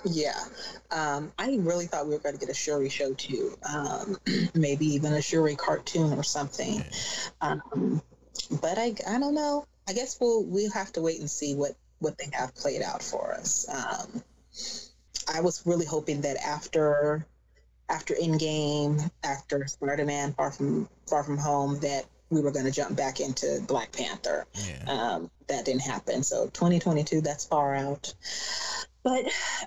Yeah, 0.03 0.39
um, 0.91 1.31
I 1.39 1.55
really 1.61 1.87
thought 1.87 2.05
we 2.05 2.13
were 2.13 2.19
going 2.19 2.35
to 2.35 2.39
get 2.39 2.49
a 2.49 2.53
Shuri 2.53 2.89
show 2.89 3.13
too. 3.13 3.57
Um, 3.67 4.17
maybe 4.53 4.85
even 4.87 5.13
a 5.13 5.21
Shuri 5.21 5.55
cartoon 5.55 6.13
or 6.13 6.23
something. 6.23 6.83
Um, 7.41 8.01
but 8.61 8.77
I, 8.77 8.93
I 9.07 9.19
don't 9.19 9.33
know. 9.33 9.65
I 9.87 9.93
guess 9.93 10.19
we'll 10.19 10.43
we'll 10.43 10.71
have 10.71 10.91
to 10.93 11.01
wait 11.01 11.19
and 11.19 11.29
see 11.29 11.55
what 11.55 11.71
what 11.99 12.17
they 12.17 12.29
have 12.33 12.53
played 12.55 12.81
out 12.81 13.01
for 13.01 13.33
us. 13.33 13.67
Um, 13.69 14.21
I 15.33 15.41
was 15.41 15.65
really 15.65 15.85
hoping 15.85 16.21
that 16.21 16.37
after 16.37 17.25
after 17.89 18.15
Endgame, 18.15 19.09
after 19.23 19.67
Spider 19.67 20.05
Man 20.05 20.33
Far 20.33 20.51
From 20.51 20.89
Far 21.07 21.23
From 21.23 21.37
Home, 21.37 21.79
that 21.79 22.05
we 22.29 22.41
were 22.41 22.51
going 22.51 22.65
to 22.65 22.71
jump 22.71 22.95
back 22.95 23.19
into 23.19 23.61
Black 23.67 23.91
Panther. 23.91 24.45
Um, 24.87 25.29
that 25.47 25.65
didn't 25.65 25.81
happen. 25.81 26.23
So 26.23 26.45
2022, 26.45 27.21
that's 27.21 27.45
far 27.45 27.75
out. 27.75 28.13
But 29.03 29.25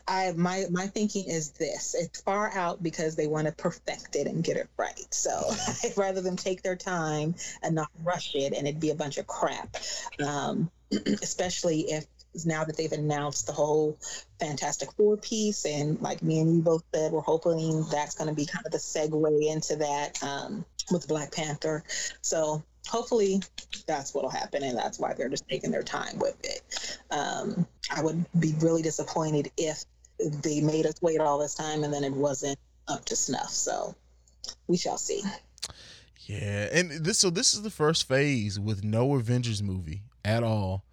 I 0.08 0.32
my 0.32 0.64
my 0.70 0.88
thinking 0.88 1.26
is 1.26 1.50
this: 1.52 1.94
it's 1.96 2.20
far 2.20 2.52
out 2.52 2.82
because 2.82 3.14
they 3.14 3.28
want 3.28 3.46
to 3.46 3.52
perfect 3.52 4.16
it 4.16 4.26
and 4.26 4.42
get 4.42 4.56
it 4.56 4.68
right. 4.76 5.14
So 5.14 5.30
I'd 5.84 5.96
rather 5.96 6.20
them 6.20 6.34
take 6.34 6.62
their 6.62 6.74
time 6.74 7.36
and 7.62 7.76
not 7.76 7.88
rush 8.02 8.34
it, 8.34 8.52
and 8.52 8.66
it'd 8.66 8.80
be 8.80 8.90
a 8.90 8.96
bunch 8.96 9.16
of 9.18 9.28
crap. 9.28 9.76
Um, 10.24 10.70
especially 11.22 11.82
if 11.82 12.06
now 12.46 12.64
that 12.64 12.76
they've 12.76 12.92
announced 12.92 13.46
the 13.46 13.52
whole 13.52 13.98
Fantastic 14.40 14.92
Four 14.92 15.16
piece, 15.16 15.64
and 15.64 16.00
like 16.00 16.22
me 16.22 16.40
and 16.40 16.56
you 16.56 16.62
both 16.62 16.84
said, 16.94 17.12
we're 17.12 17.20
hoping 17.20 17.84
that's 17.90 18.14
going 18.14 18.28
to 18.28 18.34
be 18.34 18.46
kind 18.46 18.64
of 18.66 18.72
the 18.72 18.78
segue 18.78 19.52
into 19.52 19.76
that 19.76 20.22
um, 20.22 20.64
with 20.90 21.08
Black 21.08 21.32
Panther. 21.32 21.84
So 22.22 22.62
hopefully 22.88 23.42
that's 23.86 24.14
what'll 24.14 24.30
happen, 24.30 24.62
and 24.62 24.76
that's 24.76 24.98
why 24.98 25.14
they're 25.14 25.28
just 25.28 25.48
taking 25.48 25.70
their 25.70 25.82
time 25.82 26.18
with 26.18 26.36
it. 26.44 26.98
Um, 27.10 27.66
I 27.94 28.02
would 28.02 28.24
be 28.38 28.54
really 28.60 28.82
disappointed 28.82 29.50
if 29.56 29.84
they 30.18 30.60
made 30.60 30.86
us 30.86 31.00
wait 31.00 31.20
all 31.20 31.38
this 31.38 31.54
time 31.54 31.84
and 31.84 31.92
then 31.92 32.04
it 32.04 32.12
wasn't 32.12 32.58
up 32.88 33.04
to 33.06 33.16
snuff. 33.16 33.50
So 33.50 33.94
we 34.66 34.76
shall 34.76 34.98
see. 34.98 35.22
Yeah, 36.26 36.68
and 36.72 36.90
this 36.90 37.18
so 37.18 37.30
this 37.30 37.54
is 37.54 37.62
the 37.62 37.70
first 37.70 38.06
phase 38.06 38.60
with 38.60 38.84
no 38.84 39.14
Avengers 39.16 39.62
movie 39.62 40.02
at 40.24 40.42
all. 40.42 40.84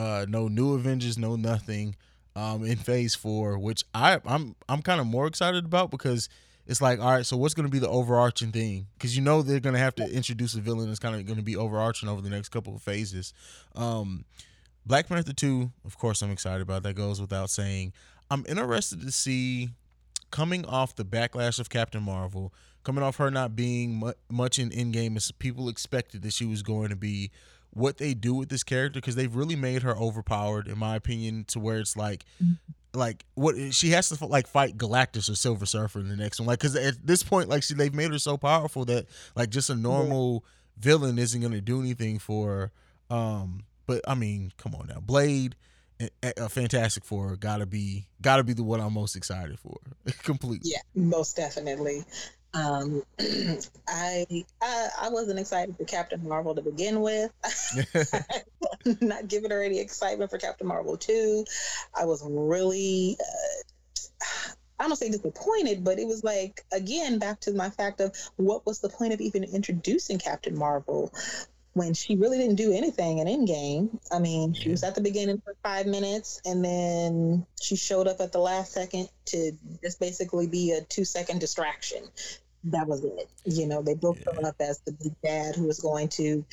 Uh 0.00 0.26
no 0.28 0.48
new 0.48 0.74
Avengers, 0.74 1.18
no 1.18 1.36
nothing. 1.36 1.96
Um 2.34 2.64
in 2.64 2.76
phase 2.76 3.14
4, 3.14 3.58
which 3.58 3.84
I 3.94 4.20
I'm 4.24 4.56
I'm 4.68 4.82
kind 4.82 5.00
of 5.00 5.06
more 5.06 5.26
excited 5.26 5.64
about 5.64 5.90
because 5.90 6.28
it's 6.66 6.80
like, 6.80 7.00
all 7.00 7.10
right, 7.10 7.26
so 7.26 7.36
what's 7.36 7.54
going 7.54 7.66
to 7.66 7.72
be 7.72 7.80
the 7.80 7.88
overarching 7.88 8.52
thing? 8.52 8.86
Cuz 9.00 9.16
you 9.16 9.22
know 9.22 9.42
they're 9.42 9.60
going 9.60 9.74
to 9.74 9.80
have 9.80 9.96
to 9.96 10.08
introduce 10.08 10.54
a 10.54 10.60
villain 10.60 10.86
that's 10.86 11.00
kind 11.00 11.16
of 11.16 11.26
going 11.26 11.38
to 11.38 11.42
be 11.42 11.56
overarching 11.56 12.08
over 12.08 12.22
the 12.22 12.30
next 12.30 12.50
couple 12.50 12.74
of 12.74 12.82
phases. 12.82 13.32
Um 13.74 14.24
Black 14.86 15.08
Panther 15.08 15.32
2, 15.34 15.70
of 15.84 15.98
course 15.98 16.22
I'm 16.22 16.30
excited 16.30 16.62
about. 16.62 16.82
That 16.82 16.94
goes 16.94 17.20
without 17.20 17.50
saying. 17.50 17.92
I'm 18.30 18.44
interested 18.48 19.02
to 19.02 19.12
see 19.12 19.70
coming 20.30 20.64
off 20.64 20.94
the 20.94 21.04
backlash 21.04 21.58
of 21.58 21.68
Captain 21.68 22.02
Marvel, 22.02 22.54
coming 22.84 23.02
off 23.04 23.16
her 23.16 23.30
not 23.30 23.54
being 23.56 24.02
much 24.30 24.58
in 24.58 24.70
Endgame 24.70 25.16
as 25.16 25.30
people 25.32 25.68
expected 25.68 26.22
that 26.22 26.32
she 26.32 26.46
was 26.46 26.62
going 26.62 26.88
to 26.88 26.96
be, 26.96 27.30
what 27.72 27.98
they 27.98 28.14
do 28.14 28.34
with 28.34 28.48
this 28.48 28.62
character 28.62 29.00
because 29.00 29.14
they've 29.14 29.34
really 29.34 29.56
made 29.56 29.82
her 29.82 29.96
overpowered, 29.96 30.68
in 30.68 30.78
my 30.78 30.96
opinion, 30.96 31.44
to 31.44 31.60
where 31.60 31.78
it's 31.78 31.96
like, 31.96 32.24
like 32.92 33.24
what 33.34 33.54
she 33.72 33.90
has 33.90 34.08
to 34.08 34.26
like 34.26 34.46
fight 34.46 34.76
Galactus 34.76 35.30
or 35.30 35.34
Silver 35.34 35.66
Surfer 35.66 36.00
in 36.00 36.08
the 36.08 36.16
next 36.16 36.40
one, 36.40 36.46
like 36.46 36.58
because 36.58 36.76
at 36.76 37.06
this 37.06 37.22
point, 37.22 37.48
like 37.48 37.62
she 37.62 37.74
they've 37.74 37.94
made 37.94 38.10
her 38.10 38.18
so 38.18 38.36
powerful 38.36 38.84
that 38.86 39.06
like 39.36 39.50
just 39.50 39.70
a 39.70 39.74
normal 39.74 40.44
villain 40.78 41.18
isn't 41.18 41.40
going 41.40 41.52
to 41.52 41.60
do 41.60 41.80
anything 41.80 42.18
for 42.18 42.72
her. 43.10 43.16
Um, 43.16 43.64
but 43.86 44.00
I 44.08 44.14
mean, 44.14 44.52
come 44.56 44.74
on 44.74 44.88
now, 44.88 45.00
Blade 45.00 45.56
a 46.22 46.48
Fantastic 46.48 47.04
Four 47.04 47.36
gotta 47.36 47.66
be 47.66 48.06
gotta 48.22 48.42
be 48.42 48.52
the 48.52 48.62
one 48.62 48.80
I'm 48.80 48.94
most 48.94 49.16
excited 49.16 49.58
for. 49.58 49.78
Completely. 50.22 50.70
Yeah, 50.72 50.80
most 50.94 51.36
definitely. 51.36 52.04
Um, 52.52 53.02
I, 53.88 54.26
I 54.60 54.88
I 55.02 55.08
wasn't 55.10 55.38
excited 55.38 55.76
for 55.76 55.84
Captain 55.84 56.26
Marvel 56.26 56.54
to 56.54 56.62
begin 56.62 57.00
with. 57.00 57.32
Not 59.00 59.28
giving 59.28 59.50
her 59.50 59.62
any 59.62 59.78
excitement 59.78 60.30
for 60.30 60.38
Captain 60.38 60.66
Marvel 60.66 60.96
two. 60.96 61.44
I 61.94 62.04
was 62.06 62.22
really. 62.26 63.16
Uh, 63.20 64.52
I 64.78 64.88
don't 64.88 64.96
say 64.96 65.10
disappointed, 65.10 65.84
but 65.84 65.98
it 65.98 66.06
was 66.06 66.24
like 66.24 66.64
again 66.72 67.18
back 67.18 67.40
to 67.40 67.52
my 67.52 67.68
fact 67.68 68.00
of 68.00 68.16
what 68.36 68.64
was 68.64 68.80
the 68.80 68.88
point 68.88 69.12
of 69.12 69.20
even 69.20 69.44
introducing 69.44 70.18
Captain 70.18 70.56
Marvel 70.56 71.12
when 71.72 71.94
she 71.94 72.16
really 72.16 72.38
didn't 72.38 72.56
do 72.56 72.72
anything 72.72 73.18
in 73.18 73.26
Endgame. 73.26 73.98
I 74.10 74.18
mean, 74.18 74.54
she 74.54 74.70
was 74.70 74.82
at 74.82 74.94
the 74.94 75.00
beginning 75.00 75.40
for 75.44 75.54
five 75.62 75.86
minutes, 75.86 76.40
and 76.44 76.64
then 76.64 77.46
she 77.60 77.76
showed 77.76 78.08
up 78.08 78.20
at 78.20 78.32
the 78.32 78.38
last 78.38 78.72
second 78.72 79.08
to 79.26 79.52
just 79.82 80.00
basically 80.00 80.46
be 80.46 80.72
a 80.72 80.82
two 80.82 81.04
second 81.04 81.40
distraction. 81.40 82.02
That 82.64 82.86
was 82.86 83.04
it. 83.04 83.30
You 83.44 83.66
know, 83.66 83.82
they 83.82 83.94
built 83.94 84.18
her 84.24 84.46
up 84.46 84.56
as 84.60 84.80
the 84.80 84.92
big 84.92 85.14
bad 85.22 85.56
who 85.56 85.66
was 85.66 85.80
going 85.80 86.08
to 86.10 86.44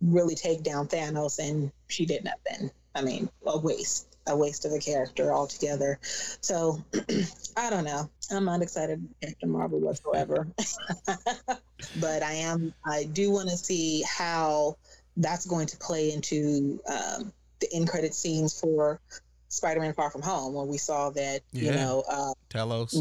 really 0.00 0.34
take 0.34 0.62
down 0.62 0.88
Thanos, 0.88 1.38
and 1.38 1.72
she 1.88 2.06
did 2.06 2.24
nothing. 2.24 2.70
I 2.94 3.02
mean, 3.02 3.28
a 3.46 3.58
waste, 3.58 4.16
a 4.26 4.36
waste 4.36 4.64
of 4.64 4.72
a 4.72 4.78
character 4.78 5.32
altogether. 5.32 5.98
So, 6.02 6.84
I 7.56 7.70
don't 7.70 7.84
know. 7.84 8.08
I'm 8.30 8.44
not 8.44 8.62
excited 8.62 9.00
for 9.00 9.26
Captain 9.26 9.50
Marvel 9.50 9.80
whatsoever. 9.80 10.46
but 11.96 12.22
I 12.22 12.32
am. 12.32 12.74
I 12.86 13.04
do 13.04 13.30
want 13.30 13.48
to 13.50 13.56
see 13.56 14.02
how 14.02 14.76
that's 15.16 15.46
going 15.46 15.66
to 15.66 15.76
play 15.78 16.12
into 16.12 16.80
um, 16.88 17.32
the 17.60 17.68
end 17.72 17.88
credit 17.88 18.14
scenes 18.14 18.58
for 18.58 19.00
Spider-Man: 19.48 19.94
Far 19.94 20.10
From 20.10 20.22
Home, 20.22 20.54
when 20.54 20.68
we 20.68 20.78
saw 20.78 21.10
that 21.10 21.42
you 21.52 21.72
know 21.72 22.04
uh, 22.08 22.32
Talos. 22.50 22.94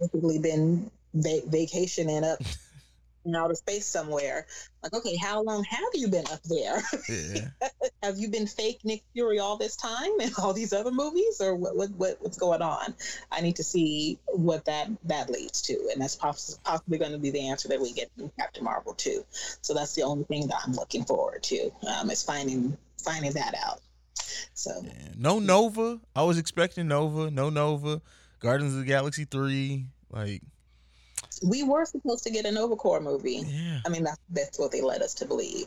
Basically 0.00 0.38
been 0.38 0.90
va- 1.14 1.42
vacationing 1.46 2.24
up 2.24 2.38
in 3.24 3.34
outer 3.34 3.54
space 3.54 3.86
somewhere. 3.86 4.46
Like, 4.82 4.94
okay, 4.94 5.16
how 5.16 5.42
long 5.42 5.64
have 5.64 5.90
you 5.94 6.08
been 6.08 6.24
up 6.32 6.42
there? 6.44 6.82
Yeah. 7.08 7.48
have 8.02 8.18
you 8.18 8.28
been 8.28 8.46
fake 8.46 8.80
Nick 8.84 9.02
Fury 9.12 9.38
all 9.38 9.56
this 9.56 9.76
time 9.76 10.20
in 10.20 10.30
all 10.38 10.52
these 10.52 10.72
other 10.72 10.90
movies, 10.90 11.40
or 11.40 11.54
what, 11.54 11.76
what, 11.76 11.90
what 11.90 12.16
what's 12.20 12.38
going 12.38 12.62
on? 12.62 12.94
I 13.30 13.40
need 13.40 13.56
to 13.56 13.64
see 13.64 14.18
what 14.26 14.64
that 14.66 14.88
that 15.04 15.30
leads 15.30 15.62
to, 15.62 15.90
and 15.92 16.00
that's 16.00 16.16
poss- 16.16 16.58
possibly 16.64 16.98
going 16.98 17.12
to 17.12 17.18
be 17.18 17.30
the 17.30 17.48
answer 17.48 17.68
that 17.68 17.80
we 17.80 17.92
get 17.92 18.10
in 18.18 18.30
Captain 18.38 18.64
Marvel 18.64 18.94
too. 18.94 19.24
So 19.60 19.74
that's 19.74 19.94
the 19.94 20.02
only 20.02 20.24
thing 20.24 20.48
that 20.48 20.62
I'm 20.64 20.72
looking 20.72 21.04
forward 21.04 21.42
to 21.44 21.70
um, 21.86 22.10
is 22.10 22.22
finding 22.22 22.76
finding 23.02 23.32
that 23.32 23.54
out. 23.62 23.80
So 24.54 24.84
No 25.16 25.38
Nova. 25.38 26.00
I 26.14 26.22
was 26.22 26.38
expecting 26.38 26.88
Nova. 26.88 27.30
No 27.30 27.50
Nova. 27.50 28.00
Guardians 28.40 28.74
of 28.74 28.80
the 28.80 28.86
Galaxy 28.86 29.24
three. 29.24 29.86
Like 30.10 30.42
we 31.42 31.62
were 31.62 31.84
supposed 31.84 32.24
to 32.24 32.30
get 32.30 32.44
a 32.44 32.52
Nova 32.52 32.76
Corps 32.76 33.00
movie. 33.00 33.44
I 33.84 33.88
mean, 33.88 34.04
that's 34.04 34.20
that's 34.30 34.58
what 34.58 34.72
they 34.72 34.80
led 34.80 35.02
us 35.02 35.14
to 35.14 35.24
believe. 35.24 35.66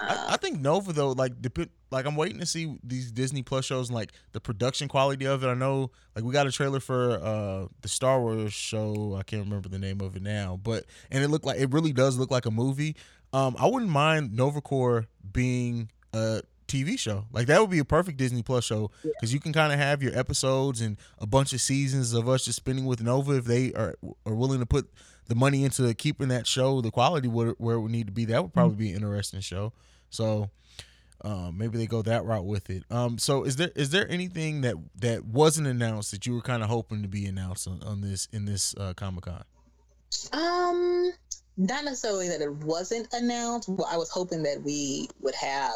I, 0.00 0.34
I 0.34 0.36
think 0.36 0.60
Nova 0.60 0.92
though, 0.92 1.12
like 1.12 1.40
the 1.40 1.68
like 1.90 2.06
I'm 2.06 2.16
waiting 2.16 2.38
to 2.40 2.46
see 2.46 2.76
these 2.82 3.12
Disney 3.12 3.42
Plus 3.42 3.64
shows 3.64 3.88
and 3.88 3.96
like 3.96 4.12
the 4.32 4.40
production 4.40 4.88
quality 4.88 5.26
of 5.26 5.44
it. 5.44 5.48
I 5.48 5.54
know 5.54 5.90
like 6.14 6.24
we 6.24 6.32
got 6.32 6.46
a 6.46 6.52
trailer 6.52 6.80
for 6.80 7.12
uh 7.12 7.66
the 7.80 7.88
Star 7.88 8.20
Wars 8.20 8.52
show. 8.52 9.16
I 9.18 9.22
can't 9.22 9.44
remember 9.44 9.68
the 9.68 9.78
name 9.78 10.00
of 10.00 10.16
it 10.16 10.22
now, 10.22 10.58
but 10.62 10.84
and 11.10 11.22
it 11.22 11.28
looked 11.28 11.44
like 11.44 11.60
it 11.60 11.72
really 11.72 11.92
does 11.92 12.18
look 12.18 12.30
like 12.30 12.46
a 12.46 12.50
movie. 12.50 12.96
Um, 13.32 13.56
I 13.58 13.66
wouldn't 13.66 13.90
mind 13.90 14.34
Nova 14.34 14.60
Corps 14.60 15.06
being 15.32 15.90
a 16.12 16.42
TV 16.72 16.98
show. 16.98 17.26
Like 17.32 17.46
that 17.46 17.60
would 17.60 17.70
be 17.70 17.78
a 17.78 17.84
perfect 17.84 18.18
Disney 18.18 18.42
Plus 18.42 18.64
show 18.64 18.90
because 19.02 19.32
you 19.32 19.40
can 19.40 19.52
kind 19.52 19.72
of 19.72 19.78
have 19.78 20.02
your 20.02 20.16
episodes 20.18 20.80
and 20.80 20.96
a 21.18 21.26
bunch 21.26 21.52
of 21.52 21.60
seasons 21.60 22.12
of 22.12 22.28
us 22.28 22.44
just 22.44 22.56
spending 22.56 22.86
with 22.86 23.02
Nova 23.02 23.36
if 23.36 23.44
they 23.44 23.72
are 23.74 23.94
are 24.26 24.34
willing 24.34 24.60
to 24.60 24.66
put 24.66 24.90
the 25.28 25.34
money 25.34 25.64
into 25.64 25.92
keeping 25.94 26.28
that 26.28 26.46
show 26.46 26.80
the 26.80 26.90
quality 26.90 27.28
where, 27.28 27.50
where 27.58 27.76
it 27.76 27.80
would 27.80 27.92
need 27.92 28.06
to 28.06 28.12
be. 28.12 28.24
That 28.24 28.42
would 28.42 28.52
probably 28.52 28.76
be 28.76 28.90
an 28.90 28.96
interesting 28.96 29.40
show. 29.40 29.72
So 30.10 30.50
um, 31.22 31.56
maybe 31.56 31.78
they 31.78 31.86
go 31.86 32.02
that 32.02 32.24
route 32.24 32.44
with 32.44 32.68
it. 32.70 32.84
Um, 32.90 33.18
so 33.18 33.44
is 33.44 33.56
there 33.56 33.70
is 33.76 33.90
there 33.90 34.10
anything 34.10 34.62
that 34.62 34.76
that 34.96 35.24
wasn't 35.24 35.68
announced 35.68 36.10
that 36.10 36.26
you 36.26 36.34
were 36.34 36.42
kind 36.42 36.62
of 36.62 36.68
hoping 36.68 37.02
to 37.02 37.08
be 37.08 37.26
announced 37.26 37.68
on, 37.68 37.82
on 37.82 38.00
this 38.00 38.28
in 38.32 38.44
this 38.44 38.74
uh, 38.76 38.92
Comic 38.94 39.24
Con? 39.24 39.44
Um, 40.32 41.12
not 41.56 41.84
necessarily 41.84 42.28
that 42.28 42.40
it 42.40 42.52
wasn't 42.52 43.08
announced. 43.12 43.68
Well, 43.68 43.88
I 43.90 43.96
was 43.96 44.10
hoping 44.10 44.42
that 44.42 44.62
we 44.62 45.08
would 45.20 45.34
have 45.34 45.72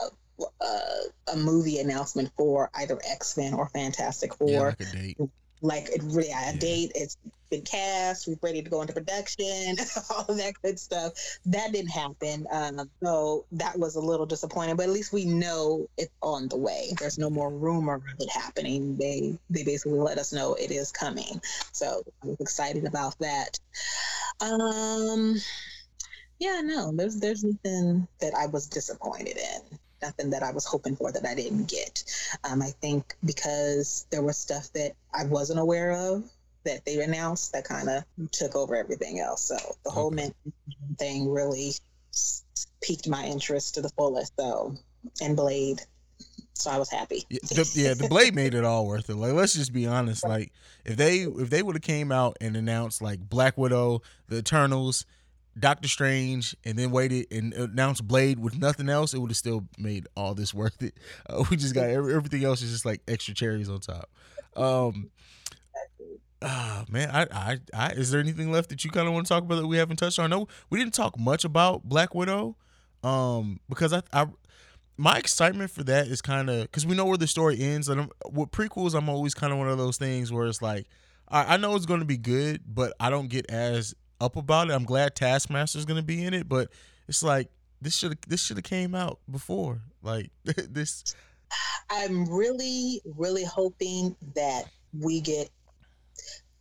uh, 0.61 1.33
a 1.33 1.37
movie 1.37 1.79
announcement 1.79 2.31
for 2.37 2.71
either 2.75 2.99
X 3.09 3.37
Men 3.37 3.55
or 3.55 3.69
Fantastic 3.69 4.35
Four. 4.35 4.49
Yeah, 4.49 4.61
like 4.61 4.81
a 4.81 4.85
date. 4.85 5.19
Like 5.63 5.89
it 5.89 6.03
really 6.03 6.31
a 6.31 6.57
date. 6.57 6.93
It's 6.95 7.17
been 7.51 7.63
cast. 7.63 8.27
We're 8.27 8.37
ready 8.43 8.63
to 8.63 8.71
go 8.71 8.83
into 8.83 8.93
production. 8.93 9.77
all 10.11 10.27
of 10.29 10.37
that 10.37 10.55
good 10.63 10.79
stuff. 10.79 11.13
That 11.47 11.73
didn't 11.73 11.91
happen. 11.91 12.47
Um, 12.51 12.91
so 13.03 13.47
that 13.53 13.79
was 13.79 13.97
a 13.97 14.01
little 14.01 14.27
disappointing. 14.27 14.77
But 14.77 14.85
at 14.85 14.91
least 14.91 15.13
we 15.13 15.25
know 15.25 15.89
it's 15.97 16.13
on 16.23 16.49
the 16.49 16.57
way. 16.57 16.93
There's 16.99 17.19
no 17.19 17.31
more 17.31 17.51
rumor 17.51 17.95
of 17.95 18.03
it 18.19 18.31
happening. 18.31 18.97
They 18.97 19.39
they 19.49 19.65
basically 19.65 19.99
let 19.99 20.19
us 20.19 20.33
know 20.33 20.55
it 20.55 20.71
is 20.71 20.93
coming. 20.93 21.41
So 21.73 22.03
I 22.23 22.27
was 22.27 22.41
excited 22.41 22.85
about 22.85 23.19
that. 23.21 23.59
Um, 24.41 25.37
yeah, 26.39 26.61
no, 26.63 26.93
there's 26.93 27.19
there's 27.19 27.45
nothing 27.45 28.07
that 28.21 28.35
I 28.35 28.47
was 28.47 28.67
disappointed 28.67 29.39
in. 29.39 29.56
Nothing 30.03 30.31
that 30.31 30.43
I 30.43 30.53
was 30.53 30.65
hoping 30.65 30.97
for 30.97 31.11
that 31.11 31.25
I 31.25 31.35
didn't 31.35 31.69
get. 31.69 32.05
Um, 32.45 32.63
I 32.63 32.71
think 32.83 33.15
because 33.25 34.07
there 34.11 34.23
was 34.23 34.37
stuff 34.37 34.73
that 34.75 34.93
I 35.13 35.25
wasn't 35.25 35.59
aware 35.59 35.93
of 35.93 36.25
that 36.65 36.85
they 36.85 37.03
announced 37.03 37.53
that 37.53 37.65
kind 37.65 37.89
of 37.89 38.05
took 38.33 38.55
over 38.57 38.75
everything 38.75 39.21
else. 39.21 39.43
So 39.43 39.57
the 39.85 39.91
whole 39.91 40.11
men 40.11 40.33
thing 40.99 41.31
really 41.31 41.73
piqued 42.83 43.09
my 43.09 43.25
interest 43.25 43.75
to 43.75 43.83
the 43.83 43.89
fullest. 43.91 44.33
So 44.39 44.77
and 45.23 45.37
Blade, 45.37 45.81
so 46.55 46.71
I 46.71 46.79
was 46.79 46.91
happy. 46.91 47.25
Yeah, 47.29 47.39
the, 47.43 47.71
yeah, 47.75 47.95
the 47.95 48.09
blade 48.09 48.35
made 48.35 48.55
it 48.55 48.65
all 48.65 48.87
worth 48.87 49.11
it. 49.11 49.17
Like, 49.17 49.33
let's 49.33 49.55
just 49.55 49.73
be 49.73 49.87
honest. 49.87 50.25
Like, 50.25 50.53
if 50.85 50.97
they 50.97 51.21
if 51.21 51.51
they 51.51 51.63
would 51.63 51.77
have 51.77 51.83
came 51.83 52.11
out 52.11 52.37
and 52.41 52.57
announced 52.57 53.03
like 53.03 53.21
Black 53.21 53.57
Widow, 53.57 54.03
the 54.29 54.39
Eternals, 54.39 55.05
Doctor 55.59 55.89
Strange, 55.89 56.55
and 56.65 56.79
then 56.79 56.91
waited 56.91 57.27
and 57.31 57.53
announced 57.55 58.07
Blade 58.07 58.39
with 58.39 58.59
nothing 58.59 58.89
else, 58.89 59.15
it 59.15 59.19
would 59.19 59.31
have 59.31 59.37
still 59.37 59.67
made 59.79 60.07
all 60.17 60.35
this 60.35 60.53
worth 60.53 60.83
it. 60.83 60.95
Uh, 61.29 61.45
we 61.51 61.57
just 61.57 61.75
got 61.75 61.89
every, 61.89 62.15
everything 62.15 62.45
else 62.45 62.63
is 62.63 62.71
just 62.71 62.85
like 62.85 63.01
extra 63.09 63.35
cherries 63.35 63.69
on 63.69 63.81
top. 63.81 64.09
Um, 64.55 65.11
ah, 66.43 66.85
man, 66.89 67.11
I, 67.11 67.27
I, 67.33 67.59
I, 67.75 67.89
is 67.93 68.11
there 68.11 68.21
anything 68.21 68.53
left 68.53 68.69
that 68.69 68.85
you 68.85 68.91
kind 68.91 69.09
of 69.09 69.15
want 69.15 69.27
to 69.27 69.33
talk 69.33 69.43
about 69.43 69.57
that 69.57 69.67
we 69.67 69.77
haven't 69.77 69.97
touched 69.97 70.19
on? 70.19 70.31
No, 70.31 70.47
we 70.71 70.79
didn't 70.79 70.95
talk 70.95 71.19
much 71.19 71.45
about 71.45 71.85
Black 71.85 72.15
Widow, 72.15 72.57
um, 73.03 73.61
because 73.69 73.93
I, 73.93 74.03
I, 74.13 74.27
my 74.97 75.19
excitement 75.19 75.71
for 75.71 75.85
that 75.85 76.07
is 76.07 76.23
kind 76.23 76.49
of 76.49 76.63
because 76.63 76.87
we 76.87 76.97
know 76.97 77.07
where 77.07 77.17
the 77.17 77.27
story 77.27 77.61
ends. 77.61 77.89
And 77.89 78.03
I'm, 78.03 78.11
with 78.31 78.51
prequels, 78.51 78.95
I'm 78.95 79.09
always 79.09 79.35
kind 79.35 79.53
of 79.53 79.59
one 79.59 79.69
of 79.69 79.79
those 79.79 79.97
things 79.97 80.33
where 80.33 80.47
it's 80.47 80.63
like, 80.63 80.87
I, 81.29 81.55
I 81.55 81.57
know 81.57 81.75
it's 81.77 81.87
going 81.87 82.01
to 82.01 82.07
be 82.07 82.17
good, 82.17 82.63
but 82.67 82.93
I 83.01 83.11
don't 83.11 83.29
get 83.29 83.51
as 83.51 83.95
up 84.21 84.37
about 84.37 84.71
it. 84.71 84.73
I'm 84.73 84.85
glad 84.85 85.15
Taskmaster's 85.15 85.85
going 85.85 86.01
to 86.01 86.07
be 86.07 86.25
in 86.25 86.35
it, 86.35 86.49
but 86.49 86.69
it's 87.09 87.23
like 87.23 87.49
this 87.81 87.97
should 87.97 88.19
this 88.27 88.43
should 88.43 88.57
have 88.57 88.65
came 88.65 88.95
out 88.95 89.19
before. 89.31 89.81
Like 90.03 90.31
this, 90.45 91.15
I'm 91.91 92.27
really, 92.31 93.01
really 93.05 93.45
hoping 93.45 94.17
that 94.35 94.65
we 94.99 95.21
get 95.21 95.51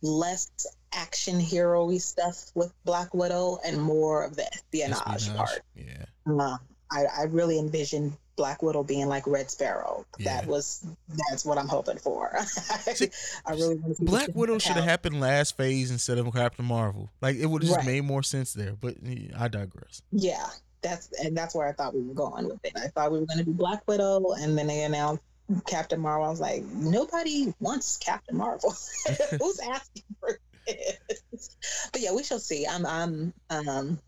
less 0.02 0.50
action 0.92 1.38
hero 1.40 1.96
stuff 1.98 2.50
with 2.54 2.72
Black 2.84 3.12
Widow 3.14 3.58
and 3.64 3.80
more 3.80 4.24
of 4.24 4.36
the 4.36 4.46
espionage, 4.54 5.02
espionage. 5.06 5.36
part. 5.36 5.60
Yeah. 5.74 6.04
Uh, 6.26 6.56
I, 6.90 7.04
I 7.18 7.22
really 7.24 7.58
envision 7.58 8.16
Black 8.36 8.62
Widow 8.62 8.82
being 8.84 9.06
like 9.08 9.26
Red 9.26 9.50
Sparrow. 9.50 10.04
Yeah. 10.18 10.40
That 10.40 10.46
was 10.48 10.86
that's 11.30 11.44
what 11.44 11.56
I'm 11.58 11.68
hoping 11.68 11.96
for. 11.98 12.36
I 12.86 13.52
really 13.52 13.78
see 13.94 14.04
Black 14.04 14.28
Widow 14.34 14.58
should 14.58 14.76
have 14.76 14.84
happened 14.84 15.20
last 15.20 15.56
phase 15.56 15.90
instead 15.90 16.18
of 16.18 16.32
Captain 16.34 16.64
Marvel. 16.64 17.08
Like 17.22 17.36
it 17.36 17.46
would 17.46 17.62
have 17.62 17.68
just 17.68 17.78
Right. 17.78 17.86
made 17.86 18.04
more 18.04 18.22
sense 18.22 18.52
there. 18.52 18.74
But 18.78 18.96
I 19.38 19.48
digress. 19.48 20.02
Yeah, 20.12 20.46
that's 20.82 21.10
and 21.22 21.36
that's 21.36 21.54
where 21.54 21.66
I 21.66 21.72
thought 21.72 21.94
we 21.94 22.02
were 22.02 22.14
going 22.14 22.46
with 22.48 22.64
it. 22.64 22.72
I 22.76 22.88
thought 22.88 23.10
we 23.10 23.20
were 23.20 23.26
going 23.26 23.38
to 23.38 23.44
do 23.44 23.52
Black 23.52 23.82
Widow, 23.88 24.32
and 24.38 24.56
then 24.56 24.66
they 24.66 24.82
announced 24.84 25.22
Captain 25.66 26.00
Marvel. 26.00 26.26
I 26.26 26.30
was 26.30 26.40
like, 26.40 26.62
nobody 26.64 27.54
wants 27.60 27.96
Captain 27.98 28.36
Marvel. 28.36 28.74
Who's 29.40 29.60
asking 29.60 30.02
for 30.20 30.38
this? 30.66 31.56
But 31.92 32.00
yeah, 32.02 32.12
we 32.12 32.22
shall 32.22 32.38
see. 32.38 32.66
I'm 32.66 32.84
I'm 32.84 33.32
um 33.50 33.98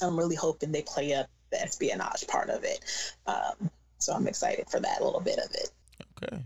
I'm 0.00 0.18
really 0.18 0.36
hoping 0.36 0.70
they 0.72 0.82
play 0.82 1.14
up 1.14 1.26
the 1.52 1.62
espionage 1.62 2.26
part 2.26 2.50
of 2.50 2.64
it. 2.64 2.80
Um, 3.26 3.70
so 3.98 4.12
I'm 4.12 4.26
excited 4.26 4.68
for 4.68 4.80
that 4.80 5.02
little 5.02 5.20
bit 5.20 5.38
of 5.38 5.50
it. 5.54 5.70
Okay. 6.22 6.42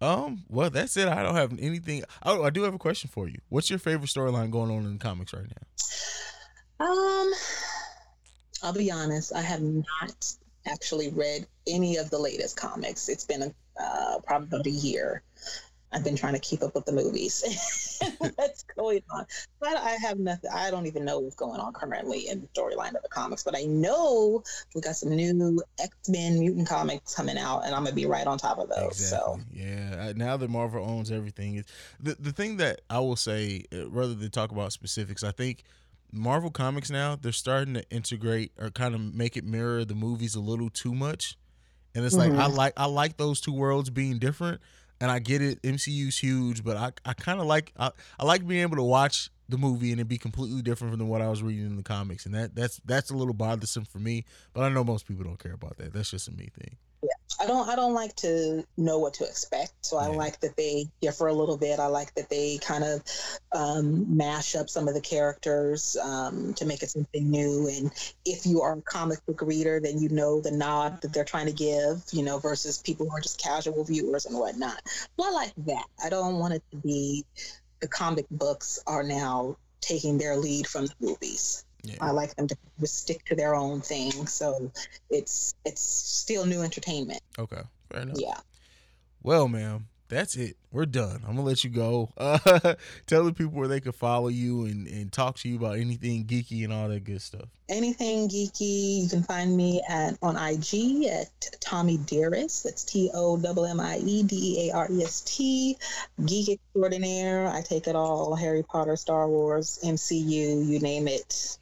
Um. 0.00 0.44
Well, 0.48 0.70
that's 0.70 0.96
it. 0.96 1.08
I 1.08 1.22
don't 1.22 1.34
have 1.34 1.58
anything. 1.58 2.04
Oh, 2.22 2.44
I 2.44 2.50
do 2.50 2.62
have 2.62 2.74
a 2.74 2.78
question 2.78 3.10
for 3.12 3.28
you. 3.28 3.38
What's 3.48 3.70
your 3.70 3.78
favorite 3.78 4.10
storyline 4.10 4.50
going 4.50 4.70
on 4.70 4.84
in 4.84 4.92
the 4.92 4.98
comics 4.98 5.32
right 5.32 5.46
now? 5.48 6.86
Um, 6.86 7.32
I'll 8.62 8.74
be 8.74 8.90
honest. 8.90 9.34
I 9.34 9.40
have 9.40 9.62
not 9.62 10.34
actually 10.66 11.08
read 11.08 11.46
any 11.66 11.96
of 11.96 12.10
the 12.10 12.18
latest 12.18 12.56
comics. 12.56 13.08
It's 13.08 13.24
been 13.24 13.42
a, 13.42 13.54
uh, 13.82 14.18
probably 14.20 14.48
about 14.48 14.66
a 14.66 14.70
year. 14.70 15.22
I've 15.92 16.04
been 16.04 16.16
trying 16.16 16.34
to 16.34 16.40
keep 16.40 16.62
up 16.62 16.74
with 16.74 16.84
the 16.84 16.92
movies. 16.92 17.42
What's 18.36 18.64
going 18.76 19.02
on? 19.10 19.26
But 19.60 19.76
I 19.76 19.92
have 19.92 20.18
nothing. 20.18 20.50
I 20.52 20.70
don't 20.70 20.86
even 20.86 21.04
know 21.04 21.20
what's 21.20 21.36
going 21.36 21.60
on 21.60 21.72
currently 21.72 22.28
in 22.28 22.40
the 22.40 22.46
storyline 22.48 22.94
of 22.94 23.02
the 23.02 23.08
comics. 23.08 23.42
But 23.42 23.56
I 23.56 23.62
know 23.62 24.42
we 24.74 24.80
got 24.80 24.96
some 24.96 25.10
new 25.10 25.62
X 25.80 25.96
Men 26.08 26.38
mutant 26.38 26.68
comics 26.68 27.14
coming 27.14 27.38
out, 27.38 27.60
and 27.64 27.74
I'm 27.74 27.84
gonna 27.84 27.94
be 27.94 28.06
right 28.06 28.26
on 28.26 28.36
top 28.36 28.58
of 28.58 28.68
those. 28.68 28.96
So 28.96 29.40
Yeah. 29.52 30.12
Now 30.14 30.36
that 30.36 30.50
Marvel 30.50 30.84
owns 30.84 31.10
everything, 31.10 31.64
the 32.00 32.16
the 32.18 32.32
thing 32.32 32.58
that 32.58 32.82
I 32.90 32.98
will 32.98 33.16
say, 33.16 33.64
uh, 33.72 33.88
rather 33.88 34.14
than 34.14 34.30
talk 34.30 34.52
about 34.52 34.72
specifics, 34.72 35.22
I 35.24 35.30
think 35.30 35.62
Marvel 36.12 36.50
Comics 36.50 36.90
now 36.90 37.16
they're 37.16 37.32
starting 37.32 37.74
to 37.74 37.90
integrate 37.90 38.52
or 38.58 38.70
kind 38.70 38.94
of 38.94 39.00
make 39.00 39.36
it 39.36 39.44
mirror 39.44 39.84
the 39.84 39.94
movies 39.94 40.34
a 40.34 40.40
little 40.40 40.68
too 40.68 40.94
much, 40.94 41.38
and 41.94 42.04
it's 42.04 42.16
like 42.16 42.32
I 42.32 42.48
Mhm. 42.48 42.56
like 42.56 42.72
I 42.76 42.86
like 42.86 43.16
those 43.16 43.40
two 43.40 43.52
worlds 43.52 43.88
being 43.90 44.18
different, 44.18 44.60
and 45.00 45.10
I 45.10 45.18
get 45.18 45.42
it. 45.42 45.62
MCU's 45.62 46.18
huge, 46.18 46.64
but 46.64 46.76
I 46.76 46.92
I 47.04 47.12
kind 47.12 47.40
of 47.40 47.46
like 47.46 47.72
I, 47.78 47.90
I 48.18 48.24
like 48.24 48.46
being 48.46 48.62
able 48.62 48.76
to 48.76 48.82
watch 48.82 49.30
the 49.48 49.56
movie 49.58 49.92
and 49.92 50.00
it 50.00 50.08
be 50.08 50.18
completely 50.18 50.62
different 50.62 50.96
from 50.96 51.08
what 51.08 51.22
I 51.22 51.28
was 51.28 51.42
reading 51.42 51.66
in 51.66 51.76
the 51.76 51.82
comics, 51.82 52.26
and 52.26 52.34
that 52.34 52.54
that's 52.54 52.80
that's 52.84 53.10
a 53.10 53.14
little 53.14 53.34
bothersome 53.34 53.84
for 53.84 53.98
me. 53.98 54.24
But 54.52 54.62
I 54.62 54.68
know 54.68 54.84
most 54.84 55.06
people 55.06 55.24
don't 55.24 55.38
care 55.38 55.54
about 55.54 55.76
that. 55.78 55.92
That's 55.92 56.10
just 56.10 56.28
a 56.28 56.32
me 56.32 56.48
thing. 56.58 56.76
I 57.38 57.46
don't 57.46 57.68
I 57.68 57.76
don't 57.76 57.92
like 57.92 58.16
to 58.16 58.64
know 58.76 58.98
what 58.98 59.14
to 59.14 59.24
expect. 59.24 59.72
So 59.82 59.98
I 59.98 60.06
like 60.06 60.40
that 60.40 60.56
they 60.56 60.86
differ 61.02 61.26
a 61.26 61.34
little 61.34 61.58
bit. 61.58 61.78
I 61.78 61.86
like 61.86 62.14
that 62.14 62.30
they 62.30 62.58
kind 62.58 62.82
of 62.82 63.02
um, 63.52 64.16
mash 64.16 64.54
up 64.54 64.70
some 64.70 64.88
of 64.88 64.94
the 64.94 65.00
characters 65.00 65.96
um, 66.02 66.54
to 66.54 66.64
make 66.64 66.82
it 66.82 66.90
something 66.90 67.30
new. 67.30 67.68
And 67.68 67.90
if 68.24 68.46
you 68.46 68.62
are 68.62 68.78
a 68.78 68.82
comic 68.82 69.24
book 69.26 69.42
reader, 69.42 69.80
then 69.80 69.98
you 69.98 70.08
know 70.08 70.40
the 70.40 70.50
nod 70.50 71.02
that 71.02 71.12
they're 71.12 71.24
trying 71.24 71.46
to 71.46 71.52
give, 71.52 72.02
you 72.10 72.22
know, 72.22 72.38
versus 72.38 72.78
people 72.78 73.06
who 73.06 73.16
are 73.16 73.20
just 73.20 73.42
casual 73.42 73.84
viewers 73.84 74.24
and 74.24 74.38
whatnot. 74.38 74.80
But 75.18 75.26
I 75.26 75.30
like 75.32 75.52
that. 75.66 75.84
I 76.02 76.08
don't 76.08 76.38
want 76.38 76.54
it 76.54 76.62
to 76.70 76.78
be 76.78 77.26
the 77.80 77.88
comic 77.88 78.26
books 78.30 78.82
are 78.86 79.02
now 79.02 79.58
taking 79.82 80.16
their 80.16 80.36
lead 80.36 80.66
from 80.66 80.86
the 80.86 80.94
movies. 81.00 81.65
I 82.00 82.10
like 82.10 82.34
them 82.36 82.48
to 82.48 82.56
stick 82.84 83.24
to 83.26 83.34
their 83.34 83.54
own 83.54 83.80
thing. 83.80 84.26
So 84.26 84.70
it's 85.10 85.54
it's 85.64 85.82
still 85.82 86.46
new 86.46 86.62
entertainment. 86.62 87.20
Okay, 87.38 87.62
fair 87.90 88.02
enough. 88.02 88.18
Yeah. 88.20 88.38
Well, 89.22 89.48
ma'am, 89.48 89.88
that's 90.08 90.36
it. 90.36 90.56
We're 90.70 90.86
done. 90.86 91.22
I'm 91.26 91.34
gonna 91.36 91.42
let 91.42 91.64
you 91.64 91.70
go. 91.70 92.10
Uh, 92.16 92.74
tell 93.06 93.24
the 93.24 93.32
people 93.32 93.52
where 93.52 93.68
they 93.68 93.80
can 93.80 93.92
follow 93.92 94.28
you 94.28 94.66
and, 94.66 94.86
and 94.86 95.10
talk 95.10 95.36
to 95.38 95.48
you 95.48 95.56
about 95.56 95.78
anything 95.78 96.24
geeky 96.26 96.64
and 96.64 96.72
all 96.72 96.88
that 96.88 97.04
good 97.04 97.22
stuff. 97.22 97.48
Anything 97.68 98.28
geeky, 98.28 99.02
you 99.02 99.08
can 99.08 99.22
find 99.22 99.56
me 99.56 99.82
at 99.88 100.16
on 100.22 100.36
IG 100.36 101.06
at 101.06 101.30
Tommie 101.60 101.98
Dearest. 101.98 102.64
That's 102.64 102.84
T 102.84 103.10
O 103.14 103.36
M 103.36 103.58
M 103.58 103.80
I 103.80 103.98
E 103.98 104.22
D 104.22 104.36
E 104.36 104.70
A 104.70 104.76
R 104.76 104.88
E 104.90 105.02
S 105.02 105.22
T. 105.22 105.76
Geek 106.24 106.50
extraordinaire. 106.50 107.48
I 107.48 107.62
take 107.62 107.88
it 107.88 107.96
all. 107.96 108.34
Harry 108.34 108.62
Potter, 108.62 108.96
Star 108.96 109.28
Wars, 109.28 109.80
MCU, 109.82 110.66
you 110.66 110.78
name 110.78 111.08
it. 111.08 111.58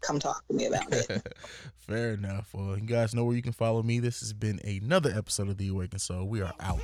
Come 0.00 0.18
talk 0.18 0.46
to 0.48 0.54
me 0.54 0.66
about 0.66 0.92
it. 0.92 1.34
Fair 1.78 2.12
enough. 2.12 2.50
Well, 2.52 2.78
you 2.78 2.86
guys 2.86 3.14
know 3.14 3.24
where 3.24 3.34
you 3.34 3.42
can 3.42 3.52
follow 3.52 3.82
me. 3.82 3.98
This 3.98 4.20
has 4.20 4.32
been 4.32 4.60
another 4.64 5.10
episode 5.10 5.48
of 5.48 5.58
The 5.58 5.68
Awakened 5.68 6.00
Soul. 6.00 6.26
We 6.26 6.40
are 6.40 6.54
out. 6.60 6.80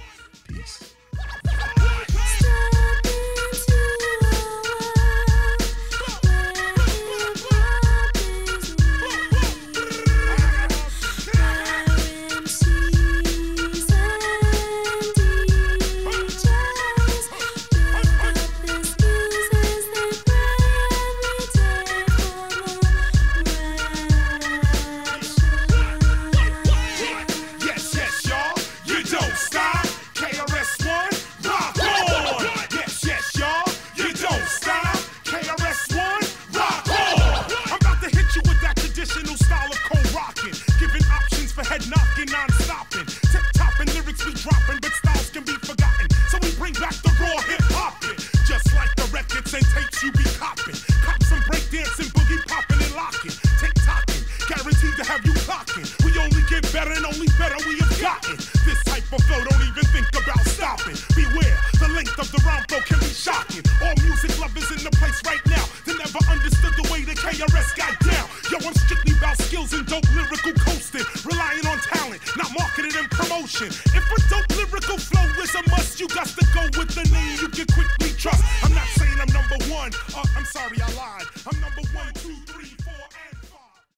Peace. 0.49 0.95